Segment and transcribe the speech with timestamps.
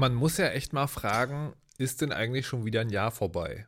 [0.00, 3.66] Man muss ja echt mal fragen, ist denn eigentlich schon wieder ein Jahr vorbei?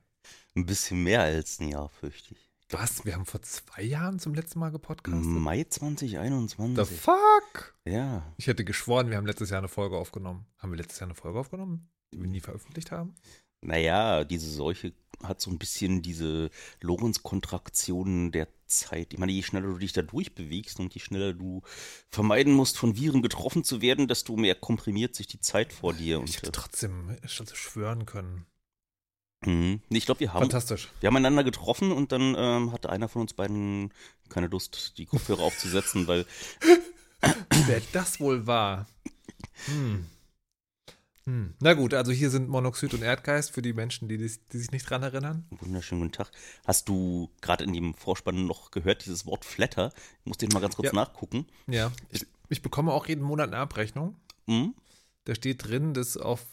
[0.56, 2.51] Ein bisschen mehr als ein Jahr, fürchte ich.
[2.73, 3.04] Was?
[3.04, 5.22] Wir haben vor zwei Jahren zum letzten Mal gepodcastet?
[5.25, 6.86] Mai 2021.
[6.86, 7.75] The fuck?
[7.85, 8.32] ja.
[8.39, 10.46] Ich hätte geschworen, wir haben letztes Jahr eine Folge aufgenommen.
[10.58, 13.14] Haben wir letztes Jahr eine Folge aufgenommen, die wir nie veröffentlicht haben?
[13.61, 19.13] Naja, diese Seuche hat so ein bisschen diese Lorenz-Kontraktionen der Zeit.
[19.13, 21.63] Ich meine, je schneller du dich da durchbewegst und je schneller du
[22.08, 26.18] vermeiden musst, von Viren getroffen zu werden, desto mehr komprimiert sich die Zeit vor dir.
[26.18, 28.46] Und, Ich hätte äh, trotzdem so schwören können.
[29.46, 29.80] Mhm.
[29.88, 30.90] Ich glaube, wir haben, Fantastisch.
[31.00, 33.92] wir haben einander getroffen und dann ähm, hatte einer von uns beiden
[34.28, 36.27] keine Lust, die Kopfhörer aufzusetzen, weil
[37.66, 38.86] Wer das wohl war?
[39.66, 40.06] Hm.
[41.24, 41.54] Hm.
[41.60, 44.72] Na gut, also hier sind Monoxid und Erdgeist für die Menschen, die, die, die sich
[44.72, 45.46] nicht dran erinnern.
[45.50, 46.32] Wunderschönen guten Tag.
[46.66, 49.92] Hast du gerade in dem Vorspann noch gehört, dieses Wort Flatter?
[50.20, 50.94] Ich muss den mal ganz kurz Ja.
[50.94, 51.46] nachgucken.
[51.68, 51.92] Ja.
[52.10, 54.16] Ich, ich bekomme auch jeden Monat eine Abrechnung.
[54.46, 54.74] Hm?
[55.24, 56.44] Da steht drin, dass auf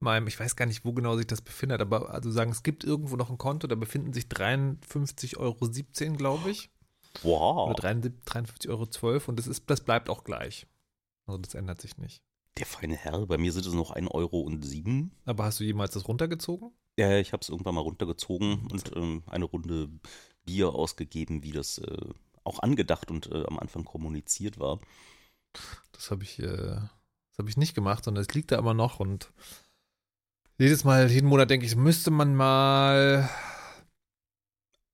[0.00, 2.84] meinem, ich weiß gar nicht, wo genau sich das befindet, aber also sagen, es gibt
[2.84, 6.70] irgendwo noch ein Konto, da befinden sich 53,17 Euro, glaube ich.
[7.22, 7.70] Wow.
[7.70, 10.66] Oder 53,12 Euro und das, ist, das bleibt auch gleich.
[11.26, 12.22] Also das ändert sich nicht.
[12.58, 15.12] Der feine Herr, bei mir sind es noch 1 Euro und 7.
[15.24, 16.72] Aber hast du jemals das runtergezogen?
[16.98, 19.90] Ja, ich habe es irgendwann mal runtergezogen und ähm, eine Runde
[20.46, 22.08] Bier ausgegeben, wie das äh,
[22.44, 24.80] auch angedacht und äh, am Anfang kommuniziert war.
[25.92, 29.00] Das habe ich, äh, das habe ich nicht gemacht, sondern es liegt da immer noch
[29.00, 29.32] und
[30.58, 33.28] jedes Mal, jeden Monat denke ich, müsste man mal.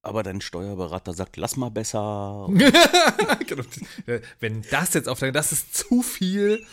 [0.05, 2.49] Aber dein Steuerberater sagt, lass mal besser.
[3.47, 3.65] Genau.
[4.07, 6.65] Ja, Wenn das jetzt auf der, das ist zu viel.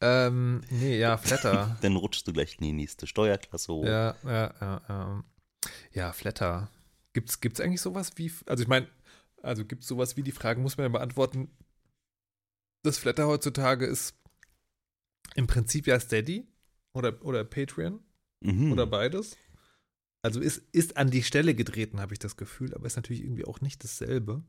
[0.00, 1.76] Ähm, nee, ja, Flatter.
[1.82, 3.84] Dann rutschst du gleich in die nächste Steuerklasse hoch.
[3.84, 5.24] ja, ja, ja, ja.
[5.92, 6.70] Ja, Flatter.
[7.12, 8.86] Gibt's, gibt's eigentlich sowas wie, also ich meine,
[9.42, 11.48] also gibt's sowas wie die Fragen, muss man ja beantworten.
[12.82, 14.14] Das Flatter heutzutage ist
[15.34, 16.46] im Prinzip ja Steady
[16.92, 18.00] oder, oder Patreon.
[18.40, 18.72] Mhm.
[18.72, 19.36] oder beides.
[20.22, 23.44] Also ist, ist an die Stelle getreten, habe ich das Gefühl, aber ist natürlich irgendwie
[23.44, 24.42] auch nicht dasselbe.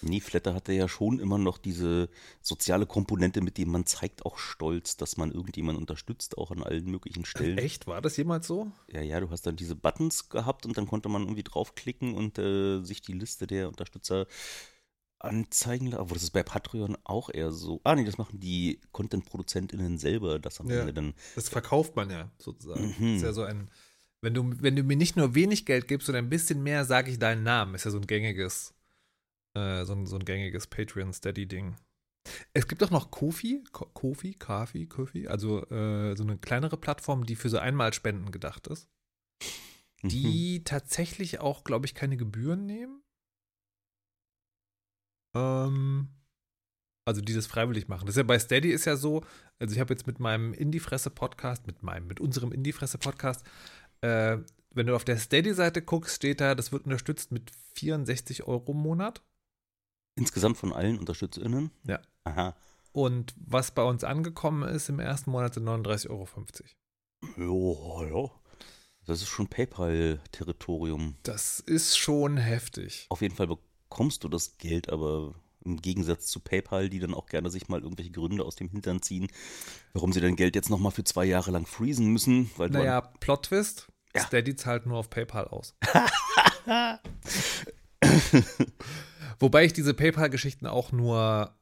[0.00, 2.08] Nee, Flatter hatte ja schon immer noch diese
[2.40, 6.90] soziale Komponente, mit dem man zeigt auch stolz, dass man irgendjemanden unterstützt, auch an allen
[6.90, 7.58] möglichen Stellen.
[7.58, 7.86] Echt?
[7.86, 8.70] War das jemals so?
[8.90, 12.38] Ja, ja, du hast dann diese Buttons gehabt und dann konnte man irgendwie draufklicken und
[12.38, 14.26] äh, sich die Liste der Unterstützer
[15.24, 15.94] anzeigen.
[15.94, 17.80] Aber das ist bei Patreon auch eher so.
[17.84, 20.80] Ah, nee, das machen die Content-ProduzentInnen selber, das am Ja.
[20.80, 21.14] Ende dann.
[21.34, 22.94] Das verkauft man ja sozusagen.
[22.98, 23.16] Mhm.
[23.16, 23.70] Ist ja so ein,
[24.20, 27.10] wenn du, wenn du mir nicht nur wenig Geld gibst, sondern ein bisschen mehr, sage
[27.10, 27.74] ich deinen Namen.
[27.74, 28.74] Ist ja so ein gängiges,
[29.54, 31.76] äh, so, ein, so ein gängiges Patreon-Steady-Ding.
[32.52, 37.26] Es gibt auch noch Kofi, Ko- Kofi, Kafi, Kofi, also äh, so eine kleinere Plattform,
[37.26, 38.88] die für so Einmalspenden gedacht ist.
[40.04, 40.08] Mhm.
[40.08, 43.01] die tatsächlich auch, glaube ich, keine Gebühren nehmen.
[45.34, 46.08] Ähm,
[47.04, 48.06] also die das freiwillig machen.
[48.06, 49.22] Das ist ja bei Steady ist ja so,
[49.58, 53.44] also ich habe jetzt mit meinem Indie-Fresse-Podcast, mit meinem, mit unserem Indie-Fresse-Podcast,
[54.02, 54.38] äh,
[54.74, 58.78] wenn du auf der Steady-Seite guckst, steht da, das wird unterstützt mit 64 Euro im
[58.78, 59.22] Monat.
[60.14, 61.70] Insgesamt von allen UnterstützerInnen?
[61.86, 62.00] Ja.
[62.24, 62.56] Aha.
[62.92, 66.28] Und was bei uns angekommen ist im ersten Monat sind 39,50 Euro.
[68.02, 68.30] Ja, ja.
[69.04, 71.16] Das ist schon PayPal-Territorium.
[71.22, 73.06] Das ist schon heftig.
[73.08, 73.48] Auf jeden Fall
[73.92, 75.34] bekommst du das Geld, aber
[75.66, 79.02] im Gegensatz zu PayPal, die dann auch gerne sich mal irgendwelche Gründe aus dem Hintern
[79.02, 79.28] ziehen,
[79.92, 82.50] warum sie dein Geld jetzt nochmal für zwei Jahre lang freezen müssen.
[82.56, 83.88] Weil Naja, Plot-Twist.
[84.16, 84.22] Ja.
[84.22, 85.74] Steady zahlt nur auf PayPal aus.
[89.38, 91.54] Wobei ich diese PayPal-Geschichten auch nur,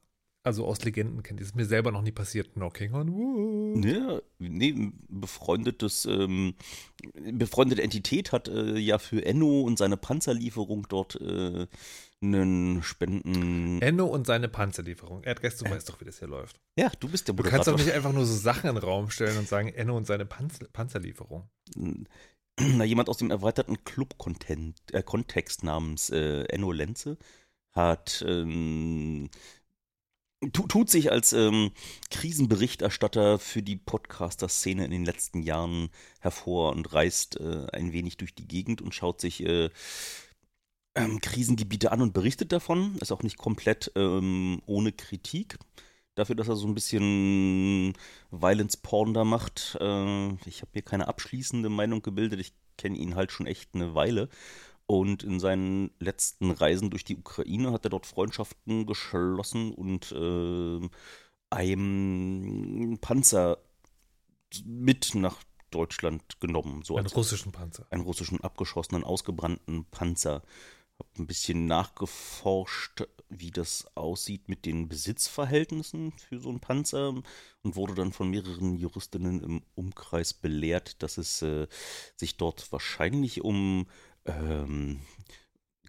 [0.43, 1.41] also aus Legenden kenne.
[1.41, 2.55] Das ist mir selber noch nie passiert.
[2.55, 3.85] Knocking on wood.
[3.85, 6.55] Ja, nee, befreundetes, ähm,
[7.33, 11.67] befreundete Entität hat äh, ja für Enno und seine Panzerlieferung dort äh,
[12.23, 13.81] einen Spenden.
[13.83, 15.23] Enno und seine Panzerlieferung.
[15.25, 16.59] Erdgeist, du weißt doch, wie das hier läuft.
[16.79, 19.11] ja, du bist der Du kannst doch nicht einfach nur so Sachen in den Raum
[19.11, 21.49] stellen und sagen, Enno und seine Panzer Panzerlieferung.
[22.61, 27.17] Na, jemand aus dem erweiterten Club-Kontext äh, namens äh, Enno Lenze
[27.73, 29.31] hat ähm,
[30.53, 31.71] tut sich als ähm,
[32.11, 35.91] Krisenberichterstatter für die Podcaster-Szene in den letzten Jahren
[36.21, 39.69] hervor und reist äh, ein wenig durch die Gegend und schaut sich äh,
[40.95, 42.97] ähm, Krisengebiete an und berichtet davon.
[43.01, 45.59] Ist auch nicht komplett ähm, ohne Kritik.
[46.15, 47.93] Dafür, dass er so ein bisschen
[48.31, 49.77] Violence Porn da macht.
[49.81, 52.41] Äh, ich habe hier keine abschließende Meinung gebildet.
[52.41, 54.31] Ich kenne ihn halt schon echt eine Weile.
[54.91, 60.81] Und in seinen letzten Reisen durch die Ukraine hat er dort Freundschaften geschlossen und äh,
[61.49, 63.59] einem Panzer
[64.65, 65.37] mit nach
[65.71, 66.83] Deutschland genommen.
[66.83, 67.87] So Einen russischen Panzer.
[67.91, 70.43] einen russischen abgeschossenen, ausgebrannten Panzer.
[70.99, 77.11] Hab ein bisschen nachgeforscht, wie das aussieht mit den Besitzverhältnissen für so einen Panzer
[77.63, 81.69] und wurde dann von mehreren Juristinnen im Umkreis belehrt, dass es äh,
[82.17, 83.87] sich dort wahrscheinlich um
[84.41, 85.01] ähm,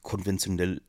[0.01, 0.81] konventionell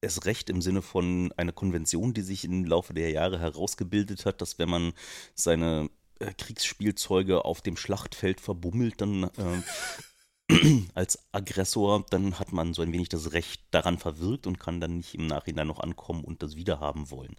[0.00, 4.40] es Recht im Sinne von einer Konvention, die sich im Laufe der Jahre herausgebildet hat,
[4.40, 4.92] dass wenn man
[5.34, 9.62] seine äh, Kriegsspielzeuge auf dem Schlachtfeld verbummelt, dann äh,
[10.94, 14.98] als Aggressor, dann hat man so ein wenig das Recht daran verwirkt und kann dann
[14.98, 17.36] nicht im Nachhinein noch ankommen und das wiederhaben wollen.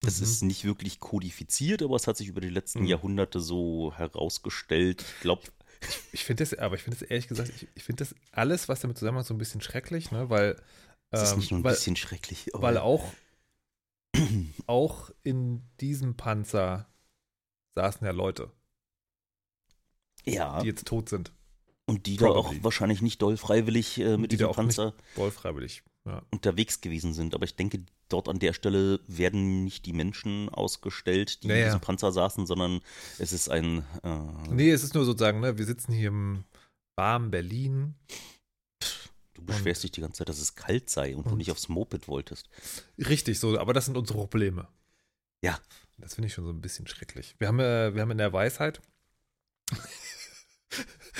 [0.00, 0.24] Das Mhm.
[0.24, 2.86] ist nicht wirklich kodifiziert, aber es hat sich über die letzten Mhm.
[2.88, 5.02] Jahrhunderte so herausgestellt.
[5.16, 5.42] Ich glaube,
[6.12, 8.80] Ich finde das, aber ich finde das ehrlich gesagt, ich, ich finde das alles, was
[8.80, 10.30] damit zusammenhängt, so ein bisschen schrecklich, ne?
[10.30, 10.56] Weil,
[11.10, 12.54] es ist ähm, nicht nur ein weil, bisschen schrecklich.
[12.54, 13.12] aber- weil auch,
[14.66, 16.88] auch in diesem Panzer
[17.74, 18.50] saßen ja Leute,
[20.24, 21.32] ja, die jetzt tot sind.
[21.86, 22.64] Und die da auch probably.
[22.64, 25.82] wahrscheinlich nicht doll freiwillig äh, mit Die diesem Panzer Voll freiwillig.
[26.06, 26.22] Ja.
[26.30, 27.34] unterwegs gewesen sind.
[27.34, 31.64] Aber ich denke, dort an der Stelle werden nicht die Menschen ausgestellt, die Ja, in
[31.64, 32.80] diesem Panzer saßen, sondern
[33.18, 33.84] es ist ein.
[34.02, 34.18] Äh,
[34.50, 36.44] Nee, es ist nur sozusagen, ne, wir sitzen hier im
[36.96, 37.94] warmen Berlin.
[39.32, 41.68] Du beschwerst dich die ganze Zeit, dass es kalt sei und, du Und- nicht aufs
[41.68, 42.48] Moped wolltest.
[42.98, 44.68] Richtig so, aber das sind unsere Probleme.
[45.42, 45.58] Ja.
[45.98, 47.34] Das finde ich schon so ein bisschen schrecklich.
[47.38, 48.80] Wir haben, äh, wir haben in der Weisheit.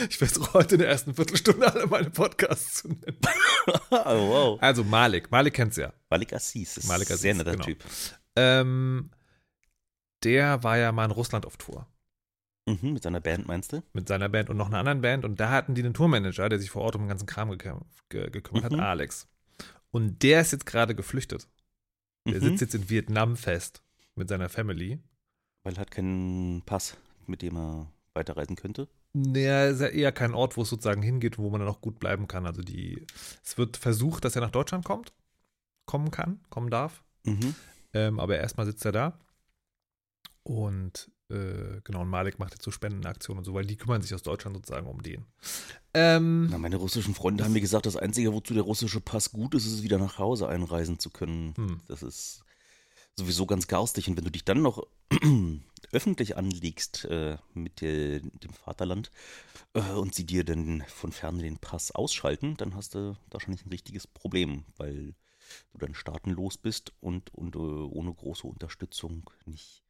[0.08, 3.18] Ich versuche heute in der ersten Viertelstunde alle meine Podcasts zu nennen.
[3.90, 4.58] oh, wow.
[4.62, 5.92] Also Malik, Malik kennst du ja.
[6.10, 7.64] Malik Assis ist Malik ein sehr netter genau.
[7.64, 7.84] Typ.
[8.36, 9.10] Ähm,
[10.22, 11.86] der war ja mal in Russland auf Tour
[12.66, 13.82] Mhm, mit seiner Band meinst du?
[13.92, 16.58] mit seiner Band und noch einer anderen Band und da hatten die einen Tourmanager, der
[16.58, 18.80] sich vor Ort um den ganzen Kram geküm ge gekümmert Mhm.
[18.80, 19.28] hat, Alex.
[19.90, 21.46] Und der ist jetzt gerade geflüchtet.
[22.26, 23.82] Der Mhm, sitzt jetzt in Vietnam fest
[24.14, 24.98] mit seiner Family.
[25.62, 26.96] Weil er hat keinen Pass,
[27.26, 28.88] mit dem er weiterreisen könnte.
[29.16, 32.00] Naja, ist ja eher kein Ort, wo es sozusagen hingeht, wo man dann auch gut
[32.00, 32.46] bleiben kann.
[32.46, 33.06] Also die,
[33.44, 35.12] es wird versucht, dass er nach Deutschland kommt,
[35.86, 37.04] kommen kann, kommen darf.
[37.22, 37.54] Mhm.
[37.92, 39.18] Ähm, aber erstmal sitzt er da.
[40.42, 44.12] Und äh, genau, und Malik macht jetzt so Spendenaktionen und so, weil die kümmern sich
[44.14, 45.24] aus Deutschland sozusagen um den.
[45.94, 49.54] Ähm, Na, meine russischen Freunde haben mir gesagt, das Einzige, wozu der russische Pass gut
[49.54, 51.54] ist, ist, wieder nach Hause einreisen zu können.
[51.56, 51.80] hm.
[51.86, 52.44] Das ist
[53.16, 54.08] sowieso ganz garstig.
[54.08, 54.86] Und wenn du dich dann noch
[55.92, 59.10] öffentlich anlegst äh, mit der, dem Vaterland
[59.74, 63.70] äh, und sie dir dann von ferne den Pass ausschalten, dann hast du wahrscheinlich ein
[63.70, 65.14] richtiges Problem, weil
[65.72, 69.83] du dann staatenlos bist und, und äh, ohne große Unterstützung nicht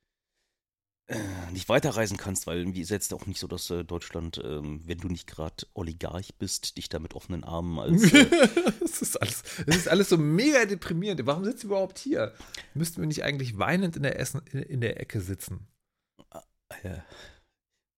[1.52, 4.98] nicht weiterreisen kannst, weil irgendwie ist jetzt auch nicht so, dass äh, Deutschland, ähm, wenn
[4.98, 8.26] du nicht gerade Oligarch bist, dich da mit offenen Armen als äh,
[8.80, 11.24] das, ist alles, das ist alles so mega deprimierend.
[11.26, 12.32] Warum sitzen wir überhaupt hier?
[12.72, 15.66] Müssten wir nicht eigentlich weinend in der, Essen, in, in der Ecke sitzen?
[16.82, 16.98] äh,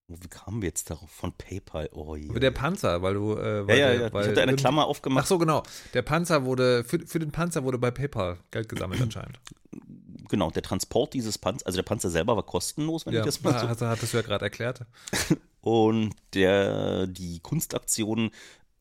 [0.08, 1.10] wie kamen wir jetzt darauf?
[1.10, 1.88] Von PayPal?
[1.92, 2.28] Oh je.
[2.38, 3.34] Der Panzer, weil du.
[3.34, 4.12] Äh, ja, weil ja, der, ja.
[4.12, 5.26] Weil ich hatte eine Klammer Ach aufgemacht.
[5.26, 5.62] so, genau.
[5.94, 9.40] Der Panzer wurde, für, für den Panzer wurde bei PayPal Geld gesammelt anscheinend.
[10.28, 13.42] Genau, der Transport dieses Panzers, also der Panzer selber war kostenlos, wenn Ja, ich das
[13.42, 13.66] mal so.
[13.66, 14.80] du- hattest du ja gerade erklärt.
[15.60, 18.30] Und der, die Kunstaktion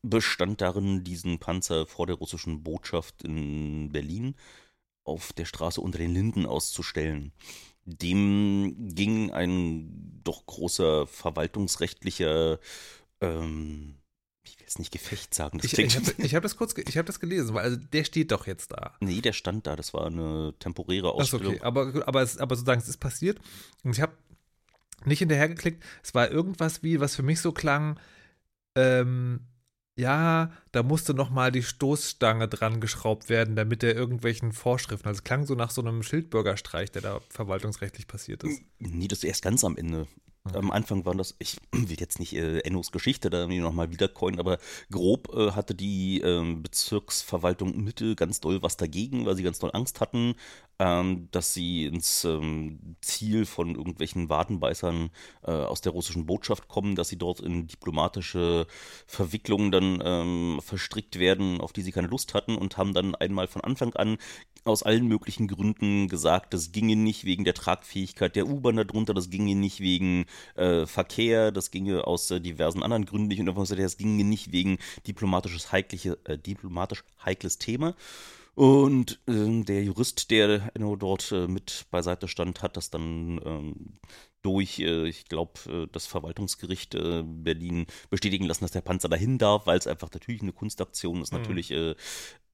[0.02, 4.34] bestand darin, diesen Panzer vor der russischen Botschaft in Berlin
[5.04, 7.32] auf der Straße unter den Linden auszustellen.
[7.84, 12.58] Dem ging ein doch großer verwaltungsrechtlicher,
[13.20, 13.96] ähm,
[14.68, 17.54] es nicht Gefecht sagen, das Ich, ich habe hab das kurz, ich habe das gelesen,
[17.54, 18.94] weil also der steht doch jetzt da.
[19.00, 21.54] Nee, der stand da, das war eine temporäre Achso, Ausstellung.
[21.54, 21.62] okay.
[21.62, 23.38] Aber, aber, es, aber sozusagen, es ist passiert.
[23.84, 24.12] Und ich habe
[25.04, 25.84] nicht hinterhergeklickt.
[26.02, 27.98] Es war irgendwas wie, was für mich so klang,
[28.74, 29.40] ähm,
[29.98, 35.18] ja, da musste noch mal die Stoßstange dran geschraubt werden, damit er irgendwelchen Vorschriften, also
[35.18, 38.60] es klang so nach so einem Schildbürgerstreich, der da verwaltungsrechtlich passiert ist.
[38.78, 40.06] Nee, das erst ganz am Ende.
[40.48, 40.58] Okay.
[40.58, 44.58] Am Anfang waren das, ich will jetzt nicht äh, Ennos Geschichte da nochmal wiedercoinen, aber
[44.90, 49.70] grob äh, hatte die ähm, Bezirksverwaltung Mitte ganz doll was dagegen, weil sie ganz doll
[49.72, 50.34] Angst hatten,
[50.78, 55.10] ähm, dass sie ins ähm, Ziel von irgendwelchen Wadenbeißern
[55.44, 58.66] äh, aus der russischen Botschaft kommen, dass sie dort in diplomatische
[59.06, 63.46] Verwicklungen dann ähm, verstrickt werden, auf die sie keine Lust hatten und haben dann einmal
[63.48, 64.18] von Anfang an
[64.66, 69.30] aus allen möglichen Gründen gesagt, das ginge nicht wegen der Tragfähigkeit der U-Bahn darunter, das
[69.30, 73.62] ginge nicht wegen äh, Verkehr, das ginge aus äh, diversen anderen Gründen nicht und einfach
[73.62, 77.94] gesagt, das ginge nicht wegen diplomatisches heikliche, äh, diplomatisch heikles Thema.
[78.54, 83.98] Und ähm, der Jurist, der dort äh, mit beiseite stand, hat das dann ähm,
[84.40, 89.66] durch, äh, ich glaube, äh, das Verwaltungsgericht Berlin bestätigen lassen, dass der Panzer dahin darf,
[89.66, 91.38] weil es einfach natürlich eine Kunstaktion ist, Mhm.
[91.38, 91.94] natürlich äh,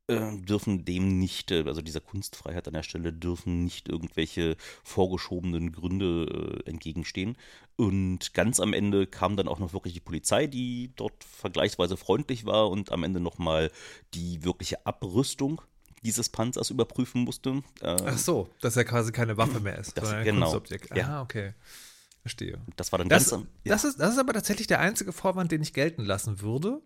[0.09, 6.63] dürfen dem nicht, äh, also dieser Kunstfreiheit an der Stelle, dürfen nicht irgendwelche vorgeschobenen Gründe
[6.67, 7.37] äh, entgegenstehen.
[7.77, 12.45] Und ganz am Ende kam dann auch noch wirklich die Polizei, die dort vergleichsweise freundlich
[12.45, 13.71] war und am Ende nochmal
[14.15, 15.63] die wirkliche Abrüstung
[16.03, 17.63] dieses Panzers überprüfen musste.
[17.81, 20.47] Äh, Ach so, dass er quasi keine Waffe mehr ist, Das- sondern ein genau.
[20.51, 20.97] Kunstobjekt.
[20.97, 21.09] Ja.
[21.09, 21.55] Ah, okay.
[22.23, 22.61] Verstehe.
[22.77, 23.49] das war dann Das, ganz am.
[23.65, 26.81] das, ist, das ist aber tatsächlich der einzige Vorwand, den ich gelten lassen würde.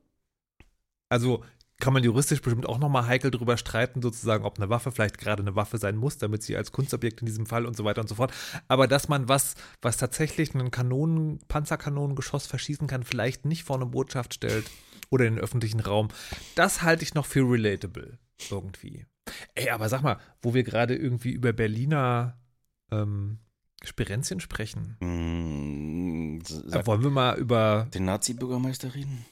[1.09, 1.45] Also
[1.79, 5.43] kann man juristisch bestimmt auch nochmal heikel drüber streiten, sozusagen, ob eine Waffe vielleicht gerade
[5.43, 8.09] eine Waffe sein muss, damit sie als Kunstobjekt in diesem Fall und so weiter und
[8.09, 8.33] so fort.
[8.67, 13.87] Aber dass man was, was tatsächlich einen Kanonen, Panzerkanonengeschoss verschießen kann, vielleicht nicht vor eine
[13.87, 14.71] Botschaft stellt
[15.11, 16.09] oder in den öffentlichen Raum,
[16.55, 18.19] das halte ich noch für relatable
[18.51, 19.05] irgendwie.
[19.55, 22.39] Ey, aber sag mal, wo wir gerade irgendwie über Berliner
[22.91, 23.39] ähm,
[23.85, 29.27] Spirenzien sprechen, Mm, äh, sag wollen wir mal über den Nazi-Bürgermeister reden?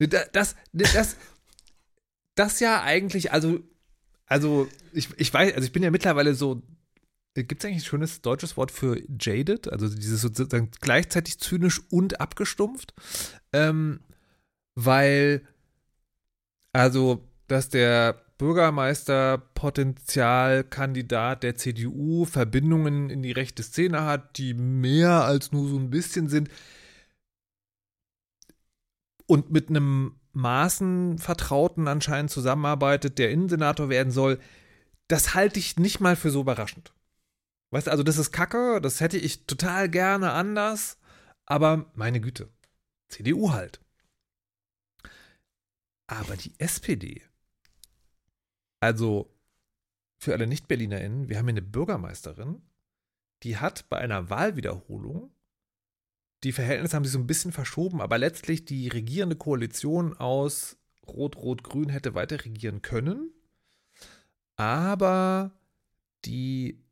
[0.00, 1.16] Da- Das, das,
[2.34, 3.60] das ja eigentlich, also,
[4.26, 6.62] also ich, ich weiß, also ich bin ja mittlerweile so,
[7.34, 12.20] gibt es eigentlich ein schönes deutsches Wort für jaded, also dieses sozusagen gleichzeitig zynisch und
[12.20, 12.94] abgestumpft,
[13.52, 14.00] ähm,
[14.74, 15.46] weil,
[16.72, 25.24] also, dass der Bürgermeister Potenzialkandidat der CDU Verbindungen in die rechte Szene hat, die mehr
[25.24, 26.48] als nur so ein bisschen sind,
[29.26, 34.40] und mit einem Maßenvertrauten anscheinend zusammenarbeitet, der Innensenator werden soll,
[35.08, 36.92] das halte ich nicht mal für so überraschend.
[37.70, 40.98] Weißt du, also das ist Kacke, das hätte ich total gerne anders,
[41.46, 42.48] aber meine Güte,
[43.08, 43.80] CDU halt.
[46.06, 47.22] Aber die SPD,
[48.80, 49.34] also
[50.18, 52.62] für alle Nicht-BerlinerInnen, wir haben hier eine Bürgermeisterin,
[53.42, 55.33] die hat bei einer Wahlwiederholung
[56.44, 60.76] die Verhältnisse haben sich so ein bisschen verschoben, aber letztlich die regierende Koalition aus
[61.08, 63.32] Rot-Rot-Grün hätte weiter regieren können.
[64.56, 65.52] Aber
[66.24, 66.84] die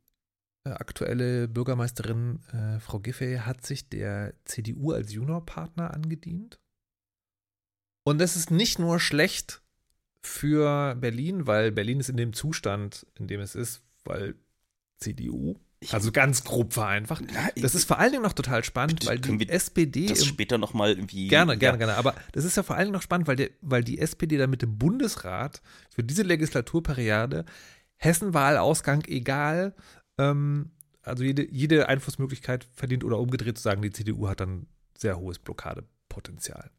[0.65, 6.59] äh, aktuelle Bürgermeisterin äh, Frau Giffey hat sich der CDU als Juniorpartner angedient.
[8.03, 9.61] Und das ist nicht nur schlecht
[10.21, 14.35] für Berlin, weil Berlin ist in dem Zustand, in dem es ist, weil
[14.97, 19.01] CDU, Ich- also ganz grob vereinfacht, Na, das ist vor allen Dingen noch total spannend,
[19.01, 21.27] Bitte, weil die wir SPD das im, später nochmal irgendwie.
[21.27, 21.97] gerne, gerne, ja, gerne.
[21.97, 24.49] Aber das ist ja vor allen Dingen noch spannend, weil, der, weil die SPD dann
[24.49, 25.61] mit dem Bundesrat
[25.93, 27.45] für diese Legislaturperiode
[27.97, 29.73] Hessenwahlausgang egal,
[30.17, 30.71] ähm,
[31.01, 35.39] also jede, jede Einflussmöglichkeit verdient oder umgedreht zu sagen, die CDU hat dann sehr hohes
[35.39, 36.69] Blockadepotenzial.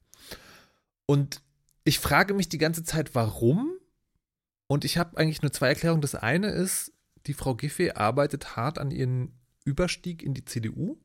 [1.06, 1.42] Und
[1.84, 3.72] ich frage mich die ganze Zeit, warum?
[4.66, 6.00] Und ich habe eigentlich nur zwei Erklärungen.
[6.00, 6.92] Das eine ist,
[7.26, 9.32] die Frau Giffey arbeitet hart an ihren
[9.64, 10.98] Überstieg in die CDU.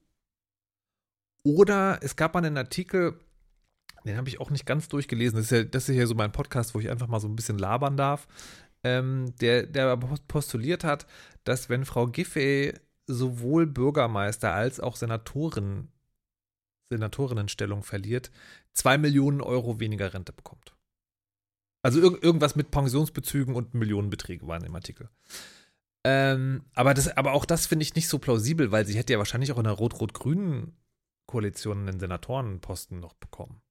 [1.43, 3.19] Oder es gab mal einen Artikel,
[4.05, 5.38] den habe ich auch nicht ganz durchgelesen.
[5.38, 7.35] Das ist ja, das ist ja so mein Podcast, wo ich einfach mal so ein
[7.35, 8.27] bisschen labern darf.
[8.83, 11.05] Ähm, der, der postuliert hat,
[11.43, 12.73] dass wenn Frau Giffey
[13.07, 15.89] sowohl Bürgermeister als auch Senatorin,
[16.89, 18.31] Senatorinnenstellung verliert,
[18.73, 20.75] zwei Millionen Euro weniger Rente bekommt.
[21.81, 25.09] Also irg irgendwas mit Pensionsbezügen und Millionenbeträge waren im Artikel.
[26.09, 29.19] Ähm, aber, das, aber auch das finde ich nicht so plausibel, weil sie hätte ja
[29.19, 30.73] wahrscheinlich auch in der rot-rot-grünen
[31.27, 33.61] Koalition einen Senatorenposten noch bekommen.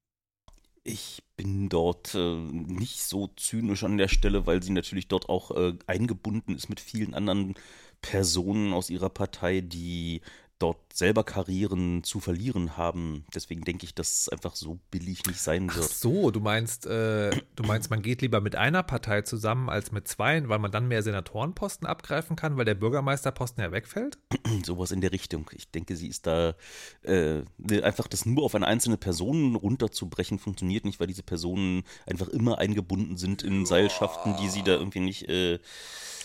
[0.85, 5.50] Ich bin dort äh, nicht so zynisch an der Stelle, weil sie natürlich dort auch
[5.50, 7.54] äh, eingebunden ist mit vielen anderen
[8.00, 10.21] Personen aus ihrer Partei, die
[10.59, 13.25] dort selber Karrieren zu verlieren haben.
[13.35, 15.88] Deswegen denke ich, dass es einfach so billig nicht sein Ach wird.
[15.88, 20.09] so, du meinst, äh, du meinst, man geht lieber mit einer Partei zusammen als mit
[20.09, 24.19] zweien, weil man dann mehr Senatorenposten abgreifen kann, weil der Bürgermeisterposten ja wegfällt?
[24.65, 25.49] Sowas in der Richtung.
[25.55, 26.55] Ich denke, sie ist da
[27.03, 27.43] äh,
[27.83, 32.59] einfach das nur auf eine einzelne Person runterzubrechen, funktioniert nicht, weil diese Personen einfach immer
[32.59, 35.29] eingebunden sind in Seilschaften, die sie da irgendwie nicht.
[35.29, 35.61] Äh,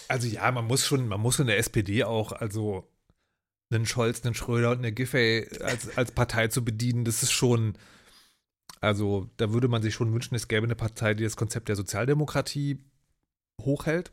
[0.08, 2.90] Also ja, man muss schon, man muss in der SPD auch, also
[3.76, 7.78] einen Scholz, einen Schröder und eine Giffey als, als Partei zu bedienen, das ist schon,
[8.82, 11.76] also da würde man sich schon wünschen, es gäbe eine Partei, die das Konzept der
[11.76, 12.80] Sozialdemokratie
[13.62, 14.12] hochhält.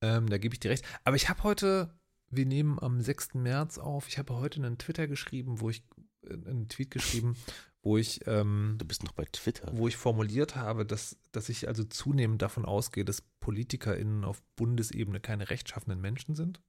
[0.00, 0.84] Ähm, da gebe ich dir recht.
[1.04, 1.98] Aber ich habe heute,
[2.30, 3.34] wir nehmen am 6.
[3.34, 5.82] März auf, ich habe heute einen Twitter geschrieben, wo ich,
[6.22, 7.36] äh, einen Tweet geschrieben,
[7.82, 9.70] wo ich, ähm, du bist noch bei Twitter.
[9.72, 15.20] wo ich formuliert habe, dass, dass ich also zunehmend davon ausgehe, dass PolitikerInnen auf Bundesebene
[15.20, 16.60] keine rechtschaffenden Menschen sind.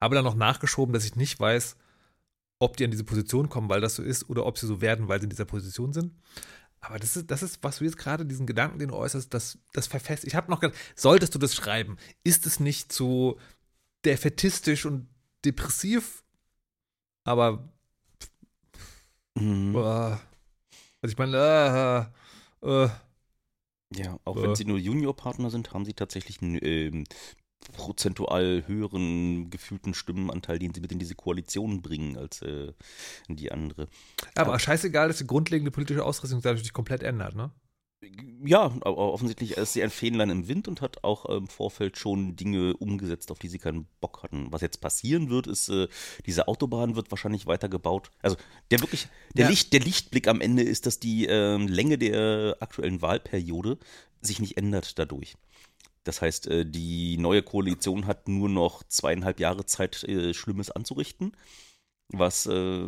[0.00, 1.76] Habe dann noch nachgeschoben, dass ich nicht weiß,
[2.60, 5.08] ob die an diese Position kommen, weil das so ist, oder ob sie so werden,
[5.08, 6.14] weil sie in dieser Position sind.
[6.80, 9.58] Aber das ist, das ist, was du jetzt gerade, diesen Gedanken, den du äußerst, das,
[9.72, 10.24] das verfest.
[10.24, 11.96] Ich habe noch gedacht, solltest du das schreiben?
[12.22, 13.38] Ist es nicht so
[14.04, 15.08] defetistisch und
[15.44, 16.22] depressiv?
[17.24, 17.68] Aber
[19.34, 19.72] Mhm.
[19.72, 20.20] Boah.
[21.00, 22.10] Also ich meine,
[22.62, 22.88] äh, äh,
[23.94, 24.42] Ja, auch Äh.
[24.42, 27.04] wenn sie nur Juniorpartner sind, haben sie tatsächlich einen ähm,
[27.72, 32.72] prozentual höheren gefühlten Stimmenanteil, den sie mit in diese Koalition bringen, als äh,
[33.28, 33.88] die andere.
[34.34, 37.50] Aber scheißegal, dass die grundlegende politische Ausrichtung dadurch sich komplett ändert, ne?
[38.44, 42.36] Ja, aber offensichtlich ist sie ein Fähnlein im Wind und hat auch im Vorfeld schon
[42.36, 44.52] Dinge umgesetzt, auf die sie keinen Bock hatten.
[44.52, 45.88] Was jetzt passieren wird, ist, äh,
[46.24, 48.12] diese Autobahn wird wahrscheinlich weitergebaut.
[48.22, 48.36] Also
[48.70, 49.50] der wirklich, der, Ja.
[49.50, 53.78] Licht, der Lichtblick am Ende ist, dass die ähm, Länge der aktuellen Wahlperiode
[54.20, 55.36] sich nicht ändert dadurch.
[56.08, 61.36] Das heißt, äh, die neue Koalition hat nur noch zweieinhalb Jahre Zeit, äh, Schlimmes anzurichten,
[62.10, 62.82] was äh,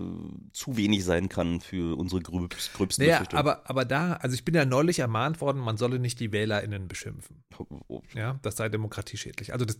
[0.54, 3.40] zu wenig sein kann für unsere gröbst, gröbsten Naja, Befürchtungen.
[3.40, 6.88] aber, aber da, also ich bin ja neulich ermahnt worden, man solle nicht die WählerInnen
[6.88, 7.44] beschimpfen.
[8.14, 9.52] Ja, das sei demokratieschädlich.
[9.52, 9.78] Also das,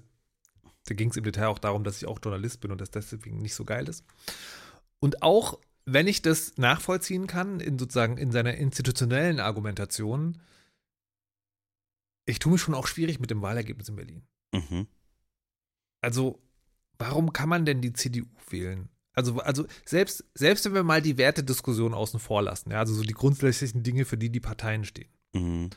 [0.85, 3.39] da ging es im Detail auch darum, dass ich auch Journalist bin und das deswegen
[3.39, 4.05] nicht so geil ist.
[4.99, 10.37] Und auch wenn ich das nachvollziehen kann, in sozusagen in seiner institutionellen Argumentation,
[12.31, 14.23] ich tue mich schon auch schwierig mit dem Wahlergebnis in Berlin.
[14.53, 14.87] Mhm.
[16.01, 16.43] Also,
[16.99, 18.89] warum kann man denn die CDU wählen?
[19.13, 23.03] Also, also selbst, selbst wenn wir mal die Wertediskussion außen vor lassen, ja, also so
[23.03, 25.11] die grundsätzlichen Dinge, für die die Parteien stehen.
[25.33, 25.71] Mhm.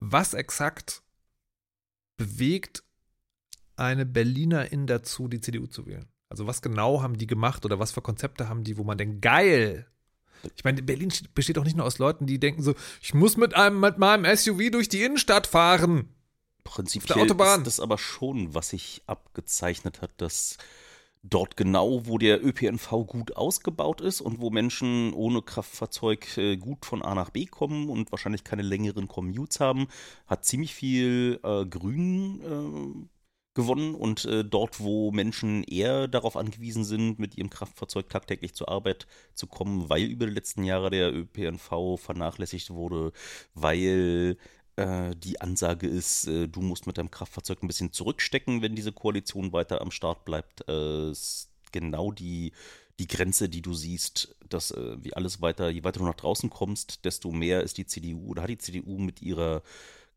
[0.00, 1.02] Was exakt
[2.16, 2.84] bewegt
[3.76, 6.08] eine Berlinerin dazu, die CDU zu wählen?
[6.28, 9.22] Also was genau haben die gemacht oder was für Konzepte haben die, wo man denkt,
[9.22, 9.86] geil.
[10.56, 13.54] Ich meine, Berlin besteht auch nicht nur aus Leuten, die denken so, ich muss mit
[13.54, 16.08] einem mit meinem SUV durch die Innenstadt fahren.
[16.64, 17.60] Prinzipiell Autobahn.
[17.60, 20.56] ist das aber schon, was sich abgezeichnet hat, dass
[21.24, 26.84] dort genau, wo der ÖPNV gut ausgebaut ist und wo Menschen ohne Kraftfahrzeug äh, gut
[26.84, 29.88] von A nach B kommen und wahrscheinlich keine längeren Commutes haben,
[30.26, 33.13] hat ziemlich viel äh, Grün äh,
[33.54, 38.68] gewonnen und äh, dort, wo Menschen eher darauf angewiesen sind, mit ihrem Kraftfahrzeug tagtäglich zur
[38.68, 43.12] Arbeit zu kommen, weil über die letzten Jahre der ÖPNV vernachlässigt wurde,
[43.54, 44.36] weil
[44.76, 48.92] äh, die Ansage ist, äh, du musst mit deinem Kraftfahrzeug ein bisschen zurückstecken, wenn diese
[48.92, 50.68] Koalition weiter am Start bleibt.
[50.68, 52.52] Äh, ist genau die,
[52.98, 56.50] die Grenze, die du siehst, dass äh, wie alles weiter, je weiter du nach draußen
[56.50, 59.62] kommst, desto mehr ist die CDU oder hat die CDU mit ihrer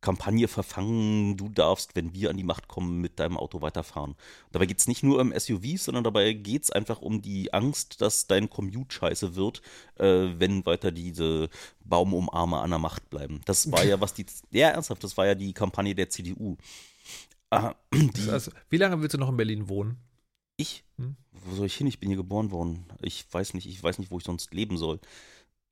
[0.08, 4.16] Kampagne verfangen, du darfst, wenn wir an die Macht kommen, mit deinem Auto weiterfahren.
[4.54, 8.00] Dabei geht es nicht nur um SUVs, sondern dabei geht es einfach um die Angst,
[8.00, 9.62] dass dein Commute scheiße wird,
[9.96, 11.50] äh, wenn weiter diese
[11.84, 13.42] Baumumarme an der Macht bleiben.
[13.44, 14.26] Das war ja, was die.
[14.52, 16.56] Ja, ernsthaft, das war ja die Kampagne der CDU.
[17.50, 19.98] Ah, die, Also, wie lange willst du noch in Berlin wohnen?
[20.58, 20.84] ich?
[20.98, 21.16] Hm?
[21.32, 21.88] Wo soll ich hin?
[21.88, 22.86] Ich bin hier geboren worden.
[23.02, 25.00] Ich weiß nicht, ich weiß nicht, wo ich sonst leben soll.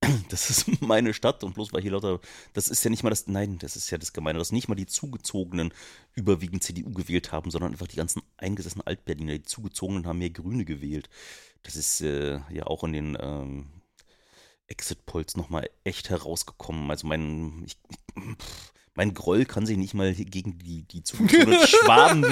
[0.29, 2.19] Das ist meine Stadt und bloß weil hier lauter,
[2.53, 4.75] das ist ja nicht mal das, nein, das ist ja das Gemeine, dass nicht mal
[4.75, 5.73] die Zugezogenen
[6.13, 10.65] überwiegend CDU gewählt haben, sondern einfach die ganzen eingesessenen Altberliner, die Zugezogenen haben mehr Grüne
[10.65, 11.09] gewählt.
[11.63, 13.67] Das ist äh, ja auch in den ähm,
[14.67, 16.89] Exit-Polls nochmal echt herausgekommen.
[16.89, 17.77] Also mein, ich,
[18.19, 22.25] pff, mein Groll kann sich nicht mal gegen die, die zugezogenen Schwaben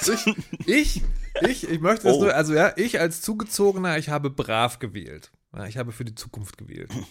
[0.00, 0.26] Ich,
[0.66, 1.02] ich,
[1.48, 2.22] ich, ich möchte das Oh.
[2.22, 5.30] nur, also ja, ich als Zugezogener, ich habe brav gewählt.
[5.58, 6.90] Ja, ich habe für die Zukunft gewählt.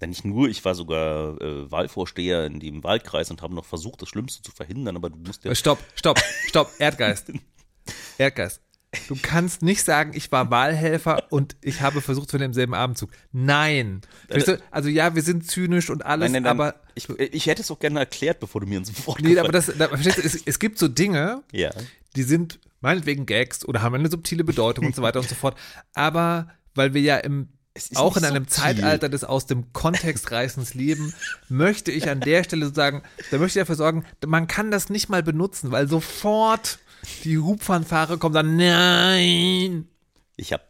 [0.00, 4.02] Ja, nicht nur, ich war sogar äh, Wahlvorsteher in dem Wahlkreis und habe noch versucht,
[4.02, 5.52] das Schlimmste zu verhindern, aber du musst ja.
[5.52, 7.32] Äh, Stopp, stopp, stopp, Erdgeist.
[8.18, 8.60] Erdgeist.
[9.06, 13.10] Du kannst nicht sagen, ich war Wahlhelfer und ich habe versucht für den selben Abendzug.
[13.30, 14.00] Nein.
[14.28, 14.60] Du?
[14.72, 16.68] Also ja, wir sind zynisch und alles, Nein, nein, nein.
[16.68, 19.52] aber ich, ich hätte es auch gerne erklärt, bevor du mir ins Wort nee, aber
[19.52, 21.70] das, da, verstehst du, es, es gibt so Dinge, Ja.
[22.16, 25.56] die sind meinetwegen Gags oder haben eine subtile Bedeutung und so weiter und so fort.
[25.94, 27.48] Aber weil wir ja im
[27.96, 28.62] auch in nicht einem subtil.
[28.62, 31.12] Zeitalter des aus dem Kontext reißens Leben,
[31.48, 35.08] möchte ich an der Stelle sagen, da möchte ich dafür sorgen, man kann das nicht
[35.08, 36.78] mal benutzen, weil sofort
[37.24, 39.88] die Hubfanfare kommt dann, nein,
[40.36, 40.62] Ich habe.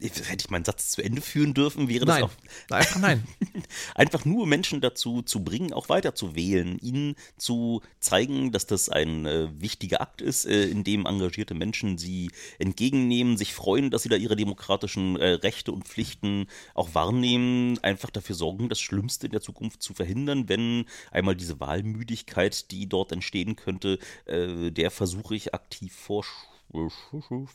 [0.00, 2.30] Hätte ich meinen Satz zu Ende führen dürfen, wäre das nein, auch
[2.70, 3.24] einfach nein.
[3.94, 8.88] einfach nur Menschen dazu zu bringen, auch weiter zu wählen, ihnen zu zeigen, dass das
[8.88, 14.02] ein äh, wichtiger Akt ist, äh, in dem engagierte Menschen sie entgegennehmen, sich freuen, dass
[14.02, 19.26] sie da ihre demokratischen äh, Rechte und Pflichten auch wahrnehmen, einfach dafür sorgen, das Schlimmste
[19.26, 24.90] in der Zukunft zu verhindern, wenn einmal diese Wahlmüdigkeit, die dort entstehen könnte, äh, der
[24.90, 26.30] versuche ich aktiv Vorsch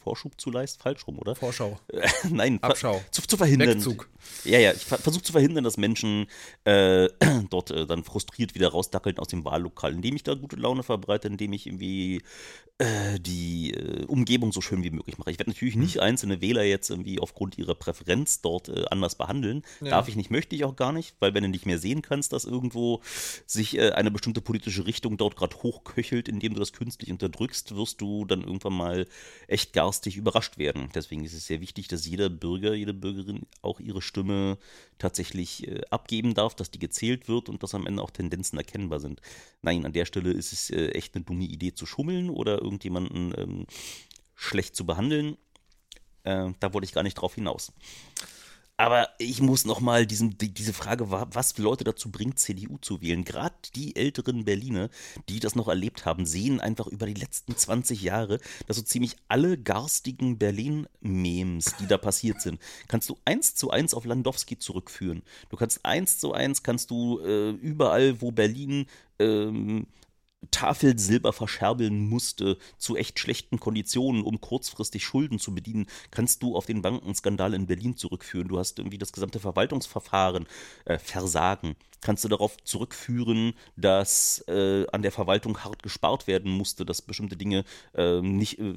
[0.04, 1.36] Vorschub zu leisten, falsch rum, oder?
[1.36, 1.80] Vorschau,
[2.30, 3.02] Nein, Abschau.
[3.12, 3.70] Zu, zu verhindern.
[3.70, 4.10] Wegzug.
[4.44, 6.28] Ja, ja, ich ver versuche zu verhindern, dass Menschen
[6.66, 7.08] äh,
[7.50, 11.28] dort äh, dann frustriert wieder rausdackeln aus dem Wahllokal, indem ich da gute Laune verbreite,
[11.28, 12.22] indem ich irgendwie
[12.78, 15.32] äh, die äh, Umgebung so schön wie möglich mache.
[15.32, 19.64] Ich werde natürlich nicht einzelne Wähler jetzt irgendwie aufgrund ihrer Präferenz dort äh, anders behandeln.
[19.80, 19.92] Ja.
[19.92, 22.34] Darf ich nicht, möchte ich auch gar nicht, weil wenn du nicht mehr sehen kannst,
[22.34, 23.02] dass irgendwo
[23.46, 28.02] sich äh, eine bestimmte politische Richtung dort gerade hochköchelt, indem du das künstlich unterdrückst, wirst
[28.02, 29.05] du dann irgendwann mal
[29.48, 30.90] echt garstig überrascht werden.
[30.94, 34.58] Deswegen ist es sehr wichtig, dass jeder Bürger, jede Bürgerin auch ihre Stimme
[34.98, 39.00] tatsächlich äh, abgeben darf, dass die gezählt wird und dass am Ende auch Tendenzen erkennbar
[39.00, 39.22] sind.
[39.62, 43.34] Nein, an der Stelle ist es äh, echt eine dumme Idee zu schummeln oder irgendjemanden
[43.38, 43.66] ähm,
[44.36, 45.38] schlecht zu behandeln.
[46.24, 47.72] Äh, da wollte ich gar nicht drauf hinaus.
[48.78, 53.24] Aber ich muss nochmal die, diese Frage, was Leute dazu bringt, CDU zu wählen.
[53.24, 54.90] Gerade die älteren Berliner,
[55.30, 59.16] die das noch erlebt haben, sehen einfach über die letzten 20 Jahre, dass so ziemlich
[59.30, 62.60] alle garstigen Berlin-Memes, die da passiert sind,
[62.90, 65.24] kannst du eins zu eins auf Landowski zurückführen.
[65.50, 68.88] Du kannst eins zu eins, kannst du äh, überall, wo Berlin
[69.20, 69.88] ähm,
[70.52, 76.66] Tafelsilber verscherbeln musste zu echt schlechten Konditionen, um kurzfristig Schulden zu bedienen, kannst du auf
[76.66, 78.48] den Bankenskandal in Berlin zurückführen.
[78.48, 80.46] Du hast irgendwie das gesamte Verwaltungsverfahren
[80.86, 86.86] äh, versagen kannst du darauf zurückführen, dass äh, an der Verwaltung hart gespart werden musste,
[86.86, 87.66] dass bestimmte Dinge
[87.96, 88.76] äh, nicht, äh,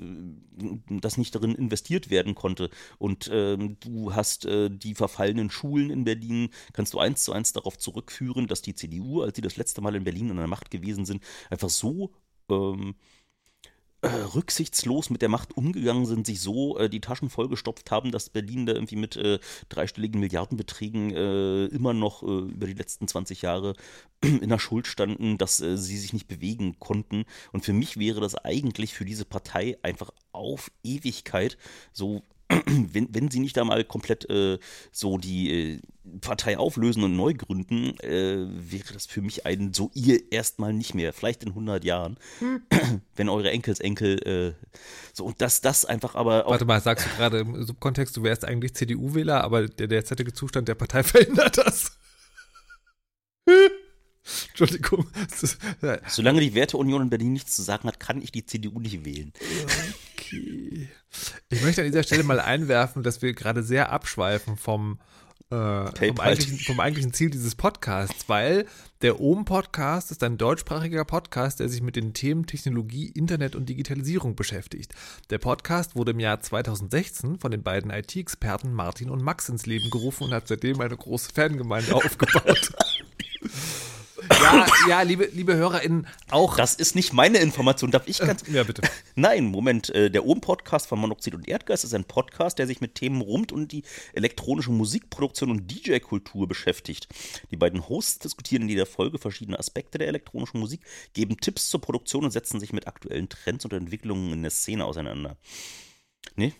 [0.88, 2.70] dass nicht darin investiert werden konnte.
[2.96, 7.52] Und ähm, du hast äh, die verfallenen Schulen in Berlin, kannst du eins zu eins
[7.52, 10.70] darauf zurückführen, dass die CDU, als sie das letzte Mal in Berlin an der Macht
[10.70, 12.14] gewesen sind, einfach so
[12.50, 12.94] ähm,
[14.00, 18.30] äh, rücksichtslos mit der Macht umgegangen sind, sich so äh, die Taschen vollgestopft haben, dass
[18.30, 23.42] Berlin da irgendwie mit äh, dreistelligen Milliardenbeträgen äh, immer noch äh, über die letzten 20
[23.42, 23.74] Jahre
[24.22, 27.24] in der Schuld standen, dass äh, sie sich nicht bewegen konnten.
[27.52, 31.58] Und für mich wäre das eigentlich für diese Partei einfach auf Ewigkeit
[31.92, 32.22] so
[32.66, 34.58] wenn, wenn sie nicht einmal komplett äh,
[34.90, 35.80] so die äh,
[36.20, 40.94] Partei auflösen und neu gründen, äh, wäre das für mich ein so ihr erstmal nicht
[40.94, 42.62] mehr, vielleicht in 100 Jahren, hm.
[43.16, 44.66] wenn eure Enkelsenkel äh,
[45.12, 48.44] so und dass das einfach aber Warte mal, sagst du gerade im Subkontext, du wärst
[48.44, 51.97] eigentlich CDU-Wähler, aber der derzeitige Zustand der Partei verhindert das.
[54.58, 55.06] Entschuldigung.
[56.08, 59.32] Solange die Werteunion in Berlin nichts zu sagen hat, kann ich die CDU nicht wählen.
[60.14, 60.88] Okay.
[61.48, 64.98] Ich möchte an dieser Stelle mal einwerfen, dass wir gerade sehr abschweifen vom,
[65.50, 68.66] äh, vom, eigentlichen, vom, eigentlichen, Ziel dieses Podcasts, weil
[69.00, 74.34] der OM-Podcast ist ein deutschsprachiger Podcast, der sich mit den Themen Technologie, Internet und Digitalisierung
[74.34, 74.92] beschäftigt.
[75.30, 79.88] Der Podcast wurde im Jahr 2016 von den beiden IT-Experten Martin und Max ins Leben
[79.90, 82.72] gerufen und hat seitdem eine große Fangemeinde aufgebaut.
[84.40, 86.57] Ja, ja, liebe, liebe HörerInnen, auch.
[86.57, 88.46] Das ist nicht meine Information, darf ich ganz.
[88.48, 88.83] Äh, ja, bitte.
[89.14, 89.90] Nein, Moment.
[89.90, 93.53] Äh, der Ohm-Podcast von Monoxid und Erdgeist ist ein Podcast, der sich mit Themen rund
[93.53, 97.09] um die elektronische Musikproduktion und DJ-Kultur beschäftigt.
[97.51, 100.83] Die beiden Hosts diskutieren in jeder Folge verschiedene Aspekte der elektronischen Musik,
[101.14, 104.85] geben Tipps zur Produktion und setzen sich mit aktuellen Trends und Entwicklungen in der Szene
[104.85, 105.37] auseinander.
[106.37, 106.55] Nee?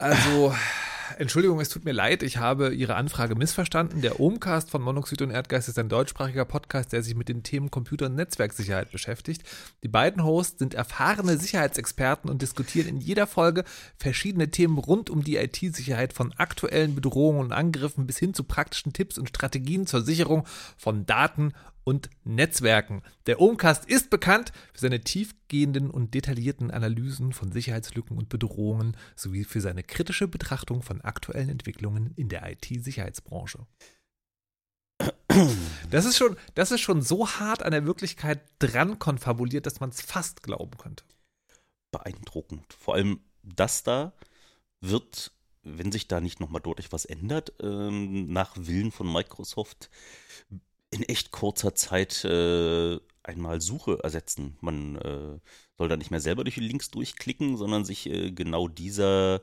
[0.00, 0.54] Also.
[1.18, 4.00] Entschuldigung, es tut mir leid, ich habe Ihre Anfrage missverstanden.
[4.00, 7.70] Der Ohmcast von Monoxid und Erdgeist ist ein deutschsprachiger Podcast, der sich mit den Themen
[7.70, 9.42] Computer- und Netzwerksicherheit beschäftigt.
[9.82, 13.64] Die beiden Hosts sind erfahrene Sicherheitsexperten und diskutieren in jeder Folge
[13.96, 18.92] verschiedene Themen rund um die IT-Sicherheit von aktuellen Bedrohungen und Angriffen bis hin zu praktischen
[18.92, 20.46] Tipps und Strategien zur Sicherung
[20.78, 21.52] von Daten
[21.84, 23.02] und Netzwerken.
[23.26, 29.44] Der Ohmcast ist bekannt für seine tiefgehenden und detaillierten Analysen von Sicherheitslücken und Bedrohungen sowie
[29.44, 33.66] für seine kritische Betrachtung von aktuellen Entwicklungen in der IT-Sicherheitsbranche.
[35.90, 39.90] Das ist, schon, das ist schon so hart an der Wirklichkeit dran konfabuliert, dass man
[39.90, 41.04] es fast glauben könnte.
[41.90, 42.72] Beeindruckend.
[42.72, 44.12] Vor allem das da
[44.80, 49.90] wird, wenn sich da nicht nochmal deutlich was ändert, ähm, nach Willen von Microsoft
[50.90, 54.56] in echt kurzer Zeit äh, einmal Suche ersetzen.
[54.60, 55.38] Man äh,
[55.78, 59.40] soll da nicht mehr selber durch die Links durchklicken, sondern sich äh, genau dieser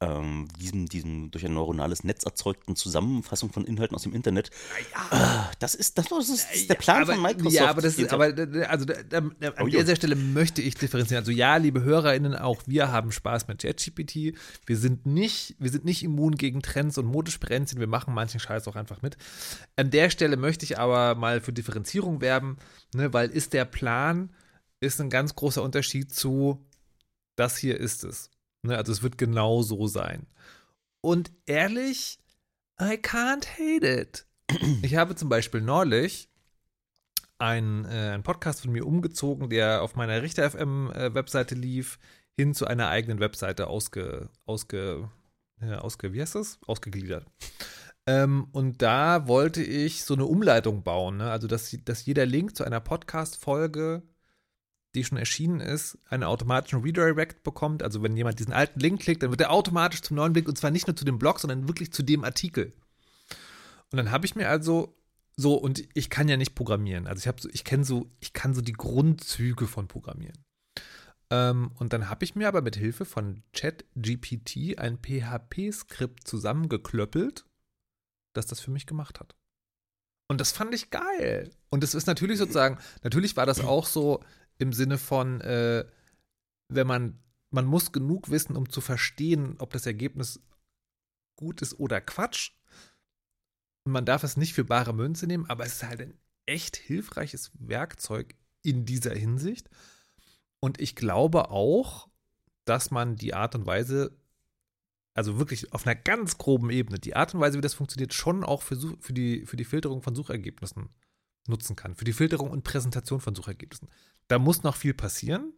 [0.00, 4.50] ähm, diesem, diesem durch ein neuronales Netz erzeugten Zusammenfassung von Inhalten aus dem Internet.
[4.92, 5.44] Ja.
[5.50, 7.54] Äh, das ist, das, das ist der Plan aber, von Microsoft.
[7.54, 8.24] Ja, aber das ist, aber
[8.68, 11.22] also da, da, da, an oh, dieser Stelle möchte ich differenzieren.
[11.22, 14.36] Also ja, liebe HörerInnen, auch wir haben Spaß mit ChatGPT.
[14.66, 17.80] Wir sind nicht, wir sind nicht immun gegen Trends und Modesperenzien.
[17.80, 19.16] Wir machen manchen Scheiß auch einfach mit.
[19.76, 22.56] An der Stelle möchte ich aber mal für Differenzierung werben,
[22.94, 24.30] ne, weil ist der Plan,
[24.80, 26.64] ist ein ganz großer Unterschied zu
[27.36, 28.30] das hier ist es.
[28.64, 30.26] Ne, also es wird genau so sein.
[31.02, 32.18] Und ehrlich,
[32.80, 34.26] I can't hate it.
[34.82, 36.30] Ich habe zum Beispiel neulich
[37.38, 41.98] einen, äh, einen Podcast von mir umgezogen, der auf meiner Richter FM äh, lief,
[42.36, 45.10] hin zu einer eigenen Webseite ausge, ausge,
[45.60, 46.58] äh, ausge wie heißt das?
[46.66, 47.26] Ausgegliedert.
[48.06, 51.30] Ähm, und da wollte ich so eine Umleitung bauen, ne?
[51.30, 54.02] also dass, dass jeder Link zu einer Podcast-Folge
[54.94, 57.82] die schon erschienen ist, einen automatischen Redirect bekommt.
[57.82, 60.56] Also wenn jemand diesen alten Link klickt, dann wird er automatisch zum neuen Link und
[60.56, 62.72] zwar nicht nur zu dem Blog, sondern wirklich zu dem Artikel.
[63.90, 64.96] Und dann habe ich mir also
[65.36, 67.06] so und ich kann ja nicht programmieren.
[67.06, 70.44] Also ich habe so, ich kenne so, ich kann so die Grundzüge von Programmieren.
[71.30, 77.44] Ähm, und dann habe ich mir aber mit Hilfe von ChatGPT ein PHP-Skript zusammengeklöppelt,
[78.34, 79.34] das das für mich gemacht hat.
[80.28, 81.50] Und das fand ich geil.
[81.70, 84.22] Und es ist natürlich sozusagen, natürlich war das auch so
[84.58, 85.84] im Sinne von, äh,
[86.68, 87.18] wenn man,
[87.50, 90.40] man muss genug wissen, um zu verstehen, ob das Ergebnis
[91.36, 92.52] gut ist oder Quatsch.
[93.84, 96.76] Und man darf es nicht für bare Münze nehmen, aber es ist halt ein echt
[96.76, 99.68] hilfreiches Werkzeug in dieser Hinsicht.
[100.60, 102.08] Und ich glaube auch,
[102.64, 104.16] dass man die Art und Weise,
[105.12, 108.42] also wirklich auf einer ganz groben Ebene, die Art und Weise, wie das funktioniert, schon
[108.42, 110.88] auch für, für, die, für die Filterung von Suchergebnissen
[111.46, 111.94] nutzen kann.
[111.94, 113.88] Für die Filterung und Präsentation von Suchergebnissen.
[114.28, 115.52] Da muss noch viel passieren.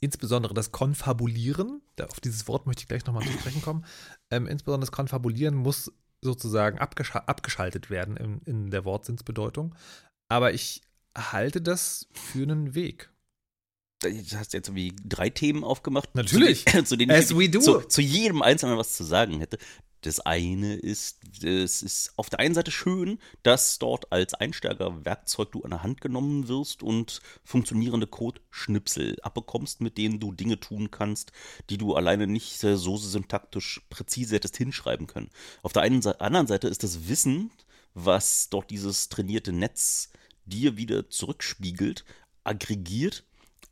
[0.00, 3.84] Insbesondere das Konfabulieren, da, auf dieses Wort möchte ich gleich nochmal zu sprechen kommen.
[4.30, 9.74] Ähm, insbesondere das Konfabulieren muss sozusagen abgesch abgeschaltet werden in, in der Wortsinnsbedeutung.
[10.28, 10.82] Aber ich
[11.16, 13.10] halte das für einen Weg.
[14.00, 16.14] Du hast jetzt irgendwie drei Themen aufgemacht.
[16.14, 16.66] Natürlich.
[16.66, 17.60] Zu, zu denen As ich we do.
[17.60, 19.58] Zu, zu jedem Einzelnen was zu sagen hätte.
[20.02, 25.62] Das eine ist, es ist auf der einen Seite schön, dass dort als Einsteigerwerkzeug du
[25.62, 31.30] an der Hand genommen wirst und funktionierende Code-Schnipsel abbekommst, mit denen du Dinge tun kannst,
[31.70, 35.30] die du alleine nicht äh, so syntaktisch präzise hättest hinschreiben können.
[35.62, 37.52] Auf der einen, anderen Seite ist das Wissen,
[37.94, 40.10] was dort dieses trainierte Netz
[40.46, 42.04] dir wieder zurückspiegelt,
[42.42, 43.24] aggregiert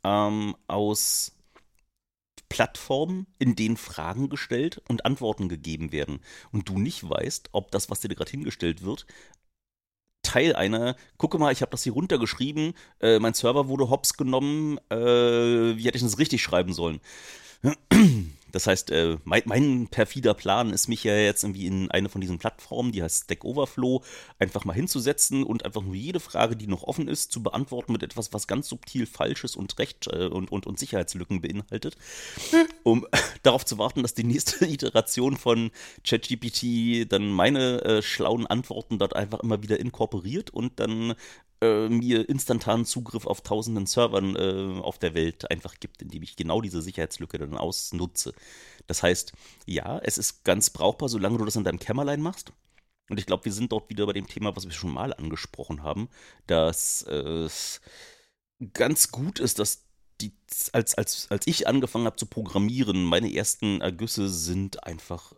[0.05, 1.33] ähm, aus
[2.51, 6.19] Plattformen, in denen Fragen gestellt und Antworten gegeben werden.
[6.51, 9.05] Und du nicht weißt, ob das, was dir gerade hingestellt wird,
[10.21, 14.79] Teil einer, gucke mal, ich habe das hier runtergeschrieben, äh, mein Server wurde hops genommen,
[14.89, 14.97] äh,
[15.77, 16.99] wie hätte ich das richtig schreiben sollen?
[18.51, 22.21] Das heißt, äh, mein, mein perfider Plan ist, mich ja jetzt irgendwie in eine von
[22.21, 24.03] diesen Plattformen, die heißt Stack Overflow,
[24.39, 28.03] einfach mal hinzusetzen und einfach nur jede Frage, die noch offen ist, zu beantworten mit
[28.03, 31.95] etwas, was ganz subtil Falsches und Recht äh, und, und, und Sicherheitslücken beinhaltet,
[32.83, 33.07] um
[33.43, 35.71] darauf zu warten, dass die nächste Iteration von
[36.03, 41.15] ChatGPT dann meine äh, schlauen Antworten dort einfach immer wieder inkorporiert und dann
[41.61, 46.35] äh, mir instantanen Zugriff auf tausenden Servern äh, auf der Welt einfach gibt, indem ich
[46.35, 48.33] genau diese Sicherheitslücke dann ausnutze.
[48.87, 49.33] Das heißt,
[49.65, 52.51] ja, es ist ganz brauchbar, solange du das in deinem Kämmerlein machst.
[53.09, 55.83] Und ich glaube, wir sind dort wieder bei dem Thema, was wir schon mal angesprochen
[55.83, 56.09] haben,
[56.47, 57.81] dass äh, es
[58.73, 59.85] ganz gut ist, dass
[60.21, 60.33] die,
[60.71, 65.33] als, als, als ich angefangen habe zu programmieren, meine ersten Ergüsse sind einfach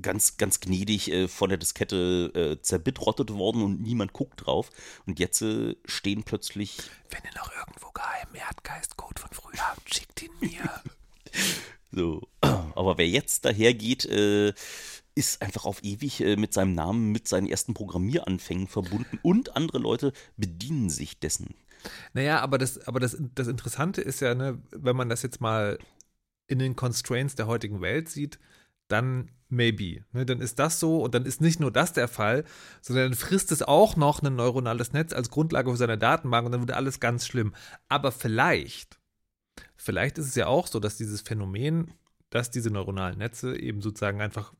[0.00, 4.70] ganz, ganz gnädig äh, von der Diskette äh, zerbittrottet worden und niemand guckt drauf.
[5.06, 6.78] Und jetzt äh, stehen plötzlich
[7.10, 10.82] Wenn ihr noch irgendwo geheimen Erdgeistcode von früher habt, schickt ihn mir.
[11.90, 12.28] so.
[12.40, 14.52] Aber wer jetzt dahergeht, äh,
[15.14, 19.78] ist einfach auf ewig äh, mit seinem Namen, mit seinen ersten Programmieranfängen verbunden und andere
[19.78, 21.54] Leute bedienen sich dessen.
[22.12, 25.78] Naja, aber das, aber das, das Interessante ist ja, ne, wenn man das jetzt mal
[26.46, 28.38] in den Constraints der heutigen Welt sieht,
[28.88, 30.04] dann maybe.
[30.12, 32.44] Ne, dann ist das so und dann ist nicht nur das der Fall,
[32.80, 36.52] sondern dann frisst es auch noch ein neuronales Netz als Grundlage für seine Datenbank und
[36.52, 37.54] dann wird alles ganz schlimm.
[37.88, 38.98] Aber vielleicht,
[39.76, 41.92] vielleicht ist es ja auch so, dass dieses Phänomen,
[42.30, 44.52] dass diese neuronalen Netze eben sozusagen einfach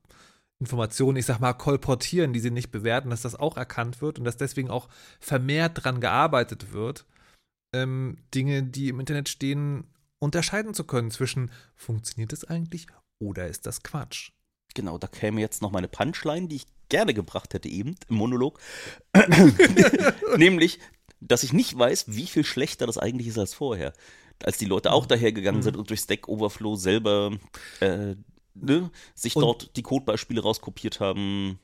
[0.60, 4.24] Informationen, ich sag mal, kolportieren, die sie nicht bewerten, dass das auch erkannt wird und
[4.24, 4.88] dass deswegen auch
[5.20, 7.06] vermehrt dran gearbeitet wird,
[7.72, 9.84] ähm, Dinge, die im Internet stehen,
[10.18, 14.30] unterscheiden zu können zwischen funktioniert das eigentlich oder ist das Quatsch?
[14.74, 18.60] Genau, da käme jetzt noch meine Punchline, die ich gerne gebracht hätte eben im Monolog.
[20.36, 20.78] Nämlich,
[21.20, 23.92] dass ich nicht weiß, wie viel schlechter das eigentlich ist als vorher.
[24.42, 27.36] Als die Leute auch dahergegangen sind und durch Stack Overflow selber
[27.80, 28.14] äh,
[28.54, 31.58] ne, sich Und- dort die Codebeispiele rauskopiert haben,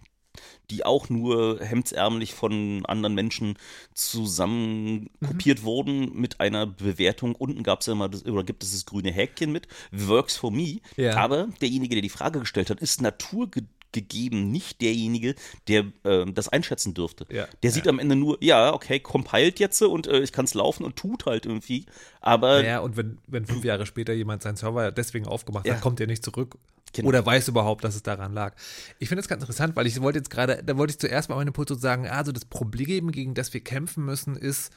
[0.71, 3.57] die auch nur hemdsärmlich von anderen Menschen
[3.95, 7.35] zusammen kopiert wurden mit einer Bewertung.
[7.35, 10.51] Unten gab es ja immer das, oder gibt es das grüne Häkchen mit, works for
[10.51, 10.79] me.
[10.97, 11.17] Ja.
[11.17, 15.35] Aber derjenige, der die Frage gestellt hat, ist naturgegeben nicht derjenige,
[15.69, 17.27] der äh, das einschätzen dürfte.
[17.31, 17.47] Ja.
[17.63, 20.85] Der sieht am Ende nur, ja, okay, compiled jetzt und äh, ich kann es laufen
[20.85, 21.87] und tut halt irgendwie.
[22.21, 25.75] Aber Naja, und wenn, wenn fünf Jahre später jemand seinen Server deswegen aufgemacht Ja.
[25.75, 26.57] hat, kommt er nicht zurück.
[26.95, 27.09] Genau.
[27.09, 28.55] Oder weiß überhaupt, dass es daran lag.
[28.99, 31.37] Ich finde das ganz interessant, weil ich wollte jetzt gerade, da wollte ich zuerst mal
[31.37, 34.73] meinen Impuls sagen, also das Problem, gegen das wir kämpfen müssen, ist,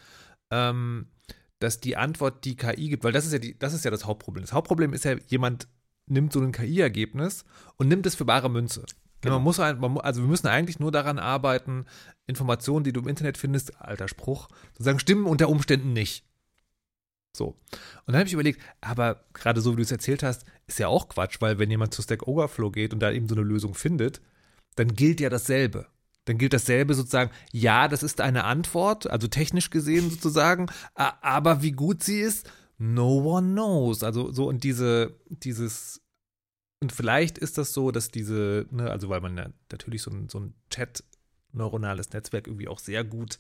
[0.51, 1.07] ähm,
[1.59, 4.05] dass die Antwort die KI gibt, weil das ist ja die, das ist ja das
[4.05, 4.43] Hauptproblem.
[4.43, 5.67] Das Hauptproblem ist ja, jemand
[6.07, 7.45] nimmt so ein KI-Ergebnis
[7.77, 8.85] und nimmt es für bare Münze.
[9.21, 9.35] Genau.
[9.35, 11.85] Man muss man, also wir müssen eigentlich nur daran arbeiten,
[12.27, 16.26] Informationen, die du im Internet findest, alter Spruch, sozusagen stimmen unter Umständen nicht.
[17.37, 17.49] So.
[17.49, 20.87] Und dann habe ich überlegt, aber gerade so wie du es erzählt hast, ist ja
[20.87, 23.75] auch Quatsch, weil wenn jemand zu Stack Overflow geht und da eben so eine Lösung
[23.75, 24.21] findet,
[24.75, 25.87] dann gilt ja dasselbe.
[26.25, 31.71] Dann gilt dasselbe sozusagen, ja, das ist eine Antwort, also technisch gesehen sozusagen, aber wie
[31.71, 34.03] gut sie ist, no one knows.
[34.03, 36.01] Also so und diese, dieses,
[36.81, 40.27] und vielleicht ist das so, dass diese, ne, also weil man ja natürlich so ein,
[40.27, 41.03] so ein Chat,
[41.53, 43.39] neuronales Netzwerk irgendwie auch sehr gut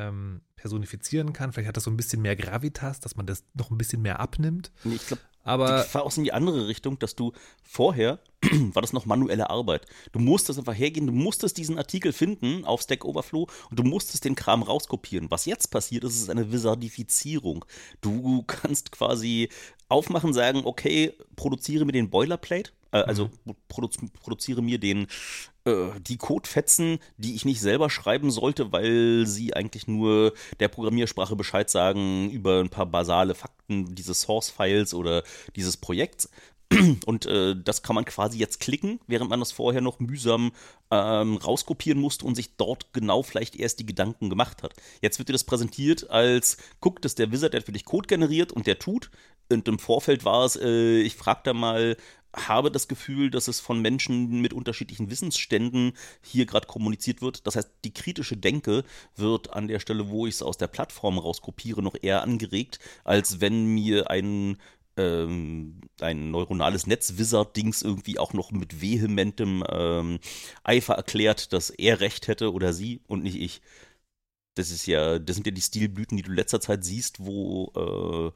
[0.00, 1.52] ähm, personifizieren kann.
[1.52, 4.20] Vielleicht hat das so ein bisschen mehr Gravitas, dass man das noch ein bisschen mehr
[4.20, 4.72] abnimmt.
[4.84, 7.32] Nee, ich glaube, Aber die Gefahr auch in die andere Richtung, dass du
[7.62, 8.18] vorher
[8.72, 9.86] war das noch manuelle Arbeit.
[10.12, 14.24] Du musstest einfach hergehen, du musstest diesen Artikel finden auf Stack Overflow und du musstest
[14.24, 15.30] den Kram rauskopieren.
[15.30, 17.64] Was jetzt passiert, ist, ist eine Wizardifizierung.
[18.00, 19.48] Du kannst quasi
[19.88, 23.30] aufmachen, sagen, okay, produziere mir den Boilerplate, also
[23.68, 23.88] produ
[24.20, 25.06] produziere mir den
[25.64, 31.36] äh, die Codefetzen, die ich nicht selber schreiben sollte, weil sie eigentlich nur der Programmiersprache
[31.36, 35.22] Bescheid sagen über ein paar basale Fakten dieses Source-Files oder
[35.56, 36.30] dieses Projekts.
[37.06, 40.52] Und äh, das kann man quasi jetzt klicken, während man das vorher noch mühsam
[40.92, 44.74] ähm, rauskopieren musste und sich dort genau vielleicht erst die Gedanken gemacht hat.
[45.02, 48.52] Jetzt wird dir das präsentiert als, guck, dass der Wizard, der für dich Code generiert
[48.52, 49.10] und der tut.
[49.50, 51.96] Und im Vorfeld war es, äh, ich frag da mal,
[52.34, 57.46] habe das Gefühl, dass es von Menschen mit unterschiedlichen Wissensständen hier gerade kommuniziert wird.
[57.46, 58.84] Das heißt, die kritische Denke
[59.16, 63.40] wird an der Stelle, wo ich es aus der Plattform rauskopiere, noch eher angeregt, als
[63.40, 64.58] wenn mir ein
[64.96, 70.18] ähm, ein neuronales Netz-Wizard-Dings irgendwie auch noch mit vehementem ähm,
[70.64, 73.62] Eifer erklärt, dass er recht hätte oder sie und nicht ich.
[74.54, 77.72] Das ist ja, das sind ja die Stilblüten, die du in letzter Zeit siehst, wo
[77.76, 78.32] äh,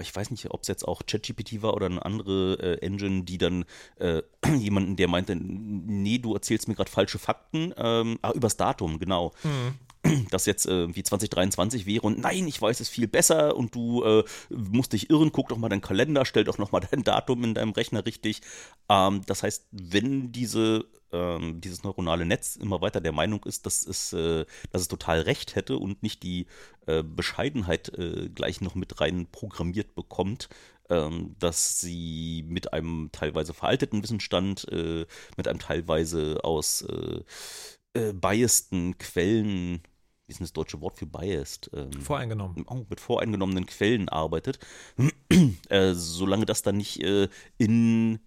[0.00, 3.38] ich weiß nicht, ob es jetzt auch ChatGPT war oder eine andere äh, Engine, die
[3.38, 3.64] dann
[3.96, 4.22] äh,
[4.56, 9.32] jemanden, der meinte, nee, du erzählst mir gerade falsche Fakten, ähm, ah, übers Datum, genau.
[9.42, 9.78] Mhm
[10.30, 14.04] das jetzt äh, wie 2023 wäre und nein, ich weiß es viel besser und du
[14.04, 17.44] äh, musst dich irren, guck doch mal deinen Kalender, stell doch noch mal dein Datum
[17.44, 18.40] in deinem Rechner richtig.
[18.88, 23.86] Ähm, das heißt, wenn diese ähm, dieses neuronale Netz immer weiter der Meinung ist, dass
[23.86, 26.46] es, äh, dass es total recht hätte und nicht die
[26.86, 30.48] äh, Bescheidenheit äh, gleich noch mit rein programmiert bekommt,
[30.90, 38.98] ähm, dass sie mit einem teilweise veralteten Wissensstand, äh, mit einem teilweise aus äh, biasten
[38.98, 39.82] Quellen
[40.26, 41.70] wie ist denn das deutsche Wort für biased?
[41.74, 42.64] Ähm, voreingenommen.
[42.66, 44.58] Oh, mit voreingenommenen Quellen arbeitet.
[45.68, 48.20] äh, solange das dann nicht äh, in,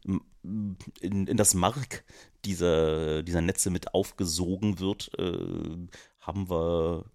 [1.01, 2.03] in, in das Mark
[2.45, 5.87] dieser, dieser Netze mit aufgesogen wird, äh,
[6.19, 7.05] haben wir,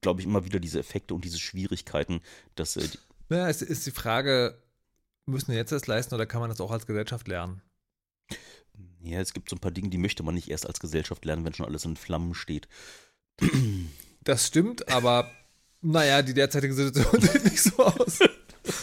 [0.00, 2.20] glaube ich, immer wieder diese Effekte und diese Schwierigkeiten,
[2.56, 2.76] dass.
[2.76, 2.88] Äh,
[3.30, 4.60] ja, es ist die Frage,
[5.24, 7.62] müssen wir jetzt das leisten oder kann man das auch als Gesellschaft lernen?
[9.00, 11.44] Ja, es gibt so ein paar Dinge, die möchte man nicht erst als Gesellschaft lernen,
[11.44, 12.66] wenn schon alles in Flammen steht.
[14.26, 15.30] Das stimmt, aber
[15.82, 18.18] naja, die derzeitige Situation sieht nicht so aus,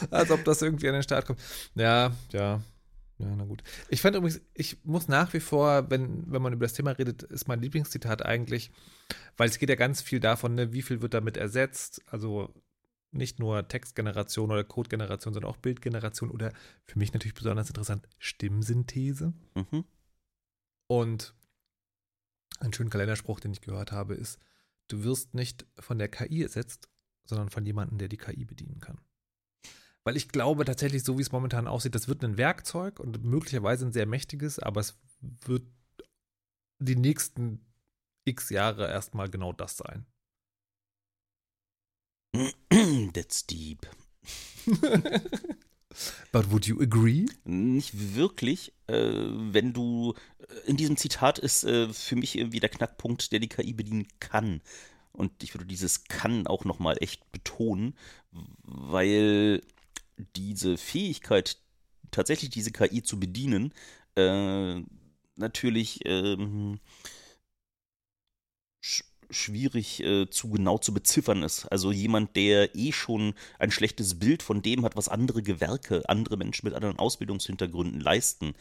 [0.10, 1.40] als ob das irgendwie an den Start kommt.
[1.76, 2.62] Ja, ja.
[3.20, 3.62] Ja, na gut.
[3.90, 7.24] Ich fand übrigens, ich muss nach wie vor, wenn, wenn man über das Thema redet,
[7.24, 8.72] ist mein Lieblingszitat eigentlich,
[9.38, 12.02] weil es geht ja ganz viel davon, ne, wie viel wird damit ersetzt.
[12.08, 12.54] Also
[13.12, 16.54] nicht nur Textgeneration oder Codegeneration, sondern auch Bildgeneration oder
[16.86, 19.34] für mich natürlich besonders interessant, Stimmsynthese.
[19.56, 19.84] Mhm.
[20.88, 21.36] Und
[22.60, 24.40] ein schöner Kalenderspruch, den ich gehört habe, ist,
[24.88, 26.90] du wirst nicht von der KI ersetzt,
[27.26, 29.00] sondern von jemandem, der die KI bedienen kann.
[30.04, 33.86] Weil ich glaube tatsächlich, so wie es momentan aussieht, das wird ein Werkzeug und möglicherweise
[33.86, 35.66] ein sehr mächtiges, aber es wird
[36.80, 37.66] die nächsten
[38.26, 40.06] x Jahre erstmal genau das sein.
[43.14, 43.88] That's deep.
[46.32, 47.26] But would you agree?
[47.46, 48.74] Nicht wirklich.
[48.88, 53.40] Äh, wenn du äh, in diesem Zitat ist äh, für mich irgendwie der Knackpunkt, der
[53.40, 54.62] die KI bedienen kann.
[55.12, 57.96] Und ich würde dieses kann auch nochmal echt betonen,
[58.32, 59.62] weil
[60.36, 61.58] diese Fähigkeit,
[62.12, 63.74] tatsächlich diese KI zu bedienen,
[64.16, 64.82] äh,
[65.36, 66.80] natürlich ähm,
[69.34, 71.66] schwierig äh, zu genau zu beziffern ist.
[71.66, 76.38] Also jemand, der eh schon ein schlechtes Bild von dem hat, was andere Gewerke, andere
[76.38, 78.54] Menschen mit anderen Ausbildungshintergründen leisten,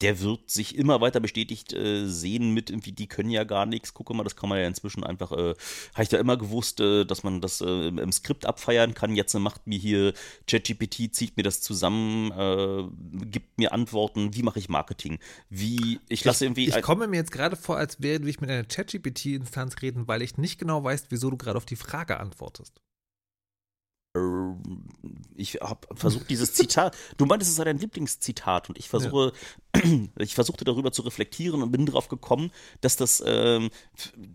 [0.00, 3.94] der wird sich immer weiter bestätigt äh, sehen mit irgendwie, die können ja gar nichts.
[3.94, 5.54] Gucke mal, das kann man ja inzwischen einfach, äh,
[5.94, 9.16] habe ich da immer gewusst, äh, dass man das äh, im Skript abfeiern kann.
[9.16, 10.12] Jetzt macht mir hier
[10.46, 15.18] ChatGPT, zieht mir das zusammen, äh, gibt mir Antworten, wie mache ich Marketing?
[15.50, 16.68] Wie, ich lasse irgendwie.
[16.68, 20.22] Ich, ich komme mir jetzt gerade vor, als würde ich mit einer ChatGPT-Instanz reden, weil
[20.22, 22.80] ich nicht genau weiß, wieso du gerade auf die Frage antwortest.
[25.36, 29.32] Ich habe versucht, dieses Zitat, du meintest, es sei dein Lieblingszitat und ich versuche,
[29.76, 29.82] ja.
[30.18, 32.50] ich versuchte darüber zu reflektieren und bin darauf gekommen,
[32.80, 33.70] dass das, ähm,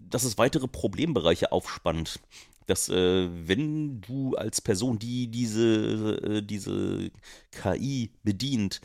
[0.10, 2.20] dass es weitere Problembereiche aufspannt.
[2.68, 7.12] Dass, äh, wenn du als Person, die diese, äh, diese
[7.52, 8.80] KI bedient,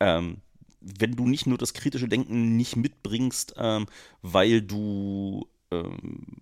[0.00, 0.38] ähm,
[0.80, 3.86] wenn du nicht nur das kritische Denken nicht mitbringst, ähm,
[4.22, 6.40] weil du ähm,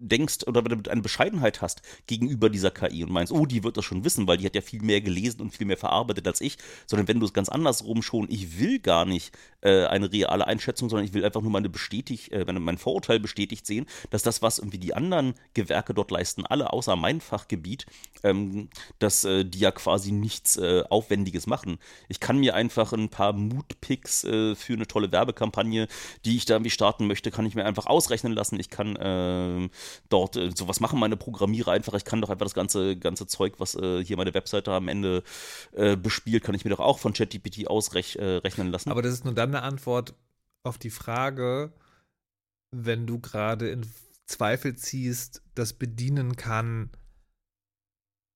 [0.00, 3.76] denkst oder wenn du eine Bescheidenheit hast gegenüber dieser KI und meinst, oh, die wird
[3.76, 6.40] das schon wissen, weil die hat ja viel mehr gelesen und viel mehr verarbeitet als
[6.40, 10.46] ich, sondern wenn du es ganz andersrum schon, ich will gar nicht äh, eine reale
[10.46, 14.42] Einschätzung, sondern ich will einfach nur meine bestätigt, äh, mein Vorurteil bestätigt sehen, dass das,
[14.42, 17.86] was irgendwie die anderen Gewerke dort leisten, alle außer mein Fachgebiet,
[18.22, 21.78] ähm, dass äh, die ja quasi nichts äh, Aufwendiges machen.
[22.08, 25.88] Ich kann mir einfach ein paar Moodpicks äh, für eine tolle Werbekampagne,
[26.24, 28.58] die ich da irgendwie starten möchte, kann ich mir einfach ausrechnen lassen.
[28.58, 29.70] Ich kann ähm,
[30.08, 31.94] dort äh, sowas machen meine Programmierer einfach.
[31.94, 35.22] Ich kann doch einfach das ganze, ganze Zeug, was äh, hier meine Webseite am Ende
[35.72, 38.90] äh, bespielt, kann ich mir doch auch von ChatGPT ausrechnen äh, lassen.
[38.90, 40.14] Aber das ist nur dann eine Antwort
[40.62, 41.72] auf die Frage,
[42.70, 43.86] wenn du gerade in
[44.26, 46.90] Zweifel ziehst, das bedienen kann,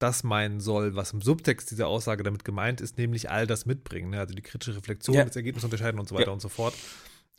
[0.00, 4.11] das meinen soll, was im Subtext dieser Aussage damit gemeint ist, nämlich all das mitbringen.
[4.11, 4.18] Ne?
[4.20, 5.24] Also die kritische Reflexion, Ja.
[5.24, 6.32] das Ergebnis unterscheiden und so weiter Ja.
[6.32, 6.74] und so fort.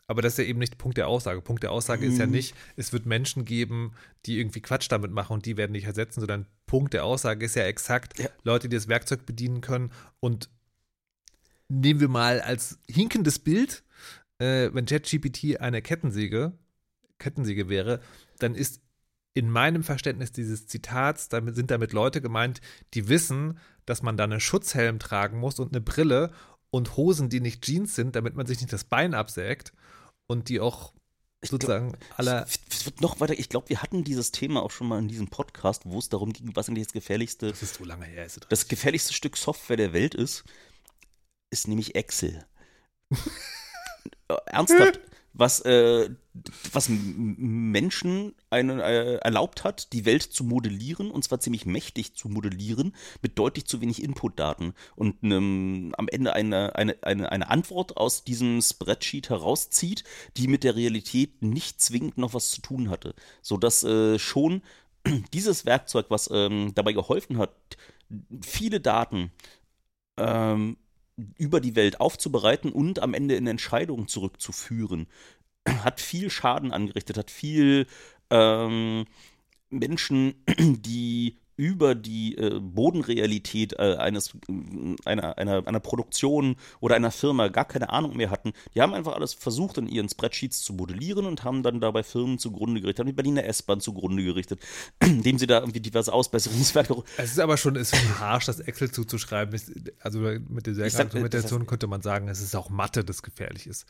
[0.08, 1.42] Aber das ist ja eben nicht Punkt der Aussage.
[1.42, 2.32] Punkt der Aussage ist ja Mhm.
[2.34, 3.94] nicht, es wird Menschen geben,
[4.26, 7.56] die irgendwie Quatsch damit machen und die werden dich ersetzen, sondern Punkt der Aussage ist
[7.56, 8.30] ja exakt Ja.
[8.44, 9.92] Leute, die das Werkzeug bedienen können.
[10.20, 10.50] Und
[11.70, 13.84] nehmen wir mal als hinkendes Bild,
[14.38, 16.54] äh, wenn ChatGPT eine Kettensäge,
[17.18, 18.00] Kettensäge wäre,
[18.40, 18.82] dann ist
[19.34, 22.62] in meinem Verständnis dieses Zitats, damit sind damit Leute gemeint,
[22.94, 26.32] die wissen, dass man da einen Schutzhelm tragen muss und eine Brille
[26.70, 29.74] und Hosen, die nicht Jeans sind, damit man sich nicht das Bein absägt
[30.28, 30.94] und die auch
[31.42, 32.46] Ich sozusagen aller.
[32.46, 33.38] Es es wird noch weiter.
[33.38, 36.34] Ich glaube, wir hatten dieses Thema auch schon mal in diesem Podcast, wo es darum
[36.34, 39.38] ging, was eigentlich das gefährlichste, Das ist so lange her, ist es das gefährlichste Stück
[39.38, 40.44] Software der Welt ist,
[41.50, 42.46] ist nämlich Excel.
[44.48, 45.00] Ernsthaft,
[45.38, 46.10] was, äh,
[46.72, 52.30] was Menschen eine, äh, erlaubt hat, die Welt zu modellieren, und zwar ziemlich mächtig zu
[52.30, 57.98] modellieren, mit deutlich zu wenig Inputdaten und einem, am Ende eine, eine, eine, eine Antwort
[57.98, 60.06] aus diesem Spreadsheet herauszieht,
[60.38, 63.14] die mit der Realität nicht zwingend noch was zu tun hatte.
[63.42, 64.62] Sodass äh, schon
[65.34, 67.52] dieses Werkzeug, was ähm, dabei geholfen hat,
[68.42, 69.32] viele Daten
[70.18, 70.78] ähm,
[71.38, 75.08] über die Welt aufzubereiten und am Ende in Entscheidungen zurückzuführen,
[75.84, 77.88] hat viel Schaden angerichtet, hat viel
[78.30, 79.06] ähm,
[79.70, 87.12] Menschen, die über die äh, Bodenrealität äh, eines, äh, einer, einer, einer Produktion oder einer
[87.12, 88.54] Firma gar keine Ahnung mehr hatten.
[88.74, 92.40] Die haben einfach alles versucht, in ihren Spreadsheets zu modellieren und haben dann dabei Firmen
[92.40, 94.60] zugrunde gerichtet, haben die Berliner S-Bahn zugrunde gerichtet,
[95.00, 98.92] indem sie da irgendwie diverse Ausbesserungswerke Es ist aber schon, ist schon harsch, das Excel
[98.92, 99.60] zuzuschreiben.
[100.00, 103.86] Also mit dieser Argumentation könnte man sagen, es ist auch Mathe, das gefährlich ist.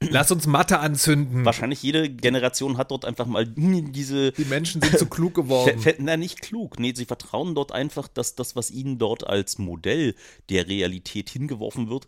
[0.00, 1.44] Lass uns Mathe anzünden.
[1.44, 4.32] Wahrscheinlich jede Generation hat dort einfach mal diese.
[4.32, 5.80] Die Menschen sind zu klug geworden.
[5.98, 6.78] Na, nicht klug.
[6.78, 10.14] Nee, sie vertrauen dort einfach, dass das, was ihnen dort als Modell
[10.50, 12.06] der Realität hingeworfen wird,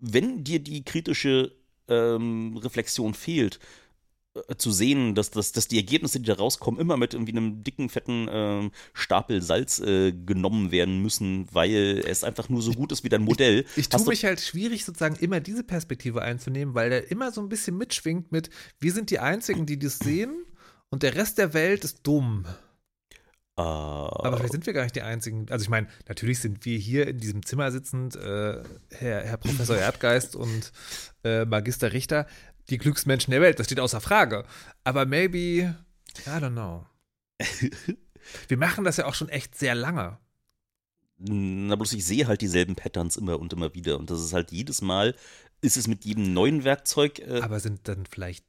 [0.00, 1.52] wenn dir die kritische
[1.88, 3.58] ähm, Reflexion fehlt,
[4.58, 7.88] zu sehen, dass, dass, dass die Ergebnisse, die da rauskommen, immer mit irgendwie einem dicken,
[7.88, 13.02] fetten ähm, Stapel Salz äh, genommen werden müssen, weil es einfach nur so gut ist
[13.02, 13.64] wie dein Modell.
[13.74, 17.32] Ich Hast tue du- mich halt schwierig, sozusagen immer diese Perspektive einzunehmen, weil der immer
[17.32, 20.44] so ein bisschen mitschwingt mit, wir sind die Einzigen, die das sehen
[20.90, 22.44] und der Rest der Welt ist dumm.
[23.56, 25.46] Äh, Aber vielleicht sind wir gar nicht die Einzigen.
[25.50, 29.76] Also ich meine, natürlich sind wir hier in diesem Zimmer sitzend, äh, Herr, Herr Professor
[29.76, 30.72] Erdgeist und
[31.24, 32.26] äh, Magister Richter,
[32.70, 33.58] die klügsten Menschen der Welt.
[33.58, 34.44] Das steht außer Frage.
[34.84, 35.76] Aber maybe,
[36.26, 36.86] I don't know.
[38.48, 40.18] Wir machen das ja auch schon echt sehr lange.
[41.18, 43.98] Na, bloß ich sehe halt dieselben Patterns immer und immer wieder.
[43.98, 45.14] Und das ist halt jedes Mal,
[45.60, 47.18] ist es mit jedem neuen Werkzeug.
[47.18, 48.46] Äh, Aber sind dann vielleicht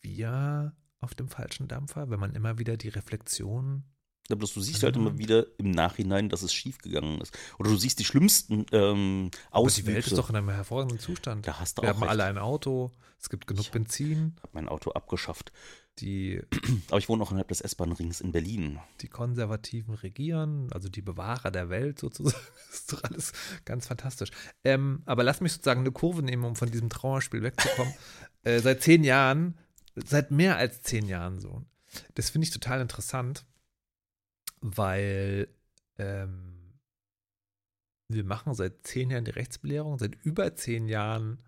[0.00, 3.84] wir auf dem falschen Dampfer, wenn man immer wieder die Reflexion.
[4.28, 7.36] Na, bloß du siehst halt immer wieder im Nachhinein, dass es schiefgegangen ist.
[7.58, 9.82] Oder du siehst die schlimmsten ähm, Auswüchse.
[9.82, 11.46] die Welt ist doch in einem hervorragenden Zustand.
[11.46, 12.10] Da hast du Wir auch haben recht.
[12.10, 13.70] alle ein Auto, es gibt genug Ja.
[13.72, 15.52] Benzin, Ich habe mein Auto abgeschafft.
[16.00, 16.40] die,
[16.90, 18.78] Aber ich wohne auch innerhalb des S-Bahn-Rings in Berlin.
[19.00, 22.36] die Konservativen regieren, also die Bewahrer der Welt sozusagen.
[22.70, 23.32] Das ist doch alles
[23.64, 24.30] ganz fantastisch.
[24.64, 27.94] Ähm, aber lass mich sozusagen eine Kurve nehmen, um von diesem Trauerspiel wegzukommen.
[28.44, 29.56] äh, seit zehn Jahren,
[29.94, 31.62] seit mehr als zehn Jahren so.
[32.14, 33.46] Das finde ich total interessant,
[34.60, 35.48] weil
[35.98, 36.56] ähm,
[38.08, 41.42] wir machen seit zehn Jahren die Rechtsbelehrung, seit über zehn Jahren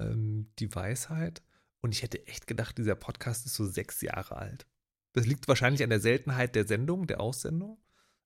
[0.00, 1.42] ähm, die Weisheit.
[1.80, 4.66] Und ich hätte echt gedacht, dieser Podcast ist so sechs Jahre alt.
[5.12, 7.78] Das liegt wahrscheinlich an der Seltenheit der Sendung, der Aussendung.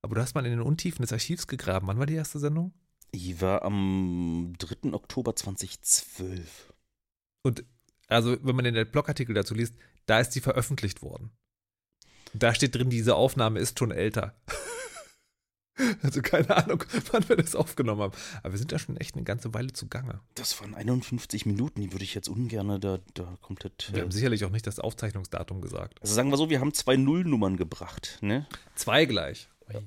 [0.03, 1.87] Aber du hast mal in den Untiefen des Archivs gegraben.
[1.87, 2.73] Wann war die erste Sendung?
[3.13, 4.93] Ich war am 3.
[4.93, 6.73] Oktober 2012.
[7.43, 7.65] Und
[8.09, 9.75] also, wenn man den Blogartikel dazu liest,
[10.07, 11.31] da ist die veröffentlicht worden.
[12.35, 14.35] Da steht drin, diese Aufnahme ist schon älter.
[16.03, 18.13] Also keine Ahnung, wann wir das aufgenommen haben.
[18.43, 20.21] Aber wir sind da schon echt eine ganze Weile zugange.
[20.35, 23.91] Das waren 51 Minuten, die würde ich jetzt ungern da, da komplett.
[23.91, 26.01] Wir äh, haben sicherlich auch nicht das Aufzeichnungsdatum gesagt.
[26.03, 28.47] Also sagen wir so, wir haben zwei Nullnummern gebracht, ne?
[28.75, 29.49] Zwei gleich.
[29.67, 29.83] Güte.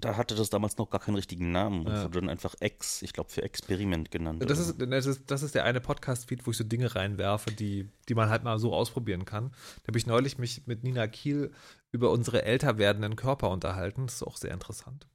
[0.00, 2.04] Da hatte das damals noch gar keinen richtigen Namen und Ja.
[2.04, 4.42] wurde dann einfach X, ich glaube für Experiment genannt.
[4.48, 7.88] Das ist, das, ist, das ist der eine Podcast-Feed, wo ich so Dinge reinwerfe, die,
[8.08, 9.50] die man halt mal so ausprobieren kann.
[9.82, 11.52] Da habe ich neulich mich mit Nina Kiel
[11.92, 14.06] über unsere älter werdenden Körper unterhalten.
[14.06, 15.06] Das ist auch sehr interessant.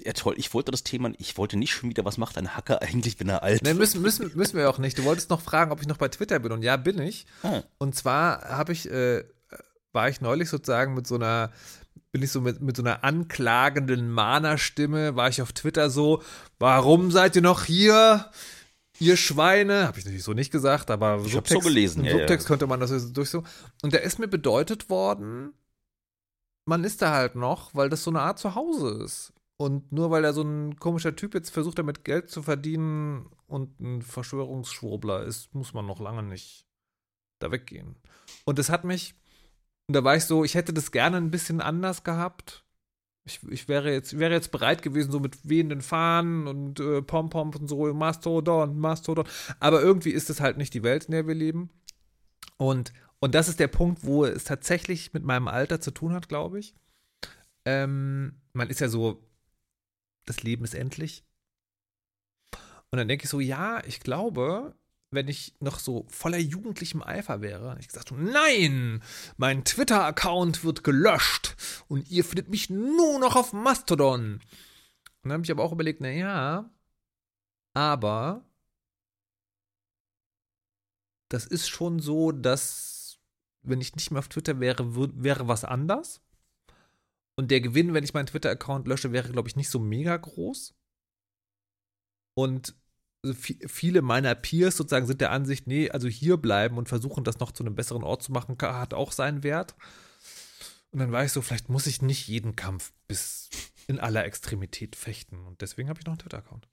[0.00, 0.34] Ja, toll.
[0.38, 3.28] Ich wollte das Thema, ich wollte nicht schon wieder, was macht ein Hacker eigentlich, wenn
[3.28, 3.78] er alt Ne, wird?
[3.78, 4.98] müssen, müssen, müssen wir auch nicht.
[4.98, 6.50] Du wolltest noch fragen, ob ich noch bei Twitter bin.
[6.52, 7.26] Und ja, bin ich.
[7.42, 9.22] Ah, Und zwar habe ich, äh,
[9.92, 11.52] war ich neulich sozusagen mit so einer,
[12.12, 16.22] bin ich so mit, mit so einer anklagenden Mahnerstimme, war ich auf Twitter so,
[16.58, 18.30] warum seid ihr noch hier?
[18.98, 22.12] Ihr Schweine, habe ich natürlich so nicht gesagt, aber Ich hab's so gelesen, im ja,
[22.12, 22.18] ja.
[22.18, 23.42] Subtext könnte man das durch so.
[23.82, 25.54] Und da ist mir bedeutet worden,
[26.66, 29.32] man ist da halt noch, weil das so eine Art Zuhause ist.
[29.56, 33.80] Und nur weil er so ein komischer Typ jetzt versucht, damit Geld zu verdienen und
[33.80, 36.66] ein Verschwörungsschwurbler ist, muss man noch lange nicht
[37.38, 37.96] da weggehen.
[38.44, 39.14] Und das hat mich,
[39.92, 42.64] und da war ich so, ich hätte das gerne ein bisschen anders gehabt.
[43.24, 47.56] Ich, ich wäre jetzt, wäre jetzt bereit gewesen, so mit wehenden Fahnen und äh, Pom-Poms
[47.56, 49.26] und so, Mastodon, Mastodon.
[49.60, 51.68] Aber irgendwie ist es halt nicht die Welt, in der wir leben.
[52.56, 56.26] Und, und das ist der Punkt, wo es tatsächlich mit meinem Alter zu tun hat,
[56.26, 56.74] glaube ich.
[57.66, 59.22] Ähm, man ist ja so,
[60.24, 61.22] das Leben ist endlich.
[62.90, 64.74] Und dann denke ich so, ja, ich glaube,
[65.12, 69.02] wenn ich noch so voller jugendlichem Eifer wäre, ich gesagt nein,
[69.36, 71.54] mein Twitter-Account wird gelöscht
[71.88, 74.34] und ihr findet mich nur noch auf Mastodon.
[74.34, 74.42] Und
[75.22, 76.70] dann habe ich aber auch überlegt, na ja,
[77.74, 78.44] aber
[81.28, 83.18] das ist schon so, dass
[83.62, 86.20] wenn ich nicht mehr auf Twitter wäre, wäre was anders.
[87.36, 90.74] Und der Gewinn, wenn ich meinen Twitter-Account lösche, wäre, glaube ich, nicht so mega groß.
[92.34, 92.74] Und
[93.24, 97.52] viele meiner Peers sozusagen sind der Ansicht, nee, also hier bleiben und versuchen, das noch
[97.52, 99.76] zu einem besseren Ort zu machen, hat auch seinen Wert.
[100.90, 103.48] Und dann war ich so, vielleicht muss ich nicht jeden Kampf bis
[103.86, 105.46] in aller Extremität fechten.
[105.46, 106.68] Und deswegen habe ich noch einen Twitter-Account.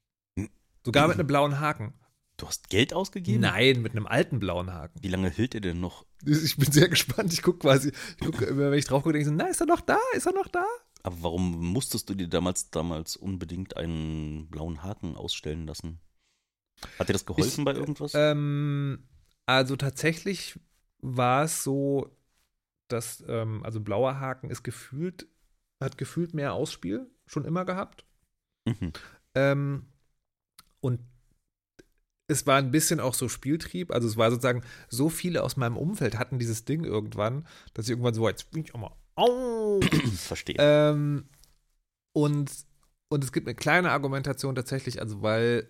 [0.84, 1.94] Sogar mit einem blauen Haken.
[2.38, 3.42] du hast Geld ausgegeben?
[3.42, 5.00] Nein, mit einem alten blauen Haken.
[5.02, 6.06] Wie lange hält er denn noch?
[6.26, 7.32] Ich bin sehr gespannt.
[7.32, 9.62] Ich gucke quasi, ich guck, immer, wenn ich drauf gucke, denke ich so, na, ist
[9.62, 10.00] er noch da?
[10.14, 10.66] Ist er noch da?
[11.04, 16.00] Aber warum musstest du dir damals, damals unbedingt einen blauen Haken ausstellen lassen?
[16.98, 18.14] Hat dir das geholfen Ich, bei irgendwas?
[18.16, 19.04] Ähm,
[19.46, 20.60] also tatsächlich
[21.00, 22.16] war es so,
[22.88, 25.28] dass, ähm, also blauer Haken ist gefühlt,
[25.82, 28.06] hat gefühlt mehr Ausspiel, schon immer gehabt.
[28.66, 28.94] mhm.
[29.36, 29.86] Ähm,
[30.82, 31.00] und
[32.28, 33.92] es war ein bisschen auch so Spieltrieb.
[33.92, 37.92] Also es war sozusagen, so viele aus meinem Umfeld hatten dieses Ding irgendwann, dass ich
[37.92, 39.80] irgendwann so, jetzt bin ich auch mal, au,
[40.16, 40.56] Verstehe.
[40.60, 41.28] ähm,
[42.14, 42.52] und,
[43.10, 45.70] und es gibt eine kleine Argumentation tatsächlich, also weil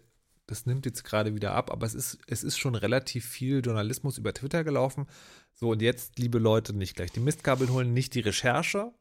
[0.49, 4.17] das nimmt jetzt gerade wieder ab, aber es ist, es ist schon relativ viel Journalismus
[4.17, 5.05] über Twitter gelaufen.
[5.53, 8.91] So, und jetzt, liebe Leute, nicht gleich die Mistkabel holen, nicht die Recherche,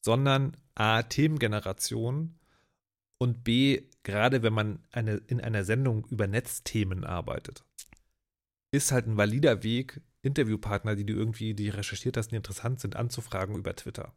[0.00, 2.38] sondern A, Themengeneration
[3.18, 7.64] und B, gerade wenn man eine, in einer Sendung über Netzthemen arbeitet,
[8.70, 12.96] ist halt ein valider Weg, Interviewpartner, die du irgendwie, die recherchiert hast, die interessant sind,
[12.96, 14.14] anzufragen über Twitter.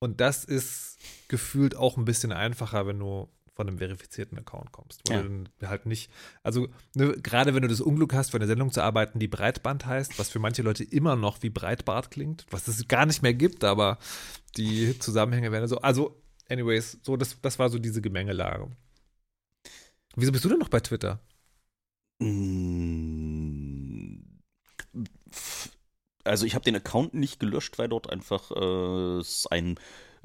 [0.00, 5.02] Und das ist gefühlt auch ein bisschen einfacher, wenn du von einem verifizierten Account kommst.
[5.04, 5.22] Wo Ja.
[5.22, 6.10] du dann halt nicht,
[6.42, 9.86] also ne, gerade wenn du das Unglück hast, für eine Sendung zu arbeiten, die Breitband
[9.86, 13.34] heißt, was für manche Leute immer noch wie Breitbart klingt, was es gar nicht mehr
[13.34, 13.98] gibt, aber
[14.56, 15.78] die Zusammenhänge werden so.
[15.78, 18.70] Also, anyways, so, das, das war so diese Gemengelage.
[20.16, 21.20] Wieso bist du denn noch bei Twitter?
[22.20, 24.18] Mm,
[26.24, 29.78] Also ich habe den Account nicht gelöscht, weil dort einfach äh, ein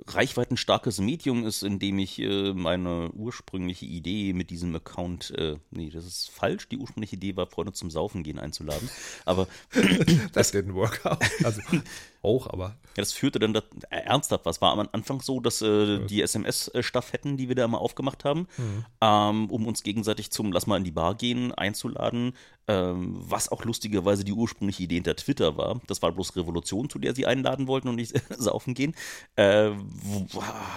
[0.08, 5.90] reichweitenstarkes Medium ist, in dem ich äh, meine ursprüngliche Idee mit diesem Account, äh, nee,
[5.90, 6.68] das ist falsch.
[6.70, 8.90] Die ursprüngliche Idee war, Freunde zum Saufen gehen einzuladen.
[9.26, 9.48] Aber
[10.34, 11.20] Das didn't work out.
[11.44, 11.62] Also
[12.22, 12.76] auch, aber.
[12.96, 16.22] Ja, das führte dann, dat, äh, ernsthaft, was war am Anfang so, dass äh, die
[16.22, 18.86] SMS-Staffetten, die wir da immer aufgemacht haben, Hm.
[19.02, 22.34] ähm, um uns gegenseitig zum Lass mal in die Bar gehen einzuladen,
[22.68, 25.82] ähm, was auch lustigerweise die ursprüngliche Idee hinter Twitter war.
[25.88, 28.96] Das war bloß Revolution, zu der sie einladen wollten und nicht saufen gehen.
[29.36, 29.72] Äh,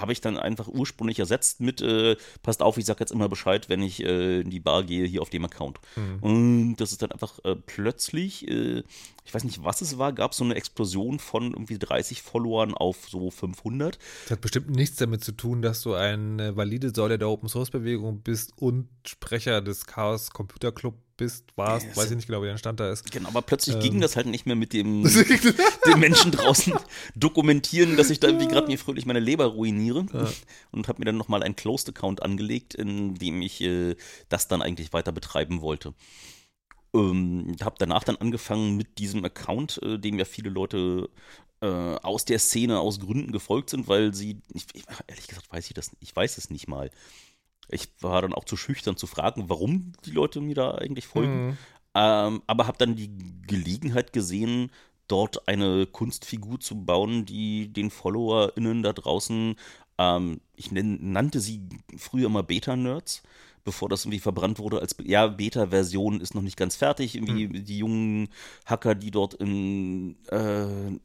[0.01, 3.69] Habe ich dann einfach ursprünglich ersetzt mit, äh, passt auf, ich sag jetzt immer Bescheid,
[3.69, 5.81] wenn ich äh, in die Bar gehe, hier auf dem Account.
[5.95, 6.19] Hm.
[6.21, 10.39] Und das ist dann einfach äh, plötzlich, ich weiß nicht, was es war, gab es
[10.39, 13.99] so eine Explosion von irgendwie 30 Followern auf so 500.
[14.25, 17.71] Das hat bestimmt nichts damit zu tun, dass du eine valide Säule der Open Source
[17.71, 22.43] Bewegung bist und Sprecher des Chaos Computer Club bist, warst, Ja, weiß ich nicht genau,
[22.43, 23.11] wie dein Stand da ist.
[23.11, 23.83] Genau, aber plötzlich Ähm.
[23.83, 25.05] ging das halt nicht mehr mit dem,
[25.87, 26.73] den Menschen draußen
[27.15, 30.07] dokumentieren, dass ich da irgendwie gerade mir fröhlich meine Leber ruiniere.
[30.73, 33.95] Und habe mir dann nochmal einen Closed-Account angelegt, in dem ich äh,
[34.29, 35.95] das dann eigentlich weiter betreiben wollte.
[36.95, 41.09] Ähm, habe danach dann angefangen mit diesem Account, äh, dem ja viele Leute
[41.63, 45.67] äh, aus der Szene aus Gründen gefolgt sind, weil sie, ich, ich, ehrlich gesagt weiß
[45.69, 46.91] ich das, ich weiß es nicht mal.
[47.69, 51.47] Ich war dann auch zu schüchtern zu fragen, warum die Leute mir da eigentlich folgen.
[51.47, 51.59] Mhm.
[51.95, 53.11] Ähm, aber habe dann die
[53.47, 54.71] Gelegenheit gesehen,
[55.09, 59.57] dort eine Kunstfigur zu bauen, die den FollowerInnen da draußen,
[59.99, 61.61] ähm, ich nenn, nannte sie
[61.97, 63.23] früher mal Beta-Nerds,
[63.65, 67.15] bevor das irgendwie verbrannt wurde als, ja, Beta-Version ist noch nicht ganz fertig.
[67.15, 68.29] Irgendwie die jungen
[68.67, 70.99] Hacker, die dort in, äh,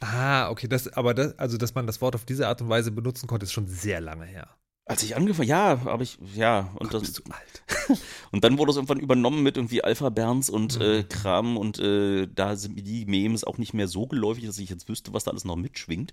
[0.00, 2.90] Ah, okay, das, aber das, also, dass man das Wort auf diese Art und Weise
[2.90, 4.48] benutzen konnte, ist schon sehr lange her.
[4.84, 7.98] als ich angefangen, ja, habe ich, ja, und Gott, das, bist du alt.
[8.32, 10.82] Und dann wurde es irgendwann übernommen mit irgendwie Alpha Berns und Mhm.
[10.82, 14.58] äh, Kram und äh, da sind mir die Memes auch nicht mehr so geläufig, dass
[14.58, 16.12] ich jetzt wüsste, was da alles noch mitschwingt.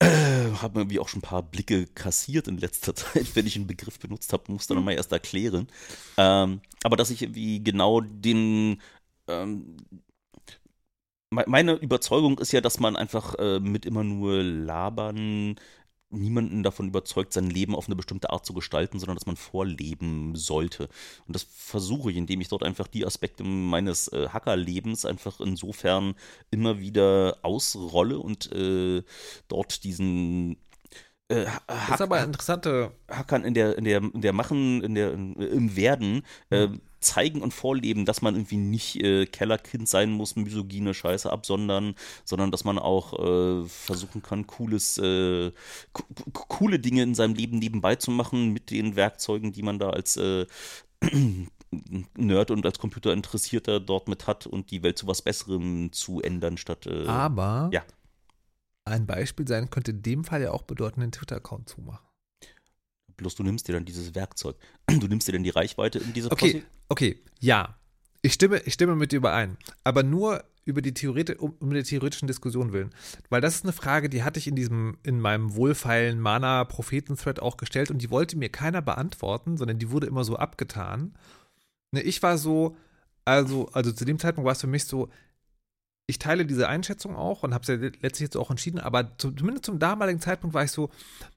[0.02, 3.66] Äh, habe irgendwie auch schon ein paar Blicke kassiert in letzter Zeit, wenn ich einen
[3.66, 5.68] Begriff benutzt habe, musste dann mal erst erklären.
[6.16, 8.80] Ähm, aber dass ich irgendwie genau den
[9.28, 9.76] ähm,
[11.30, 15.56] me- meine Überzeugung ist ja, dass man einfach äh, mit immer nur labern
[16.10, 20.36] niemanden davon überzeugt, sein Leben auf eine bestimmte Art zu gestalten, sondern dass man vorleben
[20.36, 20.88] sollte.
[21.26, 26.14] Und das versuche ich, indem ich dort einfach die Aspekte meines äh, Hackerlebens einfach insofern
[26.50, 29.02] immer wieder ausrolle und äh,
[29.48, 30.56] dort diesen
[31.28, 32.92] äh, Das ist aber interessante.
[33.10, 36.68] Hackern in der, in der, in der Machen, in der, in, im Werden äh,
[37.00, 42.50] zeigen und vorleben, dass man irgendwie nicht äh, Kellerkind sein muss, misogyne Scheiße absondern, sondern
[42.50, 45.52] dass man auch äh, versuchen kann, cooles, äh,
[45.92, 46.02] co
[46.32, 49.90] co- coole Dinge in seinem Leben nebenbei zu machen mit den Werkzeugen, die man da
[49.90, 50.46] als äh,
[52.16, 56.56] Nerd und als Computerinteressierter dort mit hat und die Welt zu was Besserem zu ändern,
[56.56, 57.82] statt Aber ja.
[58.86, 62.06] Ein Beispiel sein könnte in dem Fall ja auch bedeuten, den Twitter-Account zumachen.
[63.16, 64.56] bloß du nimmst dir dann dieses Werkzeug.
[64.88, 67.76] Du nimmst dir dann die Reichweite in dieser Okay, okay, ja.
[68.22, 69.56] Ich stimme, ich stimme mit dir überein.
[69.84, 72.90] Aber nur über die Theoreti um, um der theoretischen Diskussion willen.
[73.30, 77.56] Weil das ist eine Frage, die hatte ich in diesem, in meinem wohlfeilen Mana-Propheten-Thread auch
[77.56, 81.14] gestellt und die wollte mir keiner beantworten, sondern die wurde immer so abgetan.
[81.92, 82.76] Ne, ich war so,
[83.24, 85.08] also, also zu dem Zeitpunkt war es für mich so,
[86.06, 89.32] ich teile diese Einschätzung auch und habe es ja letztlich jetzt auch entschieden, aber zu,
[89.32, 90.90] zumindest zum damaligen Zeitpunkt war ich so,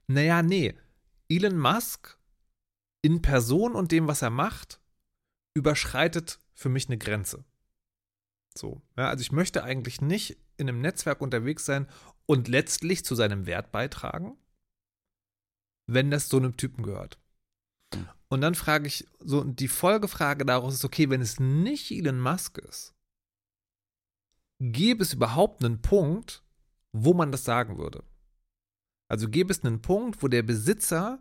[0.06, 0.74] naja, nee,
[1.28, 2.18] Elon Musk
[3.02, 4.80] in Person und dem, was er macht,
[5.54, 7.44] überschreitet für mich eine Grenze.
[8.56, 11.88] So, ja, also ich möchte eigentlich nicht in einem Netzwerk unterwegs sein
[12.26, 14.36] und letztlich zu seinem Wert beitragen,
[15.86, 17.18] wenn das so einem Typen gehört.
[17.94, 18.08] Hm.
[18.28, 22.58] Und dann frage ich so, die Folgefrage daraus ist, okay, wenn es nicht Elon Musk
[22.58, 22.94] ist,
[24.60, 26.44] gäbe es überhaupt einen Punkt,
[26.92, 28.04] wo man das sagen würde?
[29.08, 31.18] Also gäbe es einen Punkt, wo der Besitzer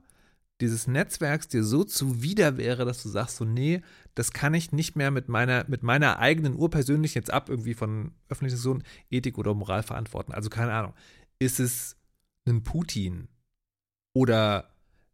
[0.61, 3.81] dieses Netzwerks dir so zuwider wäre, dass du sagst, so, nee,
[4.13, 8.11] das kann ich nicht mehr mit meiner, mit meiner eigenen urpersönlich jetzt ab irgendwie von
[8.27, 10.33] öffentlicher Diskussion Ethik oder Moral verantworten.
[10.33, 10.93] Also keine Ahnung.
[11.39, 11.95] Ist es
[12.45, 13.29] ein Putin?
[14.13, 14.69] Oder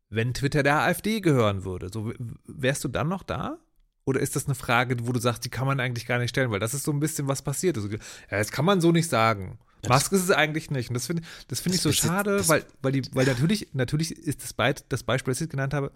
[0.09, 2.11] wenn Twitter der AfD gehören würde, so
[2.45, 3.59] wärst du dann noch da?
[4.05, 6.51] Oder ist das eine Frage, wo du sagst, die kann man eigentlich gar nicht stellen,
[6.51, 7.91] weil das ist so ein bisschen was passiert ist.
[7.91, 7.97] Ja,
[8.37, 9.57] das kann man so nicht sagen.
[9.87, 10.89] Musk ist es eigentlich nicht.
[10.89, 14.11] Und das finde das find ich so besitzt- schade, weil, weil, die, weil natürlich, natürlich
[14.11, 15.91] ist das, Beid, das Beispiel, das ich genannt habe,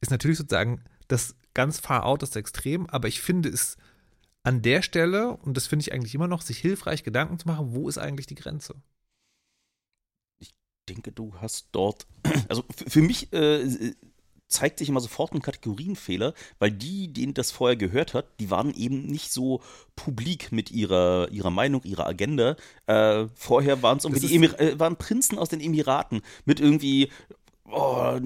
[0.00, 3.76] ist natürlich sozusagen das ganz far out, das Extrem, aber ich finde es
[4.42, 7.72] an der Stelle, und das finde ich eigentlich immer noch, sich hilfreich Gedanken zu machen,
[7.72, 8.74] wo ist eigentlich die Grenze?
[10.88, 12.06] denke, du hast dort,
[12.48, 13.94] also für, für mich äh,
[14.54, 18.72] zeigt sich immer sofort ein Kategorienfehler, weil die, denen das vorher gehört hat, die waren
[18.74, 19.60] eben nicht so
[19.96, 22.56] publik mit ihrer, ihrer Meinung, ihrer Agenda.
[22.86, 27.10] Äh, vorher waren es irgendwie die Emir äh, waren Prinzen aus den Emiraten mit irgendwie
[27.74, 28.18] oh,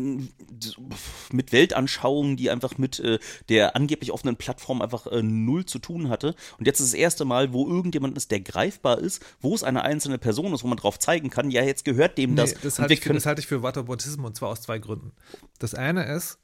[1.33, 3.19] mit Weltanschauungen, die einfach mit äh,
[3.49, 6.35] der angeblich offenen Plattform einfach äh, null zu tun hatte.
[6.59, 9.83] Und jetzt ist das erste Mal, wo irgendjemand ist, der greifbar ist, wo es eine
[9.83, 12.53] einzelne Person ist, wo man drauf zeigen kann, ja, jetzt gehört dem das.
[12.53, 14.79] Nee, das, und halte ich für, das halte ich für Whataboutismus und zwar aus zwei
[14.79, 15.13] Gründen.
[15.59, 16.39] Das eine ist,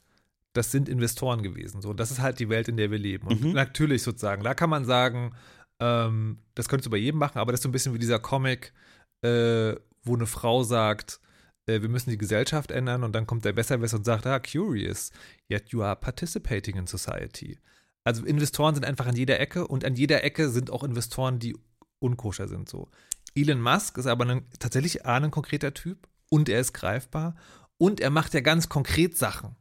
[0.53, 1.81] das sind Investoren gewesen.
[1.81, 3.27] So, und das ist halt die Welt, in der wir leben.
[3.27, 3.51] Und Mhm.
[3.51, 5.35] natürlich sozusagen, da kann man sagen,
[5.79, 8.19] ähm, das könntest du bei jedem machen, aber das ist so ein bisschen wie dieser
[8.19, 8.73] Comic,
[9.21, 11.19] äh, wo eine Frau sagt,
[11.67, 15.11] äh, wir müssen die Gesellschaft ändern und dann kommt der Besserwisser und sagt, ah, curious,
[15.49, 17.59] yet you are participating in society.
[18.03, 21.57] Also Investoren sind einfach an jeder Ecke und an jeder Ecke sind auch Investoren, die
[21.99, 22.89] unkoscher sind so.
[23.33, 27.35] Elon Musk ist aber ein, tatsächlich ein konkreter Typ und er ist greifbar
[27.77, 29.55] und er macht ja ganz konkret Sachen.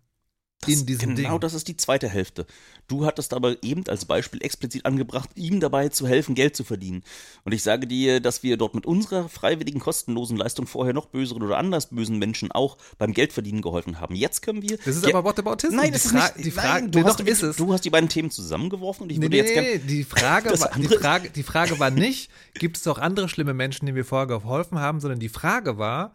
[0.68, 1.40] In diesem genau Ding.
[1.40, 2.46] das ist die zweite Hälfte.
[2.88, 7.02] Du hattest aber eben als Beispiel explizit angebracht, ihm dabei zu helfen, Geld zu verdienen.
[7.44, 11.42] Und ich sage dir, dass wir dort mit unserer freiwilligen kostenlosen Leistung vorher noch böseren
[11.42, 14.14] oder anders bösen Menschen auch beim Geldverdienen geholfen haben.
[14.14, 14.76] Jetzt können wir.
[14.76, 15.74] Das ist aber Whataboutism.
[15.76, 16.44] Nein, die das ist nicht.
[16.44, 17.56] Die Frage, nein, du, nee, hast, doch, ist es.
[17.56, 19.78] du hast die beiden Themen zusammengeworfen und ich Nee, würde nee, jetzt gerne.
[19.78, 23.54] die Frage, Das war, die, Frage, die Frage war nicht, gibt es auch andere schlimme
[23.54, 26.12] Menschen, denen wir vorher geholfen haben, sondern die Frage war,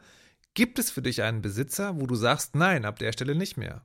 [0.54, 3.82] gibt es für dich einen Besitzer, wo du sagst, nein, ab der Stelle nicht mehr?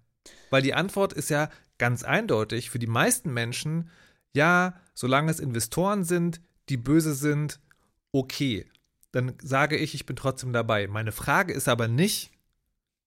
[0.50, 3.90] Weil die Antwort ist ja ganz eindeutig für die meisten Menschen,
[4.34, 7.60] ja, solange es Investoren sind, die böse sind,
[8.12, 8.66] okay.
[9.12, 10.86] Dann sage ich, ich bin trotzdem dabei.
[10.88, 12.30] Meine Frage ist aber nicht,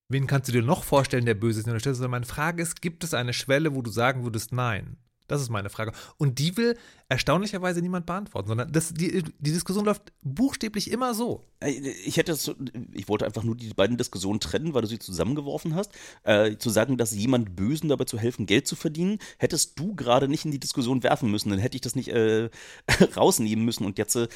[0.07, 3.13] wen kannst du dir noch vorstellen, der böse ist sondern meine Frage ist, gibt es
[3.13, 4.97] eine Schwelle, wo du sagen würdest, nein?
[5.27, 5.91] Das ist meine Frage.
[6.17, 6.77] Und die will
[7.09, 11.43] erstaunlicherweise niemand beantworten, sondern das, die, die Diskussion läuft buchstäblich immer so.
[11.61, 12.51] Äh, Ich hätte es,
[12.91, 15.91] ich wollte einfach nur die beiden Diskussionen trennen, weil du sie zusammengeworfen hast.
[16.23, 20.27] Äh, zu sagen, dass jemand Bösen dabei zu helfen, Geld zu verdienen, hättest du gerade
[20.27, 22.49] nicht in die Diskussion werfen müssen, dann hätte ich das nicht äh,
[23.15, 23.85] rausnehmen müssen.
[23.85, 24.27] Und jetzt äh,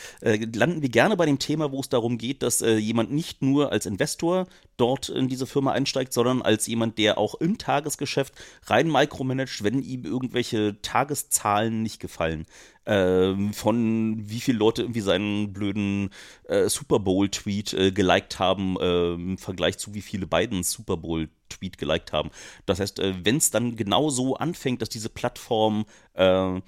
[0.56, 3.72] landen wir gerne bei dem Thema, wo es darum geht, dass äh, jemand nicht nur
[3.72, 8.34] als Investor dort in diese Firma einsteigt, sondern als jemand, der auch im Tagesgeschäft
[8.66, 12.46] rein micromanagt, wenn ihm irgendwelche Tageszahlen nicht gefallen
[12.86, 16.10] ähm, von wie viele Leute irgendwie seinen blöden
[16.46, 21.78] äh, Super Bowl-Tweet äh, geliked haben, äh, im Vergleich zu wie viele Biden Super Bowl-Tweet
[21.78, 22.32] geliked haben.
[22.66, 26.60] Das heißt, äh, wenn es dann genau so anfängt, dass diese Plattform äh,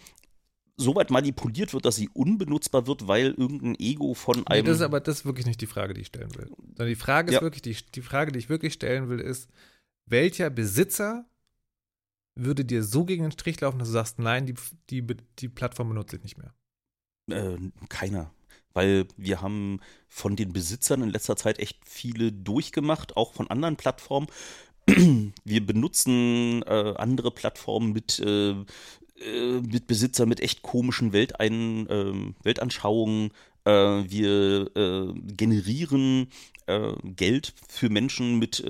[0.76, 4.66] so weit manipuliert wird, dass sie unbenutzbar wird, weil irgendein Ego von Nee, einem.
[4.66, 6.48] das ist aber das ist wirklich nicht die Frage, die ich stellen will.
[6.68, 7.42] Sondern die Frage ist Ja.
[7.42, 9.50] wirklich, die, die Frage, die ich wirklich stellen will, ist,
[10.06, 11.26] welcher Besitzer
[12.36, 14.56] würde dir so gegen den Strich laufen, dass du sagst, nein, die,
[14.90, 16.54] die, die Plattform benutze ich nicht mehr.
[17.30, 17.58] Äh,
[17.90, 18.32] keiner.
[18.74, 23.76] Weil wir haben von den Besitzern in letzter Zeit echt viele durchgemacht, auch von anderen
[23.76, 24.28] Plattformen.
[25.46, 32.36] Wir benutzen äh, andere Plattformen mit, äh, äh, mit Besitzern mit echt komischen Weltein, ähm,
[32.44, 33.32] Weltanschauungen.
[33.66, 36.28] Äh, wir äh, generieren
[37.04, 38.64] Geld für Menschen mit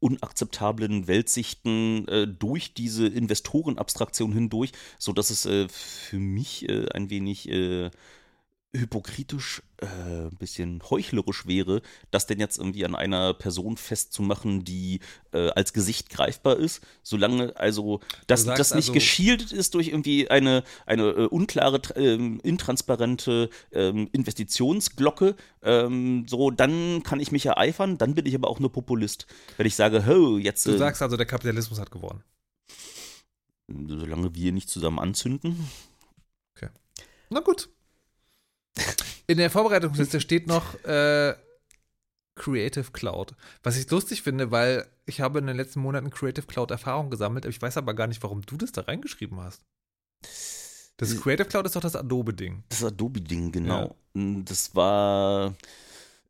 [0.00, 7.10] unakzeptablen Weltsichten äh, durch diese Investorenabstraktion hindurch, so dass es äh, für mich äh, ein
[7.10, 7.90] wenig äh,
[8.72, 15.00] hypokritisch, äh, ein bisschen heuchlerisch wäre, das denn jetzt irgendwie an einer Person festzumachen, die
[15.32, 20.30] äh, als Gesicht greifbar ist, solange also dass das nicht also- geschildert ist durch irgendwie
[20.30, 27.98] eine, eine äh, unklare, ähm, intransparente ähm, Investitionsglocke, ähm, so, dann kann ich mich ereifern,
[27.98, 29.26] dann bin ich aber auch nur Populist.
[29.56, 32.22] Wenn ich sage, ho, jetzt, Du äh, sagst also, der Kapitalismus hat gewonnen.
[33.68, 35.68] solange wir nicht zusammen anzünden,
[37.32, 37.68] Na gut.
[39.26, 41.34] In der Vorbereitungsliste steht noch äh,
[42.34, 43.34] Creative Cloud.
[43.62, 47.44] Was ich lustig finde, weil ich habe in den letzten Monaten Creative Cloud Erfahrung gesammelt,
[47.44, 49.62] aber ich weiß aber gar nicht, warum du das da reingeschrieben hast.
[50.96, 52.64] Das Äh, Creative Cloud ist doch das Adobe-Ding.
[52.68, 53.96] Das Adobe-Ding, genau.
[54.14, 55.54] Das war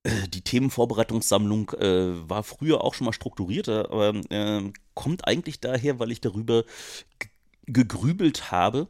[0.03, 5.99] äh, die Themenvorbereitungssammlung äh, war früher auch schon mal strukturierter, aber äh, kommt eigentlich daher,
[5.99, 6.65] weil ich darüber
[7.67, 8.89] gegrübelt habe,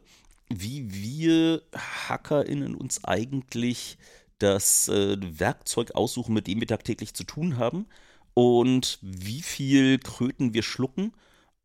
[0.59, 3.97] wie wir HackerInnen uns eigentlich
[4.39, 7.85] das äh, Werkzeug aussuchen, mit dem wir tagtäglich zu tun haben
[8.33, 11.13] und wie viel Kröten wir schlucken,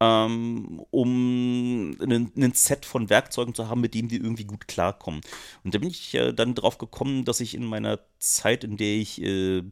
[0.00, 5.20] ähm, um einen Set von Werkzeugen zu haben, mit dem wir irgendwie gut klarkommen.
[5.64, 8.94] Und da bin ich äh, dann drauf gekommen, dass ich in meiner Zeit, in der
[8.96, 9.62] ich äh,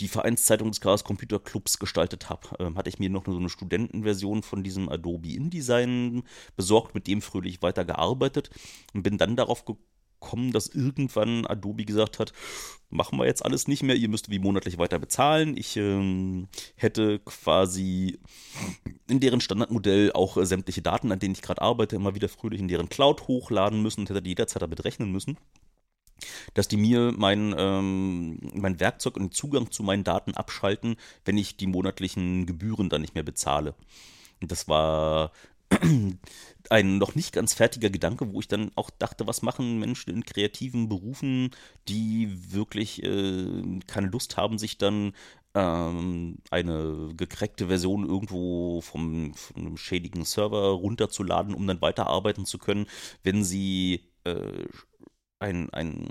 [0.00, 3.48] die Vereinszeitung des Chaos Computer Clubs gestaltet habe, ähm, hatte ich mir noch so eine
[3.48, 6.24] Studentenversion von diesem Adobe InDesign
[6.56, 8.50] besorgt, mit dem fröhlich weitergearbeitet
[8.92, 9.91] und bin dann darauf gekommen,
[10.52, 12.32] dass irgendwann Adobe gesagt hat,
[12.90, 15.56] machen wir jetzt alles nicht mehr, ihr müsst wie monatlich weiter bezahlen.
[15.56, 18.18] Ich ähm, hätte quasi
[19.08, 22.60] in deren Standardmodell auch äh, sämtliche Daten, an denen ich gerade arbeite, immer wieder fröhlich
[22.60, 25.36] in deren Cloud hochladen müssen und hätte die jederzeit damit rechnen müssen
[26.54, 31.36] dass die mir mein, ähm, mein Werkzeug und den Zugang zu meinen Daten abschalten, wenn
[31.36, 33.74] ich die monatlichen Gebühren dann nicht mehr bezahle.
[34.40, 35.32] Das war
[36.70, 40.24] ein noch nicht ganz fertiger Gedanke, wo ich dann auch dachte, was machen Menschen in
[40.24, 41.50] kreativen Berufen,
[41.88, 45.12] die wirklich äh, keine Lust haben, sich dann
[45.54, 52.58] ähm, eine gecrackte Version irgendwo vom, von einem schädigen Server runterzuladen, um dann weiterarbeiten zu
[52.58, 52.86] können,
[53.22, 54.64] wenn sie äh,
[55.40, 56.08] ein, ein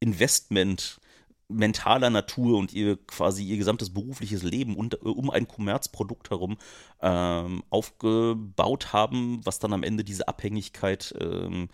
[0.00, 1.00] Investment
[1.48, 6.56] mentaler Natur und ihr quasi ihr gesamtes berufliches Leben und, um ein Kommerzprodukt herum
[7.00, 11.68] ähm, aufgebaut haben, was dann am Ende diese Abhängigkeit ähm,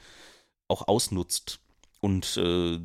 [0.69, 1.61] auch ausnutzt.
[2.01, 2.81] Und äh,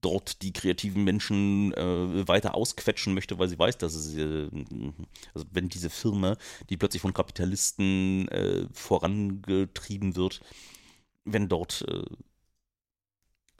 [0.00, 4.48] dort die kreativen Menschen äh, weiter ausquetschen möchte, weil sie weiß, dass es, äh,
[5.34, 6.36] also wenn diese Firma,
[6.70, 10.40] die plötzlich von Kapitalisten äh, vorangetrieben wird,
[11.24, 12.04] wenn dort äh,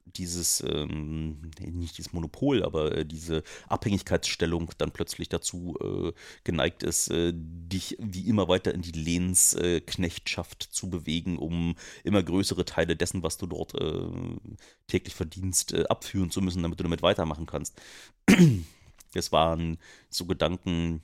[0.07, 6.12] dieses, ähm, nicht dieses Monopol, aber äh, diese Abhängigkeitsstellung dann plötzlich dazu äh,
[6.44, 12.64] geneigt ist, äh, dich wie immer weiter in die Lehnsknechtschaft zu bewegen, um immer größere
[12.64, 14.09] Teile dessen, was du dort äh,
[14.86, 17.80] täglich verdienst, äh, abführen zu müssen, damit du damit weitermachen kannst.
[19.14, 19.78] Das waren
[20.11, 21.00] so Gedanken,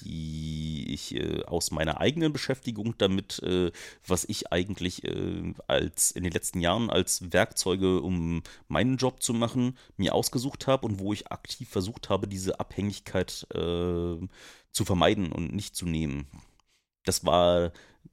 [0.00, 3.70] die ich äh, aus meiner eigenen Beschäftigung damit, äh,
[4.06, 9.34] was ich eigentlich äh, als in den letzten Jahren als Werkzeuge, um meinen Job zu
[9.34, 14.18] machen, mir ausgesucht habe und wo ich aktiv versucht habe, diese Abhängigkeit äh,
[14.72, 16.26] zu vermeiden und nicht zu nehmen.
[17.04, 17.72] Das war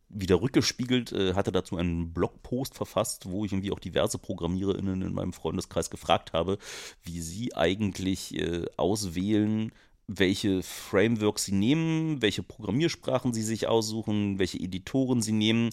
[0.09, 5.13] wieder rückgespiegelt, äh, hatte dazu einen Blogpost verfasst, wo ich irgendwie auch diverse ProgrammiererInnen in
[5.13, 6.57] meinem Freundeskreis gefragt habe,
[7.03, 9.71] wie sie eigentlich äh, auswählen,
[10.08, 15.72] welche Frameworks sie nehmen, welche Programmiersprachen sie sich aussuchen, welche Editoren sie nehmen.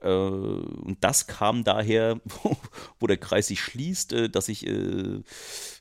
[0.00, 2.20] Äh, und das kam daher,
[3.00, 5.22] wo, der Kreis sich schließt, äh, dass ich äh,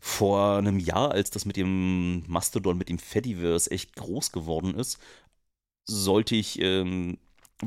[0.02, 5.00] vor einem Jahr, als das mit dem Mastodon, mit dem Fediverse echt groß geworden ist,
[5.86, 7.18] sollte ich ähm,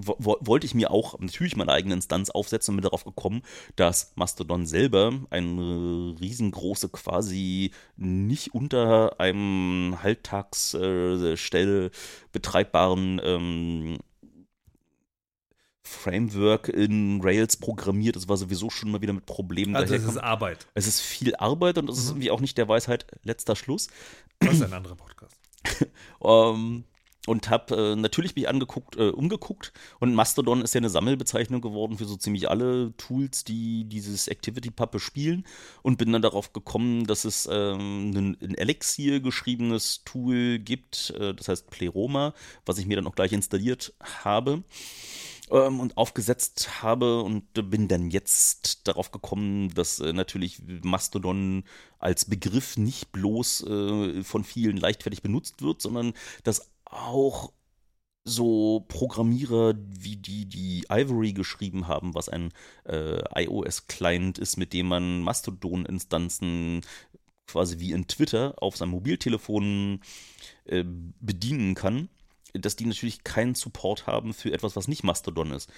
[0.04, 3.42] wollte ich mir auch natürlich meine eigene Instanz aufsetzen und bin darauf gekommen,
[3.76, 11.90] dass Mastodon selber eine riesengroße, quasi nicht unter einem Halbtagsstelle
[12.32, 13.98] betreibbaren ähm,
[15.82, 20.16] Framework in Rails programmiert ist, war sowieso schon mal wieder mit Problemen Also es daherkommt.
[20.16, 20.66] ist Arbeit.
[20.74, 22.10] Es ist viel Arbeit und es ist Mhm.
[22.10, 23.86] irgendwie auch nicht der Weisheit letzter Schluss.
[24.40, 25.36] Das ist ein anderer Podcast.
[26.24, 26.84] Ähm,
[27.26, 29.72] und habe äh, natürlich mich angeguckt, äh, umgeguckt.
[30.00, 34.90] Und Mastodon ist ja eine Sammelbezeichnung geworden für so ziemlich alle Tools, die dieses ActivityPub
[34.90, 35.44] bespielen
[35.82, 41.34] und bin dann darauf gekommen, dass es ähm, ein in Elixir geschriebenes Tool gibt, äh,
[41.34, 42.32] das heißt Pleroma,
[42.64, 43.92] was ich mir dann auch gleich installiert
[44.24, 44.62] habe
[45.50, 47.22] ähm, und aufgesetzt habe.
[47.22, 51.64] Und bin dann jetzt darauf gekommen, dass äh, natürlich Mastodon
[51.98, 56.12] als Begriff nicht bloß äh, von vielen leichtfertig benutzt wird, sondern
[56.44, 57.52] dass auch
[58.24, 62.52] so Programmierer wie die, die Ivory geschrieben haben, was ein
[62.84, 66.80] äh, iOS-Client ist, mit dem man Mastodon-Instanzen
[67.46, 70.00] quasi wie in Twitter auf seinem Mobiltelefon
[70.64, 72.08] äh, bedienen kann,
[72.52, 75.70] dass die natürlich keinen Support haben für etwas, was nicht Mastodon ist.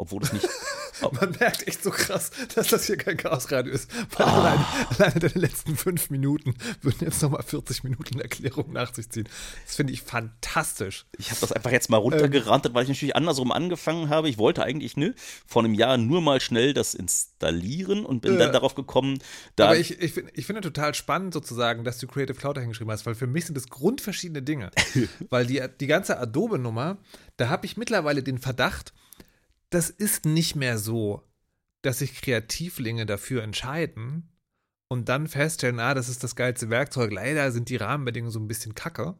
[0.00, 0.48] Obwohl das nicht.
[1.12, 3.90] Man merkt echt so krass, dass das hier kein Chaosradio ist.
[4.18, 4.38] Weil Ah.
[4.38, 4.66] alleine,
[4.98, 9.26] alleine deine letzten fünf Minuten würden jetzt nochmal 40 Minuten Erklärung nach sich ziehen.
[9.66, 11.06] Das finde ich fantastisch.
[11.18, 14.28] Ich habe das einfach jetzt mal runtergerantet, weil ich natürlich andersrum angefangen habe.
[14.28, 15.14] Ich wollte eigentlich ne,
[15.46, 18.38] vor einem Jahr nur mal schnell das installieren und bin Ja.
[18.40, 19.18] dann darauf gekommen,
[19.56, 23.06] da Aber ich, ich, ich finde total spannend sozusagen, dass du Creative Cloud dahingeschrieben hast,
[23.06, 24.70] weil für mich sind das grundverschiedene Dinge.
[25.30, 26.98] weil die, die ganze Adobe-Nummer,
[27.36, 28.92] da habe ich mittlerweile den Verdacht,
[29.70, 31.22] das ist nicht mehr so,
[31.82, 34.28] dass sich Kreativlinge dafür entscheiden
[34.88, 37.12] und dann feststellen, ah, das ist das geilste Werkzeug.
[37.12, 39.18] Leider sind die Rahmenbedingungen so ein bisschen kacke.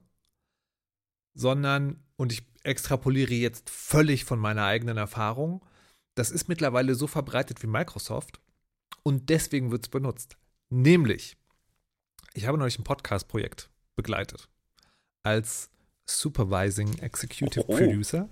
[1.35, 5.65] Sondern, und ich extrapoliere jetzt völlig von meiner eigenen Erfahrung,
[6.17, 8.41] das ist mittlerweile so verbreitet wie Microsoft
[9.05, 10.37] und deswegen wird es benutzt.
[10.69, 11.37] Nämlich,
[12.35, 14.49] ich habe neulich ein Podcast-Projekt begleitet
[15.23, 15.71] als
[16.19, 17.77] Supervising Executive Oh.
[17.77, 18.29] Producer.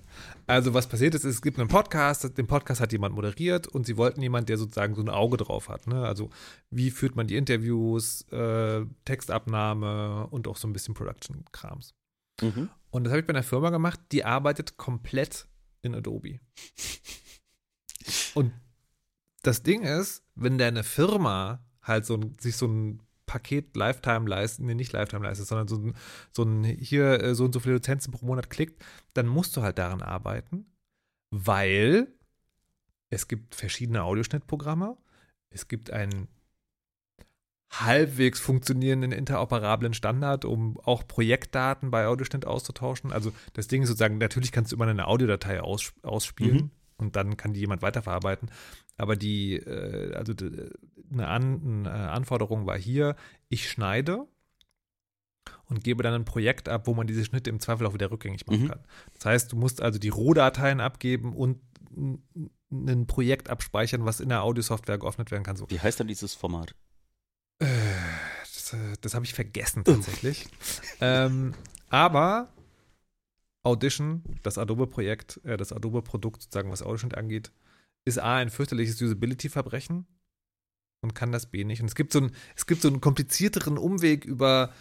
[0.47, 3.97] Also was passiert ist, es gibt einen Podcast, den Podcast hat jemand moderiert und sie
[3.97, 5.87] wollten jemand, der sozusagen so ein Auge drauf hat.
[5.87, 6.05] Ne?
[6.05, 6.31] Also
[6.70, 11.95] wie führt man die Interviews, äh, Textabnahme und auch so ein bisschen Production-Krams.
[12.41, 12.68] Mhm.
[12.91, 15.47] Und das habe ich bei einer Firma gemacht, die arbeitet komplett
[15.83, 16.41] in Adobe.
[18.35, 18.53] Und
[19.43, 24.64] das Ding ist, wenn deine Firma halt so ein, sich so ein Paket Lifetime leistet,
[24.64, 25.95] nee, nicht Lifetime leistet, sondern so ein,
[26.33, 29.62] so ein hier äh, so und so viele Lizenzen pro Monat klickt, dann musst du
[29.62, 30.66] halt daran arbeiten,
[31.31, 32.09] weil
[33.11, 34.97] es gibt verschiedene Audioschnittprogramme,
[35.51, 36.26] es gibt einen
[37.70, 43.12] halbwegs funktionierenden interoperablen Standard, um auch Projektdaten bei Audioschnitt auszutauschen.
[43.12, 46.70] Also das Ding ist sozusagen, natürlich kannst du immer eine Audiodatei aus, ausspielen Mhm.
[46.99, 48.51] Und dann kann die jemand weiterverarbeiten.
[48.97, 50.35] Aber die, äh, also
[51.13, 53.17] eine, An eine Anforderung war hier,
[53.49, 54.27] ich schneide
[55.67, 58.47] und gebe dann ein Projekt ab, wo man diese Schnitte im Zweifel auch wieder rückgängig
[58.47, 58.69] machen Mhm.
[58.69, 58.81] kann.
[59.15, 61.61] Das heißt, du musst also die Rohdateien abgeben und
[62.71, 65.57] ein Projekt abspeichern, was in der Audiosoftware geöffnet werden kann.
[65.57, 65.71] So.
[65.71, 66.75] Wie heißt dann dieses Format?
[67.61, 67.67] Äh,
[68.43, 70.47] Das, äh, das habe ich vergessen tatsächlich.
[71.01, 71.55] ähm,
[71.89, 72.49] aber
[73.63, 77.53] Audition, das Adobe-Projekt, äh, das Adobe-Produkt, sozusagen, was Audition angeht,
[78.05, 80.07] ist A, ein fürchterliches Usability-Verbrechen.
[81.03, 81.81] und kann das B nicht.
[81.81, 84.73] Und es gibt so, ein, es gibt so einen komplizierteren Umweg über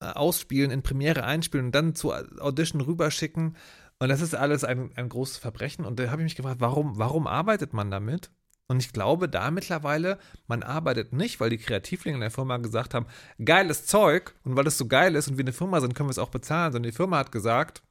[0.00, 3.56] äh, Ausspielen, in Premiere einspielen und dann zur Audition rüberschicken.
[3.98, 5.84] Und das ist alles ein, ein großes Verbrechen.
[5.84, 8.30] Und da habe ich mich gefragt, warum, warum arbeitet man damit?
[8.68, 12.94] Und ich glaube da mittlerweile, man arbeitet nicht, weil die Kreativlinge in der Firma gesagt
[12.94, 13.06] haben,
[13.44, 16.12] geiles Zeug und weil es so geil ist und wir eine Firma sind, können wir
[16.12, 17.82] es auch bezahlen, sondern die Firma hat gesagt,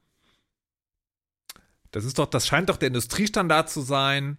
[1.92, 4.38] das ist doch, das scheint doch der Industriestandard zu sein.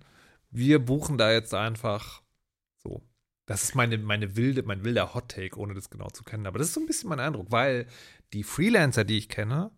[0.51, 2.22] Wir buchen da jetzt einfach
[2.82, 3.03] so.
[3.47, 6.47] Das ist meine, meine wilde, mein wilder Hot Take, ohne das genau zu kennen.
[6.47, 7.87] Aber das ist so ein bisschen mein Eindruck, weil
[8.34, 9.70] die Freelancer, die ich kenne,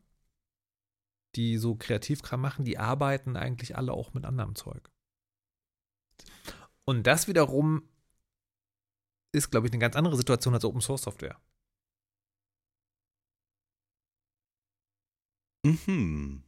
[1.37, 4.91] die so Kreativkram machen, die arbeiten eigentlich alle auch mit anderem Zeug.
[6.89, 7.83] Und das wiederum
[9.35, 11.39] ist, glaube ich, eine ganz andere Situation als Open Source Software.
[15.67, 16.45] Mhm.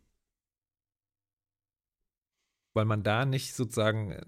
[2.74, 4.22] Weil man da nicht sozusagen, äh,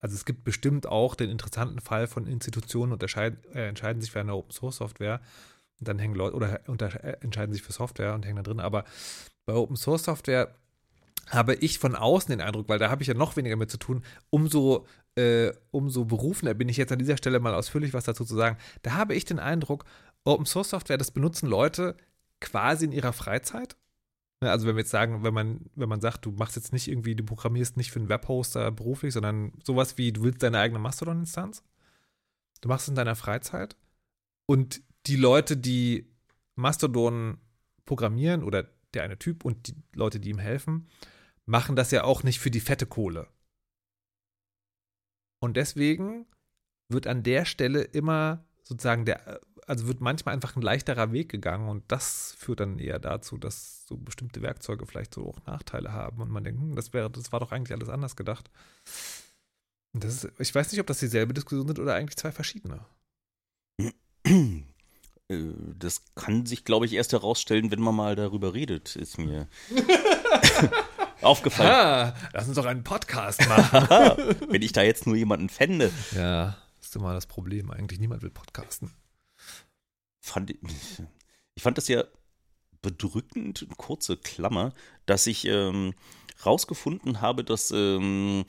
[0.00, 4.20] also es gibt bestimmt auch den interessanten Fall von Institutionen unterscheiden, äh, entscheiden sich für
[4.20, 5.20] eine Open Source Software
[5.78, 8.60] und dann hängen Leute oder unter, äh, entscheiden sich für Software und hängen da drin.
[8.60, 8.84] Aber
[9.44, 10.56] bei Open Source Software
[11.30, 13.78] habe ich von außen den Eindruck, weil da habe ich ja noch weniger mit zu
[13.78, 18.24] tun, umso, äh, umso berufener bin ich jetzt an dieser Stelle mal ausführlich was dazu
[18.24, 18.58] zu sagen.
[18.82, 19.84] Da habe ich den Eindruck,
[20.24, 21.96] Open Source Software, das benutzen Leute
[22.40, 23.76] quasi in ihrer Freizeit.
[24.40, 26.88] Ne, Also wenn wir jetzt sagen, wenn man, wenn man sagt, du machst jetzt nicht
[26.88, 30.78] irgendwie, du programmierst nicht für einen Webhoster beruflich, sondern sowas wie, du willst deine eigene
[30.78, 31.62] Mastodon-Instanz.
[32.60, 33.76] Du machst es in deiner Freizeit.
[34.46, 36.06] Und die Leute, die
[36.54, 37.38] Mastodon
[37.84, 40.88] programmieren oder der eine Typ und die Leute, die ihm helfen,
[41.46, 43.28] machen das ja auch nicht für die fette Kohle.
[45.40, 46.26] Und deswegen
[46.88, 51.68] wird an der Stelle immer sozusagen der, also wird manchmal einfach ein leichterer Weg gegangen
[51.68, 56.20] und das führt dann eher dazu, dass so bestimmte Werkzeuge vielleicht so auch Nachteile haben
[56.20, 58.50] und man denkt, hm, das wäre, das war doch eigentlich alles anders gedacht.
[59.92, 62.84] Und das ist, ich weiß nicht, ob das dieselbe Diskussion sind oder eigentlich zwei verschiedene.
[65.28, 69.48] Äh, Das kann sich, glaube ich, erst herausstellen, wenn man mal darüber redet, ist mir
[71.22, 71.70] aufgefallen.
[71.70, 73.88] Ah, lass uns doch einen Podcast machen.
[74.48, 75.92] wenn ich da jetzt nur jemanden fände.
[76.12, 78.00] ja, das ist immer das Problem eigentlich.
[78.00, 78.92] Niemand will podcasten.
[80.20, 80.58] Fand, ich
[81.54, 82.04] ich fand das ja
[82.82, 84.72] bedrückend, kurze Klammer,
[85.06, 85.94] dass ich ähm,
[86.44, 88.44] rausgefunden habe, dass ähm,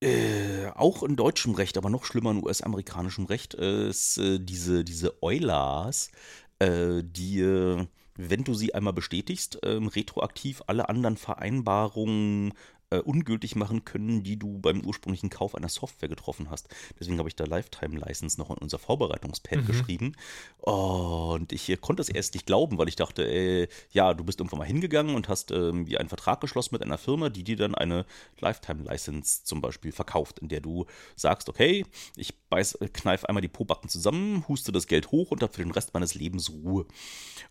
[0.00, 4.84] äh, auch in deutschem Recht, aber noch schlimmer in US-amerikanischem Recht, äh, es äh, diese,
[4.84, 6.10] diese Eulers,
[6.58, 7.86] äh, die, äh,
[8.18, 12.52] wenn du sie einmal bestätigst, ähm, retroaktiv alle anderen Vereinbarungen
[12.90, 16.68] äh, ungültig machen können, die du beim ursprünglichen Kauf einer Software getroffen hast.
[16.98, 19.66] Deswegen habe ich da Lifetime License noch in unser Vorbereitungspad Mhm.
[19.66, 20.12] geschrieben.
[20.58, 24.40] Und ich äh, konnte es erst nicht glauben, weil ich dachte, äh, ja, du bist
[24.40, 27.56] irgendwann mal hingegangen und hast ähm, wie einen Vertrag geschlossen mit einer Firma, die dir
[27.56, 28.06] dann eine
[28.40, 30.86] Lifetime License zum Beispiel verkauft, in der du
[31.16, 31.84] sagst, okay,
[32.16, 35.62] ich beiß, äh, kneif einmal die Pobacken zusammen, huste das Geld hoch und habe für
[35.62, 36.86] den Rest meines Lebens Ruhe.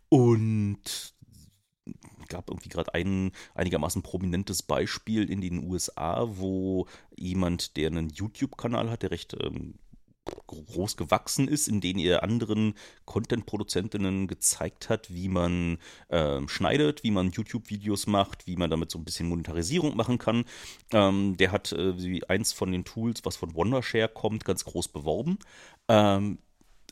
[0.10, 1.14] Und
[2.28, 8.90] gab irgendwie gerade ein einigermaßen prominentes Beispiel in den USA, wo jemand, der einen YouTube-Kanal
[8.90, 9.76] hat, der recht ähm,
[10.48, 12.74] groß gewachsen ist, in denen er anderen
[13.06, 15.78] Content-Produzentinnen gezeigt hat, wie man
[16.10, 20.46] ähm, schneidet, wie man YouTube-Videos macht, wie man damit so ein bisschen Monetarisierung machen kann.
[20.92, 25.40] Ähm, der hat äh, eins von den Tools, was von Wondershare kommt, ganz groß beworben.
[25.88, 26.40] Ähm,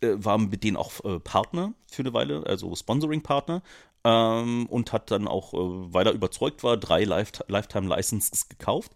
[0.02, 3.62] äh, war mit denen auch äh, Partner für eine Weile, also Sponsoring-Partner.
[4.06, 5.58] Ähm, und hat dann auch, äh,
[5.94, 8.92] weil er überzeugt war, drei Life Lifetime Licenses gekauft,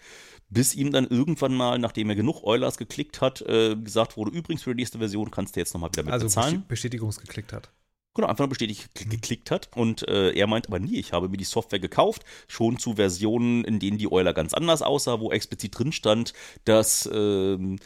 [0.50, 4.64] bis ihm dann irgendwann mal, nachdem er genug Eulers geklickt hat, äh, gesagt wurde, übrigens
[4.64, 6.58] für die nächste Version kannst du jetzt nochmal wieder mit Also bezahlen.
[6.64, 7.72] Besti- Bestätigungsgeklickt hat.
[8.16, 9.70] Genau, einfach nur bestätigt ge- geklickt hat.
[9.76, 13.64] Und äh, er meint aber nie, ich habe mir die Software gekauft, schon zu Versionen,
[13.64, 16.34] in denen die Euler ganz anders aussah, wo explizit drin stand,
[16.66, 17.78] dass ähm,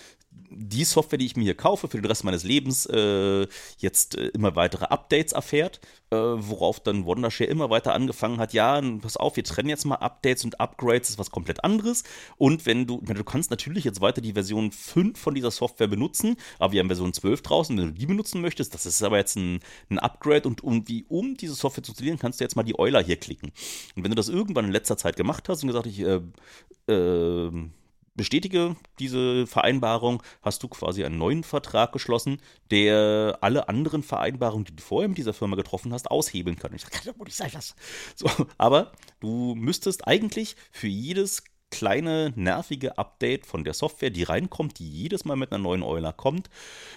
[0.55, 3.47] die Software, die ich mir hier kaufe, für den Rest meines Lebens äh,
[3.77, 5.79] jetzt äh, immer weitere Updates erfährt,
[6.11, 9.95] äh, worauf dann Wondershare immer weiter angefangen hat, ja, pass auf, wir trennen jetzt mal
[9.95, 12.03] Updates und Upgrades, das ist was komplett anderes.
[12.37, 15.87] Und wenn du, wenn du kannst natürlich jetzt weiter die Version 5 von dieser Software
[15.87, 19.17] benutzen, aber wir haben Version 12 draußen, wenn du die benutzen möchtest, das ist aber
[19.17, 22.63] jetzt ein, ein Upgrade und irgendwie, um diese Software zu installieren, kannst du jetzt mal
[22.63, 23.51] die Euler hier klicken.
[23.95, 26.21] Und wenn du das irgendwann in letzter Zeit gemacht hast und gesagt, ich äh,
[26.91, 27.51] äh,
[28.15, 32.41] bestätige diese Vereinbarung, hast du quasi einen neuen Vertrag geschlossen,
[32.71, 36.73] der alle anderen Vereinbarungen, die du vorher mit dieser Firma getroffen hast, aushebeln kann.
[36.73, 37.75] Ich sage, doch wohl nicht sein lassen.
[38.15, 41.43] So, aber du müsstest eigentlich für jedes
[41.73, 46.13] kleine nervige Update von der Software, die reinkommt, die jedes Mal mit einer neuen Euler
[46.13, 46.51] kommt,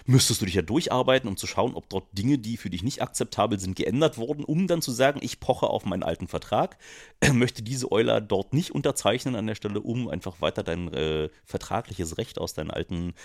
[0.05, 3.01] müsstest du dich ja durcharbeiten, um zu schauen, ob dort Dinge, die für dich nicht
[3.01, 6.77] akzeptabel sind, geändert wurden, um dann zu sagen, ich poche auf meinen alten Vertrag,
[7.33, 12.19] möchte diese Euler dort nicht unterzeichnen an der Stelle, um einfach weiter dein äh, vertragliches
[12.19, 13.15] Recht aus deinen alten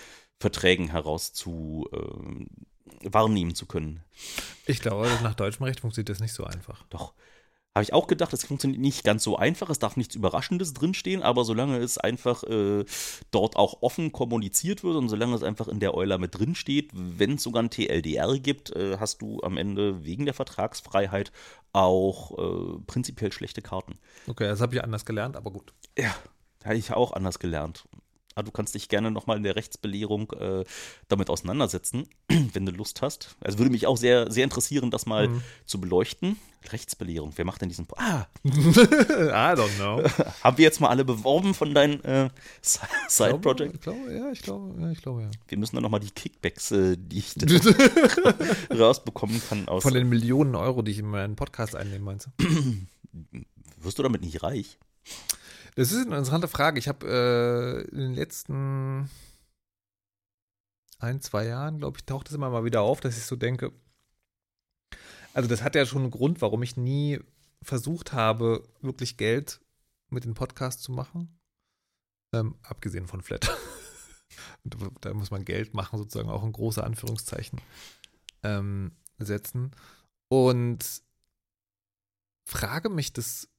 [0.41, 4.03] Verträgen heraus zu äh, wahrnehmen zu können.
[4.65, 6.83] Ich glaube, nach deutschem Recht funktioniert das nicht so einfach.
[6.89, 7.13] Doch.
[7.75, 9.71] Habe ich auch gedacht, es funktioniert nicht ganz so einfach.
[9.71, 12.85] Es darf nichts Überraschendes drinstehen, aber solange es einfach äh,
[13.31, 17.37] dort auch offen kommuniziert wird und solange es einfach in der Euler mit drinsteht, wenn
[17.37, 21.33] es sogar ein TLDR gibt, äh, hast du am Ende wegen der Vertragsfreiheit
[21.73, 23.99] auch äh, prinzipiell schlechte Karten.
[24.27, 25.73] Okay, das habe ich anders gelernt, aber gut.
[25.97, 26.15] Ja,
[26.65, 27.85] habe ich auch anders gelernt.
[28.35, 30.65] Ah, du kannst dich gerne nochmal in der Rechtsbelehrung äh,
[31.09, 33.37] damit auseinandersetzen, wenn du Lust hast.
[33.41, 35.43] Also würde mich auch sehr, sehr interessieren, das mal Mhm.
[35.67, 36.37] zu beleuchten.
[36.71, 37.87] Rechtsbelehrung, wer macht denn diesen...
[37.87, 40.03] Po ah, I don't know.
[40.45, 42.31] haben wir jetzt mal alle beworben von deinen äh,
[42.61, 42.79] Si-
[43.09, 43.75] Side-Project?
[43.75, 45.31] Ich glaube, ja, ich glaube, ja, ich glaube, ja.
[45.49, 47.35] Wir müssen dann nochmal die Kickbacks, äh, die ich
[48.71, 49.83] rausbekommen kann aus...
[49.83, 52.45] Von den Millionen Euro, die ich in meinen Podcast einnehme, meinst du?
[53.79, 54.79] wirst du damit nicht reich?
[55.75, 56.79] Das ist eine interessante Frage.
[56.79, 59.11] Ich habe äh, in den letzten
[60.99, 63.73] ein, zwei Jahren, glaube ich, taucht es immer mal wieder auf, dass ich so denke.
[65.35, 67.21] Also, das hat ja schon einen Grund, warum ich nie
[67.63, 69.61] versucht habe, wirklich Geld
[70.11, 71.41] mit dem Podcast zu machen.
[72.35, 73.51] Ähm, abgesehen von Flat.
[75.01, 77.61] Da muss man Geld machen, sozusagen auch in große Anführungszeichen
[78.43, 79.73] ähm, setzen.
[80.29, 81.03] Und
[82.49, 83.52] frage mich das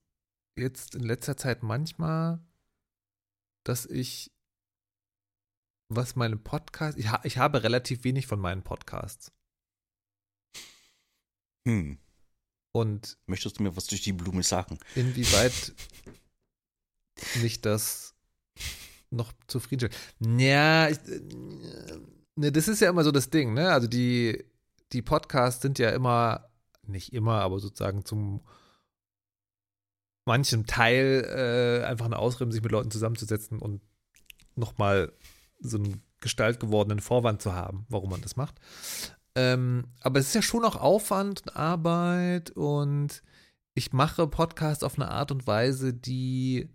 [0.56, 2.40] jetzt in letzter Zeit manchmal,
[3.64, 4.32] dass ich,
[5.90, 9.32] was meine Podcasts, ich, ha, ich habe relativ wenig von meinen Podcasts.
[11.68, 11.98] Hm.
[12.72, 14.80] Und Möchtest du mir was durch die Blume sagen?
[14.96, 15.74] inwieweit
[17.42, 18.16] mich das
[19.12, 19.96] noch zufriedenstellt.
[20.20, 20.98] Ja, ich,
[22.36, 23.72] ne, das ist ja immer so das Ding, ne?
[23.72, 24.44] Also die,
[24.92, 26.50] die Podcasts sind ja immer,
[26.82, 28.42] nicht immer, aber sozusagen zum
[30.26, 31.26] manchem Teil
[31.84, 33.82] äh, einfach eine Ausrede, sich mit Leuten zusammenzusetzen und
[34.56, 35.12] nochmal
[35.60, 38.60] so einen Gestalt gewordenen Vorwand zu haben, warum man das macht.
[39.36, 43.24] Ähm, aber es ist ja schon auch Aufwand und Arbeit und
[43.74, 46.70] ich mache Podcasts auf eine Art und Weise, die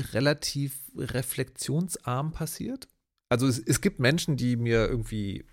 [0.00, 2.88] relativ reflexionsarm passiert.
[3.28, 5.44] Also es, es gibt Menschen, die mir irgendwie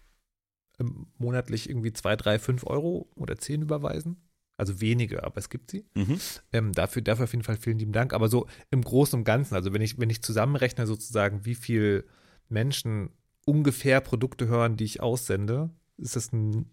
[0.80, 4.18] ähm, monatlich irgendwie zwei, drei, fünf Euro oder zehn überweisen.
[4.62, 5.88] Also wenige, aber es gibt sie.
[5.96, 6.20] Mhm.
[6.54, 8.14] Ähm, dafür, dafür auf jeden Fall vielen lieben Dank.
[8.14, 12.08] Aber so im Großen und Ganzen, also wenn ich, wenn ich zusammenrechne sozusagen, wie viel
[12.48, 13.10] Menschen
[13.44, 16.66] ungefähr Produkte hören, die ich aussende, ist das eine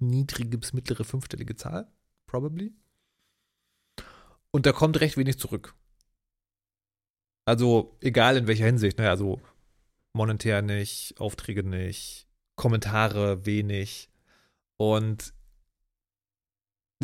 [0.00, 1.86] niedrige bis mittlere fünfstellige Zahl,
[2.26, 2.74] probably.
[4.50, 5.76] Und da kommt recht wenig zurück.
[7.44, 9.08] Also egal in welcher Hinsicht, ne?
[9.08, 9.40] also
[10.12, 14.10] monetär nicht, Aufträge nicht, Kommentare wenig.
[14.76, 15.32] Und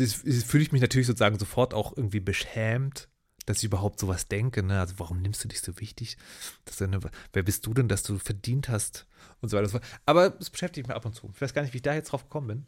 [0.07, 3.09] fühle ich mich natürlich sozusagen sofort auch irgendwie beschämt,
[3.45, 4.63] dass ich überhaupt sowas denke.
[4.63, 4.79] Ne?
[4.79, 6.17] Also warum nimmst du dich so wichtig?
[6.65, 6.99] Dass ne,
[7.33, 9.07] wer bist du denn, dass du verdient hast
[9.41, 9.65] und so weiter.
[9.65, 9.89] und so fort.
[10.05, 11.31] Aber es beschäftigt mich ab und zu.
[11.33, 12.67] Ich weiß gar nicht, wie ich da jetzt drauf gekommen bin.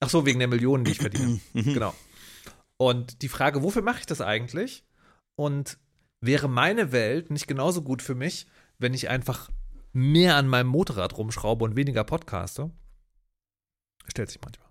[0.00, 1.40] Ach so, wegen der Millionen, die ich verdiene.
[1.52, 1.74] Mhm.
[1.74, 1.94] genau.
[2.76, 4.84] Und die Frage, wofür mache ich das eigentlich?
[5.36, 5.78] Und
[6.20, 8.46] wäre meine Welt nicht genauso gut für mich,
[8.78, 9.50] wenn ich einfach
[9.92, 12.70] mehr an meinem Motorrad rumschraube und weniger podcaste?
[14.06, 14.69] Stellt sich manchmal.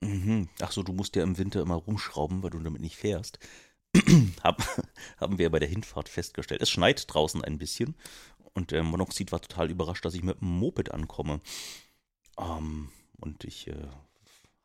[0.00, 0.48] Mhm.
[0.60, 3.38] Ach so, du musst ja im Winter immer rumschrauben, weil du damit nicht fährst.
[4.44, 4.62] Hab,
[5.18, 6.62] haben wir bei der Hinfahrt festgestellt.
[6.62, 7.94] Es schneit draußen ein bisschen
[8.54, 11.40] und der Monoxid war total überrascht, dass ich mit dem Moped ankomme.
[12.38, 12.90] Ähm,
[13.20, 13.74] und ich äh,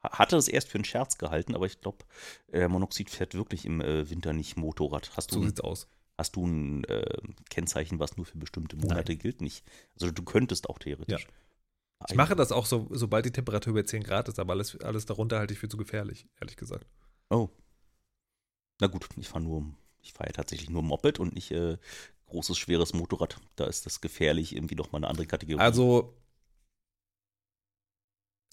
[0.03, 2.05] ha- hatte es erst für einen Scherz gehalten, aber ich glaube,
[2.51, 5.11] der Monoxid fährt wirklich im äh, Winter nicht Motorrad.
[5.17, 5.87] Hast du, So sieht's aus.
[6.17, 7.17] hast du ein äh,
[7.49, 9.41] Kennzeichen, was nur für bestimmte Monate gilt?
[9.41, 9.63] Nicht.
[9.95, 11.27] Also du könntest auch theoretisch.
[12.09, 15.05] Ich mache das auch so, sobald die Temperatur über 10 Grad ist, aber alles, alles
[15.05, 16.85] darunter halte ich für zu gefährlich, ehrlich gesagt.
[17.29, 17.49] Oh.
[18.79, 19.65] Na gut, ich fahre nur,
[20.01, 21.77] ich fahre ja tatsächlich nur Moped und nicht äh,
[22.27, 23.37] großes, schweres Motorrad.
[23.55, 25.61] Da ist das gefährlich irgendwie noch mal eine andere Kategorie.
[25.61, 26.17] Also,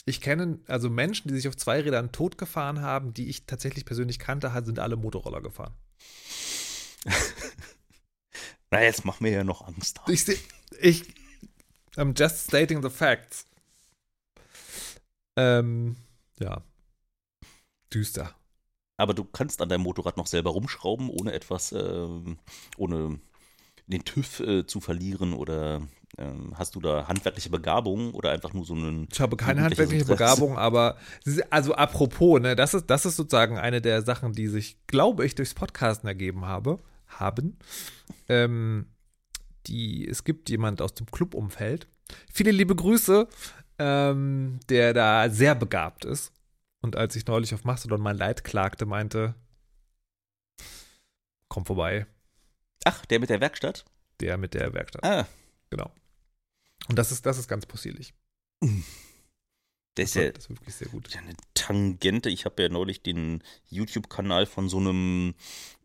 [0.06, 4.18] ich kenne, also Menschen, die sich auf zwei Rädern totgefahren haben, die ich tatsächlich persönlich
[4.18, 5.74] kannte, sind alle Motorroller gefahren.
[8.70, 10.00] Na, jetzt mach mir ja noch Angst.
[10.08, 10.24] Ich,
[10.80, 11.04] ich,
[11.96, 13.46] I'm just stating the facts.
[15.36, 15.96] Ähm,
[16.38, 16.62] ja.
[17.92, 18.34] Düster.
[18.96, 22.38] Aber du kannst an deinem Motorrad noch selber rumschrauben, ohne etwas, ähm,
[22.76, 23.18] ohne
[23.86, 25.82] den TÜV äh, zu verlieren oder
[26.18, 29.08] ähm, hast du da handwerkliche Begabung oder einfach nur so einen.
[29.10, 30.34] Ich habe keine handwerkliche Interesse?
[30.34, 30.96] Begabung, aber
[31.50, 35.34] also apropos, ne, das ist, das ist sozusagen eine der Sachen, die sich, glaube ich,
[35.34, 37.58] durchs Podcasten ergeben habe, haben.
[38.28, 38.86] Ähm,
[39.70, 41.88] die, es gibt jemand aus dem Clubumfeld.
[42.32, 43.28] Viele liebe Grüße,
[43.78, 46.32] ähm, der da sehr begabt ist.
[46.82, 49.34] Und als ich neulich auf Mastodon mein Leid klagte, meinte,
[51.48, 52.06] komm vorbei,
[52.84, 53.84] Ach, der mit der Werkstatt?
[54.20, 55.04] der mit der Werkstatt.
[55.04, 55.26] Ah,
[55.70, 55.90] Genau.
[56.88, 58.12] Und das ist, das ist ganz possierlich.
[59.96, 61.12] Der Das ist ja das ist wirklich sehr gut.
[61.12, 62.30] ja eine Tangente.
[62.30, 65.34] Ich habe ja neulich den YouTube-Kanal von so einem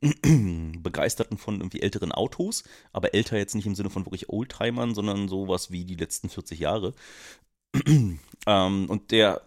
[0.82, 2.64] Begeisterten von irgendwie älteren Autos,
[2.94, 6.60] aber älter jetzt nicht im Sinne von wirklich Oldtimern, sondern sowas wie die letzten 40
[6.60, 6.94] Jahre.
[7.88, 8.20] ähm,
[8.90, 9.42] und der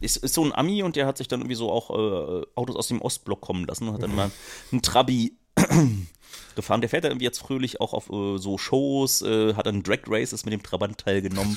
[0.00, 2.76] ist, ist so ein Ami und der hat sich dann irgendwie so auch äh, Autos
[2.76, 4.30] aus dem Ostblock kommen lassen und hat dann mal
[4.72, 5.36] einen Trabi
[6.54, 6.80] gefahren.
[6.80, 10.00] Der fährt dann irgendwie jetzt fröhlich auch auf äh, so Shows, äh, hat dann Drag
[10.06, 11.56] Races mit dem Trabant teilgenommen.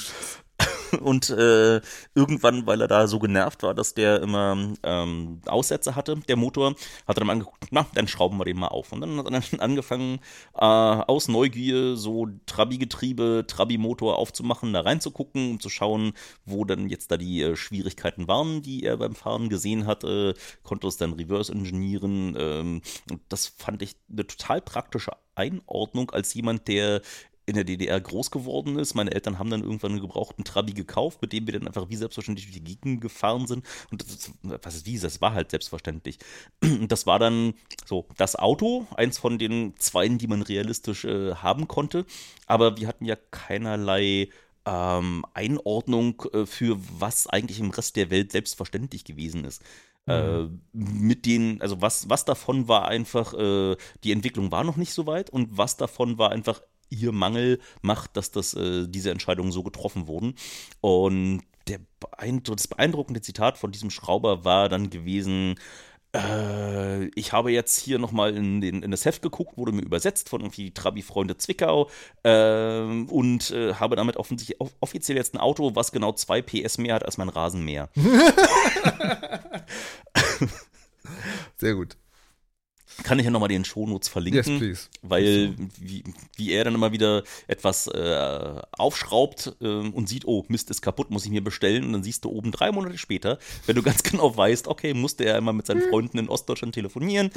[1.02, 1.82] Und äh,
[2.16, 6.76] irgendwann, weil er da so genervt war, dass der immer ähm, Aussätze hatte, der Motor,
[7.08, 8.92] hat er dann angeguckt, na, dann schrauben wir den mal auf.
[8.92, 10.20] Und dann hat er dann angefangen,
[10.56, 16.14] äh, aus Neugier so Trabi-Getriebe, Trabi-Motor aufzumachen, da reinzugucken, um zu schauen,
[16.46, 20.34] wo dann jetzt da die äh, Schwierigkeiten waren, die er beim Fahren gesehen hat, äh,
[20.64, 22.36] konnte es dann reverse engineeren.
[22.38, 22.82] Ähm,
[23.30, 27.02] das fand ich eine total praktische Einordnung als jemand, der
[27.50, 28.94] in der DDR groß geworden ist.
[28.94, 31.96] Meine Eltern haben dann irgendwann einen gebrauchten Trabi gekauft, mit dem wir dann einfach wie
[31.96, 33.66] selbstverständlich durch die Gegend gefahren sind.
[33.92, 34.98] Und das, was ist wie?
[34.98, 36.20] Das war halt selbstverständlich.
[36.62, 37.54] Und das war dann
[37.86, 42.06] so das Auto, eins von den zweien, die man realistisch äh, haben konnte.
[42.46, 44.30] Aber wir hatten ja keinerlei
[44.66, 49.64] ähm, Einordnung äh, für was eigentlich im Rest der Welt selbstverständlich gewesen ist.
[50.10, 54.92] Äh, mit den, also was, was davon war einfach, äh, die Entwicklung war noch nicht
[54.92, 59.52] so weit und was davon war einfach ihr Mangel macht, dass das, äh, diese Entscheidungen
[59.52, 60.36] so getroffen wurden.
[60.82, 65.56] Und der beeindruck das beeindruckende Zitat von diesem Schrauber war dann gewesen,
[66.16, 70.28] äh, ich habe jetzt hier nochmal in, den- in das Heft geguckt, wurde mir übersetzt
[70.30, 71.88] von irgendwie Trabi-Freunde Zwickau
[72.24, 76.80] ähm, und äh, habe damit offensichtlich off offiziell jetzt ein Auto, was genau 2 PS
[76.80, 77.90] mehr hat als mein Rasenmäher.
[81.58, 81.96] Sehr gut.
[83.04, 84.38] Kann ich ja nochmal den Shownotes verlinken.
[84.54, 84.88] Yes, please.
[85.02, 86.04] Weil, wie,
[86.36, 91.10] wie er dann immer wieder etwas äh, aufschraubt ähm, und sieht, oh, Mist ist kaputt,
[91.10, 91.84] muss ich mir bestellen.
[91.86, 95.24] Und dann siehst du oben drei Monate später, wenn du ganz genau weißt, okay, musste
[95.26, 95.90] er immer mit seinen Hm.
[95.90, 97.32] Freunden in Ostdeutschland telefonieren,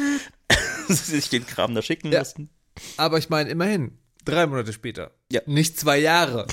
[0.89, 2.19] sich den Kram da schicken Ja.
[2.21, 2.51] lassen.
[2.97, 5.13] Aber ich meine, immerhin, drei Monate später.
[5.31, 5.41] Ja.
[5.47, 6.47] Nicht zwei Jahre.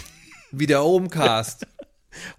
[0.52, 1.66] Wie der Homecast.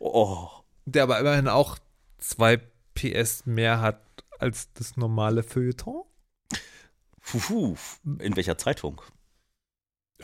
[0.01, 0.48] Oh,
[0.84, 1.78] der aber immerhin auch
[2.18, 2.60] zwei
[2.94, 4.01] PS mehr hat
[4.40, 6.02] als das normale Feuilleton.
[7.39, 7.77] Fuhu,
[8.19, 9.01] in welcher Zeitung?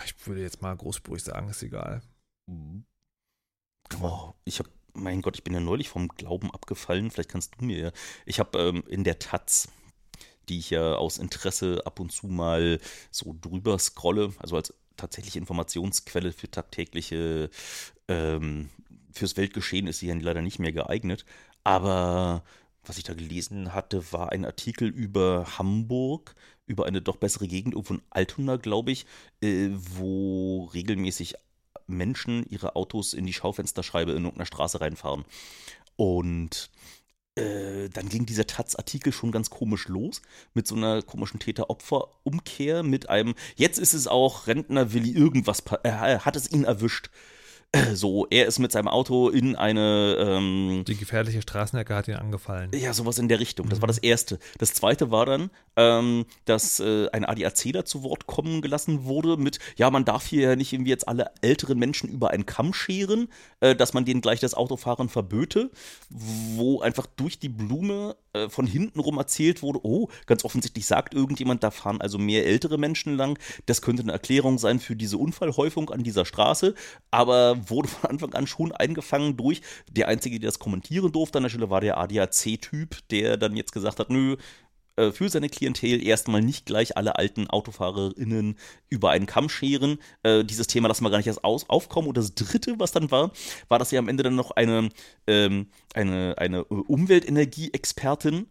[0.05, 2.03] Ich würde jetzt mal großspurig sagen, ist egal.
[4.03, 7.11] Oh, ich habe, mein Gott, ich bin ja neulich vom Glauben abgefallen.
[7.11, 7.93] Vielleicht kannst du mir.
[8.25, 9.69] Ich habe ähm, in der Taz,
[10.49, 12.81] die ich ja aus Interesse ab und zu mal
[13.11, 17.51] so drüber scrolle, also als tatsächliche Informationsquelle für tagtägliche,
[18.09, 18.71] ähm,
[19.13, 21.25] fürs Weltgeschehen ist sie ja leider nicht mehr geeignet.
[21.65, 22.45] Aber
[22.85, 26.35] was ich da gelesen hatte, war ein Artikel über Hamburg,
[26.67, 29.07] über eine doch bessere Gegend, irgendwo in Altona, glaube ich,
[29.41, 31.35] äh, wo regelmäßig
[31.87, 35.25] Menschen ihre Autos in die Schaufensterscheibe in irgendeiner Straße reinfahren.
[35.97, 36.71] Und
[37.37, 40.23] äh, dann ging dieser Taz-Artikel schon ganz komisch los,
[40.55, 46.19] mit so einer komischen Täter-Opfer-Umkehr, mit einem, jetzt ist es auch Rentner Willi irgendwas, äh,
[46.19, 47.11] hat es ihn erwischt.
[47.95, 52.71] So, er ist mit seinem Auto in eine, ähm, Die gefährliche Straßenecke hat ihn angefallen.
[52.75, 53.69] ja, sowas in der Richtung.
[53.69, 54.39] Das war das Erste.
[54.59, 59.59] Das Zweite war dann, ähm, dass äh, ein ADACler zu Wort kommen gelassen wurde mit,
[59.77, 63.29] ja, man darf hier ja nicht irgendwie jetzt alle älteren Menschen über einen Kamm scheren,
[63.61, 65.71] äh, dass man denen gleich das Autofahren verböte,
[66.11, 71.15] wo einfach durch die Blume äh, von hinten rum erzählt wurde, oh, ganz offensichtlich sagt
[71.15, 73.39] irgendjemand, da fahren also mehr ältere Menschen lang.
[73.67, 76.75] Das könnte eine Erklärung sein für diese Unfallhäufung an dieser Straße,
[77.11, 81.45] aber wurde von Anfang an schon eingefangen durch, der Einzige, der das kommentieren durfte an
[81.45, 84.37] der Stelle, war der ADAC-Typ, der dann jetzt gesagt hat, nö,
[84.97, 88.57] äh, für seine Klientel erstmal nicht gleich alle alten AutofahrerInnen
[88.89, 89.99] über einen Kamm scheren.
[90.23, 92.09] Äh, dieses Thema lassen wir gar nicht erst aus, aufkommen.
[92.09, 93.33] Und das dritte, was dann war,
[93.69, 94.89] war, dass sie am Ende dann noch eine,
[95.27, 98.47] ähm, eine, eine äh, Umweltenergie-Expertin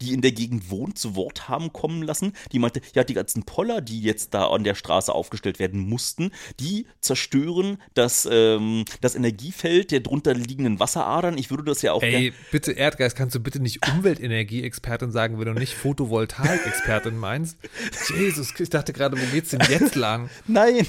[0.00, 2.32] die in der Gegend wohnt, zu Wort haben kommen lassen.
[2.52, 6.32] Die meinte, ja, die ganzen Poller, die jetzt da an der Straße aufgestellt werden mussten,
[6.60, 11.38] die zerstören das, ähm, das Energiefeld der drunter liegenden Wasseradern.
[11.38, 15.46] Ich würde das ja auch Ey, bitte Erdgeist, kannst du bitte nicht Umweltenergie-Expertin sagen, wenn
[15.46, 17.56] du nicht Photovoltaik-Expertin meinst?
[18.16, 20.30] Jesus, ich dachte gerade, wo geht's denn jetzt lang?
[20.46, 20.86] Nein.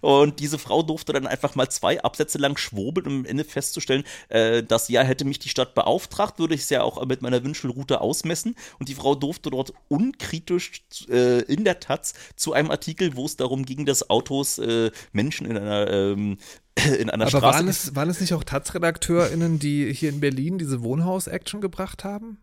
[0.00, 4.04] Und diese Frau durfte dann einfach mal zwei Absätze lang schwurbeln, um am Ende festzustellen,
[4.28, 7.42] äh, dass ja, hätte mich die Stadt beauftragt, würde ich es ja auch mit meiner
[7.44, 12.70] Wünschelroute Minute ausmessen und die Frau durfte dort unkritisch äh, in der Taz zu einem
[12.70, 16.38] Artikel, wo es darum ging, dass Autos äh, Menschen in einer ähm,
[16.98, 20.58] in einer Aber Straße waren es, waren es nicht auch Taz-RedakteurInnen, die hier in Berlin
[20.58, 22.38] diese Wohnhaus-Action gebracht haben?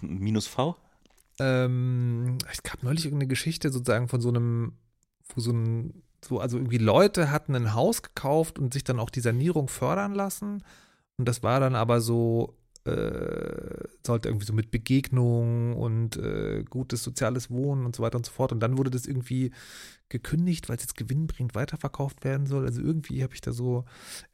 [0.00, 0.76] minus V.
[1.40, 4.74] Ähm, es gab neulich irgendeine Geschichte sozusagen von so einem,
[5.34, 9.10] wo so ein, so, also irgendwie Leute hatten ein Haus gekauft und sich dann auch
[9.10, 10.62] die Sanierung fördern lassen.
[11.18, 12.54] Und das war dann aber so,
[12.86, 18.26] äh, sollte irgendwie so mit Begegnung und äh, gutes soziales Wohnen und so weiter und
[18.26, 18.52] so fort.
[18.52, 19.52] Und dann wurde das irgendwie
[20.08, 22.64] gekündigt, weil es jetzt gewinnbringend weiterverkauft werden soll.
[22.64, 23.84] Also irgendwie habe ich da so,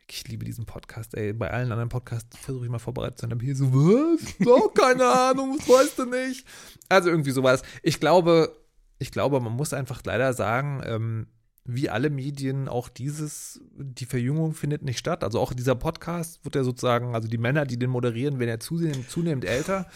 [0.08, 1.32] ich liebe diesen Podcast, ey.
[1.32, 4.20] Bei allen anderen Podcasts versuche ich mal vorbereitet zu sein, aber hier so, was?
[4.38, 6.46] Doch, keine Ahnung, was weißt du nicht?
[6.88, 7.62] Also irgendwie sowas.
[7.82, 8.54] Ich glaube,
[8.98, 11.26] ich glaube, man muss einfach leider sagen, ähm,
[11.64, 15.22] wie alle Medien, auch dieses, die Verjüngung findet nicht statt.
[15.22, 18.58] Also auch dieser Podcast wird ja sozusagen, also die Männer, die den moderieren, werden ja
[18.58, 19.86] zunehmend, zunehmend älter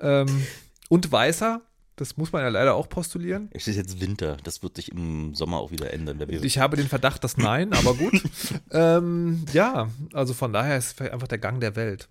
[0.00, 0.44] ähm,
[0.88, 1.62] und weißer.
[1.96, 3.50] Das muss man ja leider auch postulieren.
[3.52, 6.18] Es ist jetzt Winter, das wird sich im Sommer auch wieder ändern.
[6.30, 8.22] Ich habe den Verdacht, dass nein, aber gut.
[8.70, 12.08] ähm, ja, also von daher ist es einfach der Gang der Welt.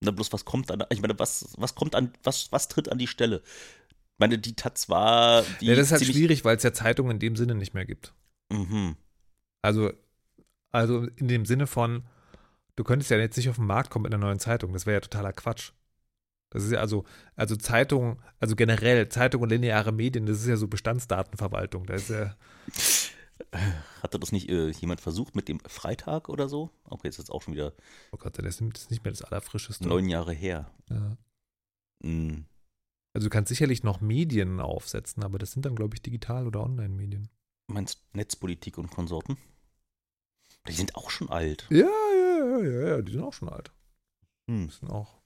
[0.00, 2.98] Na bloß was kommt an, ich meine, was, was kommt an, was, was tritt an
[2.98, 3.42] die Stelle?
[4.18, 7.18] Meine, die Taz war die ja, das ist halt schwierig, weil es ja Zeitungen in
[7.18, 8.12] dem Sinne nicht mehr gibt.
[8.50, 8.96] Mhm.
[9.62, 9.92] Also,
[10.70, 12.04] also in dem Sinne von,
[12.76, 14.72] du könntest ja jetzt nicht auf den Markt kommen mit einer neuen Zeitung.
[14.72, 15.72] Das wäre ja totaler Quatsch.
[16.50, 17.04] Das ist ja also,
[17.36, 21.86] also Zeitung, also generell Zeitung und lineare Medien, das ist ja so Bestandsdatenverwaltung.
[21.86, 22.36] Da ist ja,
[24.02, 26.70] Hatte das nicht äh, jemand versucht mit dem Freitag oder so?
[26.84, 27.72] Okay, jetzt ist auch schon wieder
[28.12, 29.86] oh Gott, das ist das ist nicht mehr das Allerfrischeste.
[29.86, 30.70] neun Jahre her.
[30.90, 31.16] Ja.
[32.02, 32.46] Mhm.
[33.18, 36.62] Also du kannst sicherlich noch Medien aufsetzen, aber das sind dann, glaube ich, Digital- oder
[36.62, 37.28] Online-Medien.
[37.66, 39.36] Meinst Netzpolitik und Konsorten?
[40.68, 41.66] Die sind auch schon alt.
[41.68, 43.72] Ja, ja, ja, ja, ja, die sind auch schon alt.
[44.48, 44.68] Hm.
[44.68, 45.20] Die sind auch.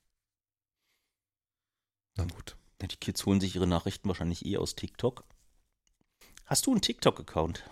[2.17, 2.57] Na gut.
[2.81, 5.27] Die Kids holen sich ihre Nachrichten wahrscheinlich eh aus TikTok.
[6.47, 7.63] Hast du einen TikTok-Account?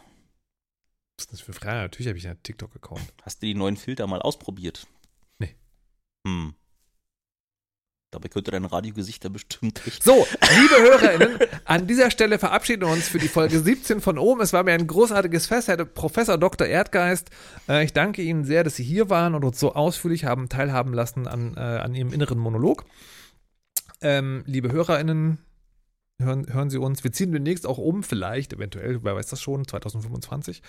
[1.17, 1.79] Was ist das für Frage?
[1.79, 3.15] Natürlich habe ich einen TikTok-Account.
[3.23, 4.87] Hast du die neuen Filter mal ausprobiert?
[5.39, 5.57] Nee.
[6.27, 6.55] Hm.
[8.12, 10.03] Dabei könnte dein Radiogesicht bestimmt echt.
[10.03, 14.41] So, liebe HörerInnen, an dieser Stelle verabschieden wir uns für die Folge 17 von oben.
[14.41, 16.66] Es war mir ein großartiges Fest, Herr Professor Dr.
[16.66, 17.31] Erdgeist.
[17.69, 20.93] Äh, ich danke Ihnen sehr, dass Sie hier waren und uns so ausführlich haben teilhaben
[20.93, 22.85] lassen an, äh, an Ihrem inneren Monolog.
[24.01, 25.39] Ähm, liebe HörerInnen,
[26.21, 27.05] hören, hören Sie uns.
[27.05, 30.63] Wir ziehen demnächst auch um, vielleicht, eventuell, wer weiß das schon, 2025.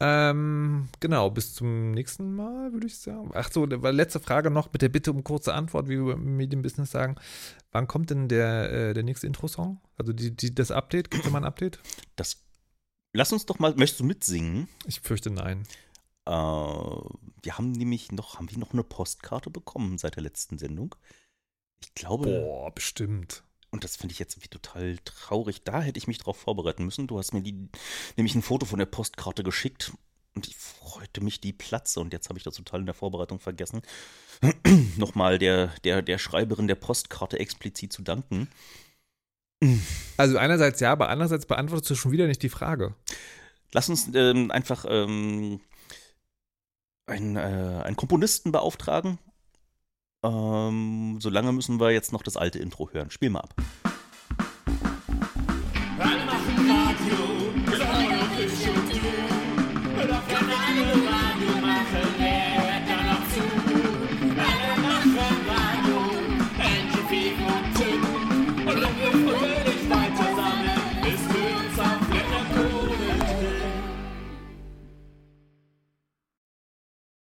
[0.00, 3.30] Ähm, genau, bis zum nächsten Mal, würde ich sagen.
[3.34, 6.90] Ach so, letzte Frage noch mit der Bitte um kurze Antwort, wie wir im Medienbusiness
[6.90, 7.16] sagen.
[7.72, 9.80] Wann kommt denn der, äh, der nächste Intro-Song?
[9.96, 11.10] Also die, die, das Update?
[11.10, 11.78] Gibt es mal ein Update?
[12.16, 12.44] Das.
[13.12, 13.74] Lass uns doch mal.
[13.76, 14.68] Möchtest du mitsingen?
[14.86, 15.62] Ich fürchte nein.
[16.26, 20.94] Äh, wir haben nämlich noch, haben wir noch eine Postkarte bekommen seit der letzten Sendung?
[21.80, 22.24] Ich glaube.
[22.24, 23.44] Boah, bestimmt.
[23.74, 25.64] Und das finde ich jetzt irgendwie total traurig.
[25.64, 27.08] Da hätte ich mich drauf vorbereiten müssen.
[27.08, 27.68] Du hast mir die,
[28.16, 29.92] nämlich ein Foto von der Postkarte geschickt
[30.36, 31.98] und ich freute mich die Platze.
[31.98, 33.82] Und jetzt habe ich das total in der Vorbereitung vergessen,
[34.96, 38.46] nochmal der, der, der Schreiberin der Postkarte explizit zu danken.
[40.18, 42.94] Also einerseits ja, aber andererseits beantwortest du schon wieder nicht die Frage.
[43.72, 45.60] Lass uns ähm, einfach ähm,
[47.06, 49.18] einen, äh, einen Komponisten beauftragen.
[50.24, 53.10] Ähm, solange müssen wir jetzt noch das alte Intro hören.
[53.10, 53.54] Spiel mal ab.